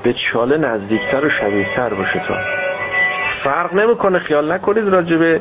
به 0.02 0.12
چاله 0.12 0.56
نزدیکتر 0.56 1.24
و 1.24 1.28
شبیهتر 1.28 1.94
باشه 1.94 2.22
تا. 2.28 2.34
فرق 3.44 3.74
نمی‌کنه 3.74 4.18
خیال 4.18 4.52
نکنید 4.52 4.88
راجبه 4.88 5.40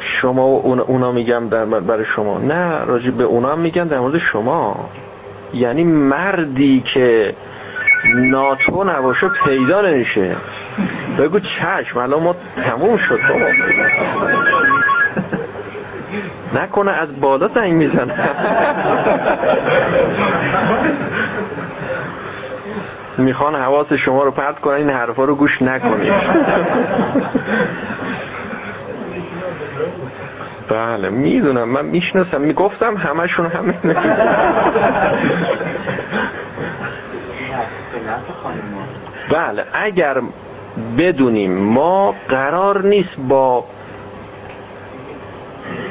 شما 0.00 0.48
و 0.48 0.80
اونا 0.80 1.12
میگم 1.12 1.48
در 1.48 1.64
برای 1.64 2.04
شما. 2.04 2.38
نه 2.38 2.84
راجع 2.84 3.10
به 3.10 3.24
اونا 3.24 3.52
هم 3.52 3.58
میگن 3.58 3.86
در 3.86 3.98
مورد 3.98 4.18
شما. 4.18 4.88
یعنی 5.54 5.84
مردی 5.84 6.80
که 6.94 7.34
ناتو 8.14 8.84
نباشه 8.84 9.28
پیدا 9.44 9.80
نمیشه. 9.80 10.36
بگو 11.18 11.40
چشم 11.40 11.98
الان 11.98 12.22
ما 12.22 12.36
تموم 12.56 12.96
شد 12.96 13.18
بابا. 13.28 13.44
نکنه 16.54 16.90
از 16.90 17.20
بالا 17.20 17.48
زنگ 17.54 17.72
می‌زنه. 17.72 18.14
می‌خوان 23.18 23.54
حواس 23.54 23.92
شما 23.92 24.24
رو 24.24 24.30
پرت 24.30 24.60
کنن 24.60 24.74
این 24.74 24.90
حرفا 24.90 25.24
رو 25.24 25.34
گوش 25.34 25.62
نکنید. 25.62 26.12
بله 30.68 31.10
می‌دونم 31.10 31.68
من 31.68 31.84
می‌شناسم 31.84 32.40
می‌گفتم 32.40 32.96
همشون 32.96 33.46
همه 33.46 33.74
بله 39.30 39.64
اگر 39.72 40.22
بدونیم 40.98 41.58
ما 41.58 42.14
قرار 42.28 42.86
نیست 42.86 43.16
با 43.28 43.64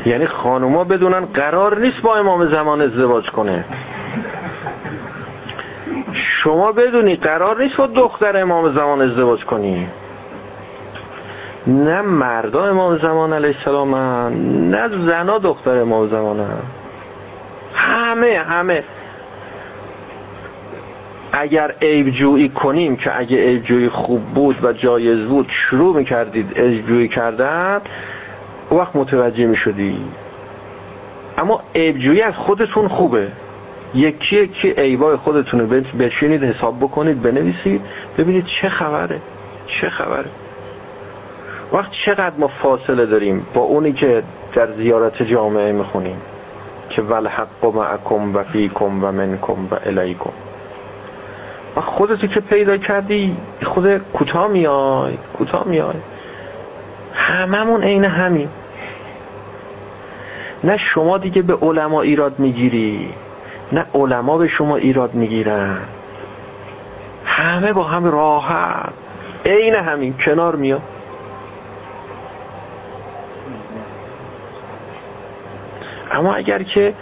یعنی 0.07 0.25
خانوما 0.25 0.83
بدونن 0.83 1.25
قرار 1.25 1.79
نیست 1.79 2.01
با 2.01 2.15
امام 2.15 2.45
زمان 2.45 2.81
ازدواج 2.81 3.29
کنه. 3.29 3.65
شما 6.13 6.71
بدونی 6.71 7.15
قرار 7.15 7.63
نیست 7.63 7.77
با 7.77 7.87
دختر 7.87 8.41
امام 8.41 8.73
زمان 8.73 9.01
ازدواج 9.01 9.45
کنی. 9.45 9.87
نه 11.67 12.01
مردا 12.01 12.65
امام 12.65 12.97
زمان 12.97 13.33
علیه 13.33 13.55
السلام 13.57 13.95
نه 14.75 14.89
زنا 15.05 15.37
دختر 15.37 15.81
امام 15.81 16.09
زمان 16.09 16.47
همه 17.73 18.43
همه. 18.49 18.83
اگر 21.31 21.75
عیب 21.81 22.09
جویی 22.09 22.49
کنیم 22.49 22.95
که 22.95 23.19
اگه 23.19 23.37
عیب 23.37 23.63
جویی 23.63 23.89
خوب 23.89 24.23
بود 24.23 24.63
و 24.63 24.73
جایز 24.73 25.25
بود 25.25 25.47
شروع 25.49 25.95
می‌کردید 25.95 26.59
عیب 26.59 26.87
جویی 26.87 27.07
وقت 28.71 28.95
متوجه 28.95 29.45
می‌شدی. 29.45 29.97
اما 31.37 31.61
عیب 31.75 31.97
جویی 31.97 32.21
از 32.21 32.33
خودتون 32.33 32.87
خوبه. 32.87 33.27
یکی 33.95 34.35
یکی 34.35 34.71
عیبای 34.71 35.15
خودتون 35.15 35.59
رو 35.59 35.81
بشینید 35.99 36.43
حساب 36.43 36.79
بکنید 36.79 37.21
بنویسید 37.21 37.81
ببینید 38.17 38.45
چه 38.45 38.69
خبره. 38.69 39.21
چه 39.67 39.89
خبره. 39.89 40.29
وقت 41.73 41.91
چقدر 41.91 42.35
ما 42.37 42.47
فاصله 42.47 43.05
داریم 43.05 43.45
با 43.53 43.61
اونی 43.61 43.93
که 43.93 44.23
در 44.53 44.73
زیارت 44.73 45.23
جامعه 45.23 45.71
می‌خونیم 45.71 46.17
که 46.89 47.01
والحق 47.01 47.65
معکم 47.65 48.35
و 48.35 48.43
فیکم 48.43 49.03
و 49.03 49.11
منکم 49.11 49.65
و 49.71 49.75
الیکم. 49.85 50.29
و 51.75 51.81
خودتو 51.81 52.27
که 52.27 52.39
پیدا 52.39 52.77
کردی 52.77 53.37
خود 53.63 53.97
کوتاه 53.97 54.47
میای 54.47 55.17
کوتاه 55.37 55.67
میای. 55.67 55.95
هممون 57.13 57.83
عین 57.83 58.05
همین 58.05 58.49
نه 60.63 60.77
شما 60.77 61.17
دیگه 61.17 61.41
به 61.41 61.55
علما 61.61 62.01
ایراد 62.01 62.39
می‌گیری 62.39 63.13
نه 63.71 63.85
علما 63.93 64.37
به 64.37 64.47
شما 64.47 64.75
ایراد 64.75 65.13
می‌گیرن. 65.13 65.79
همه 67.25 67.73
با 67.73 67.83
هم 67.83 68.05
راحت. 68.05 68.93
عین 69.45 69.75
همین 69.75 70.15
کنار 70.25 70.55
میاد 70.55 70.81
اما 76.11 76.33
اگر 76.33 76.63
که 76.63 76.93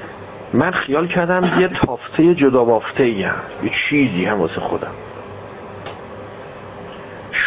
من 0.54 0.72
خیال 0.72 1.08
کردم 1.08 1.60
یه 1.60 1.68
تافته 1.68 2.36
جدا 2.36 2.64
بافته 2.64 3.04
ای 3.04 3.24
هم 3.24 3.36
یه 3.64 3.72
چیزی 3.90 4.26
هم 4.26 4.42
واسه 4.42 4.62
خودم. 4.62 4.92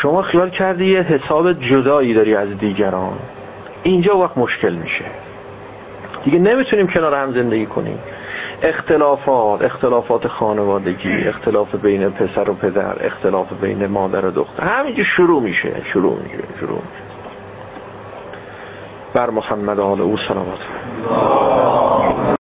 شما 0.03 0.23
خیال 0.23 0.51
کردی 0.51 0.87
یه 0.87 1.03
حساب 1.03 1.53
جدایی 1.53 2.15
داری 2.15 2.35
از 2.35 2.59
دیگران. 2.59 3.19
اینجا 3.83 4.19
وقت 4.19 4.39
مشکل 4.39 4.75
میشه. 4.75 5.05
دیگه 6.25 6.39
نمی‌تونیم 6.39 6.87
کنار 6.87 7.15
هم 7.15 7.33
زندگی 7.33 7.67
کنیم. 7.67 7.99
اختلافات 8.63 9.63
اختلافات 9.63 10.29
خانوادگی 10.29 11.29
اختلاف 11.29 11.75
بین 11.75 12.11
پسر 12.11 12.51
و 12.51 12.55
پدر 12.55 13.07
اختلاف 13.07 13.53
بین 13.53 13.87
مادر 13.87 14.25
و 14.25 14.31
دختر. 14.31 14.65
همینجا 14.65 15.05
شروع 15.05 15.43
میشه 15.43 15.83
شروع 15.85 16.19
میشه 16.23 16.39
شروع 16.61 16.83
میشه. 16.91 17.03
بر 19.15 19.31
محمد 19.31 19.81
آل 19.81 20.01
او 20.01 20.17
سلامت. 20.17 20.59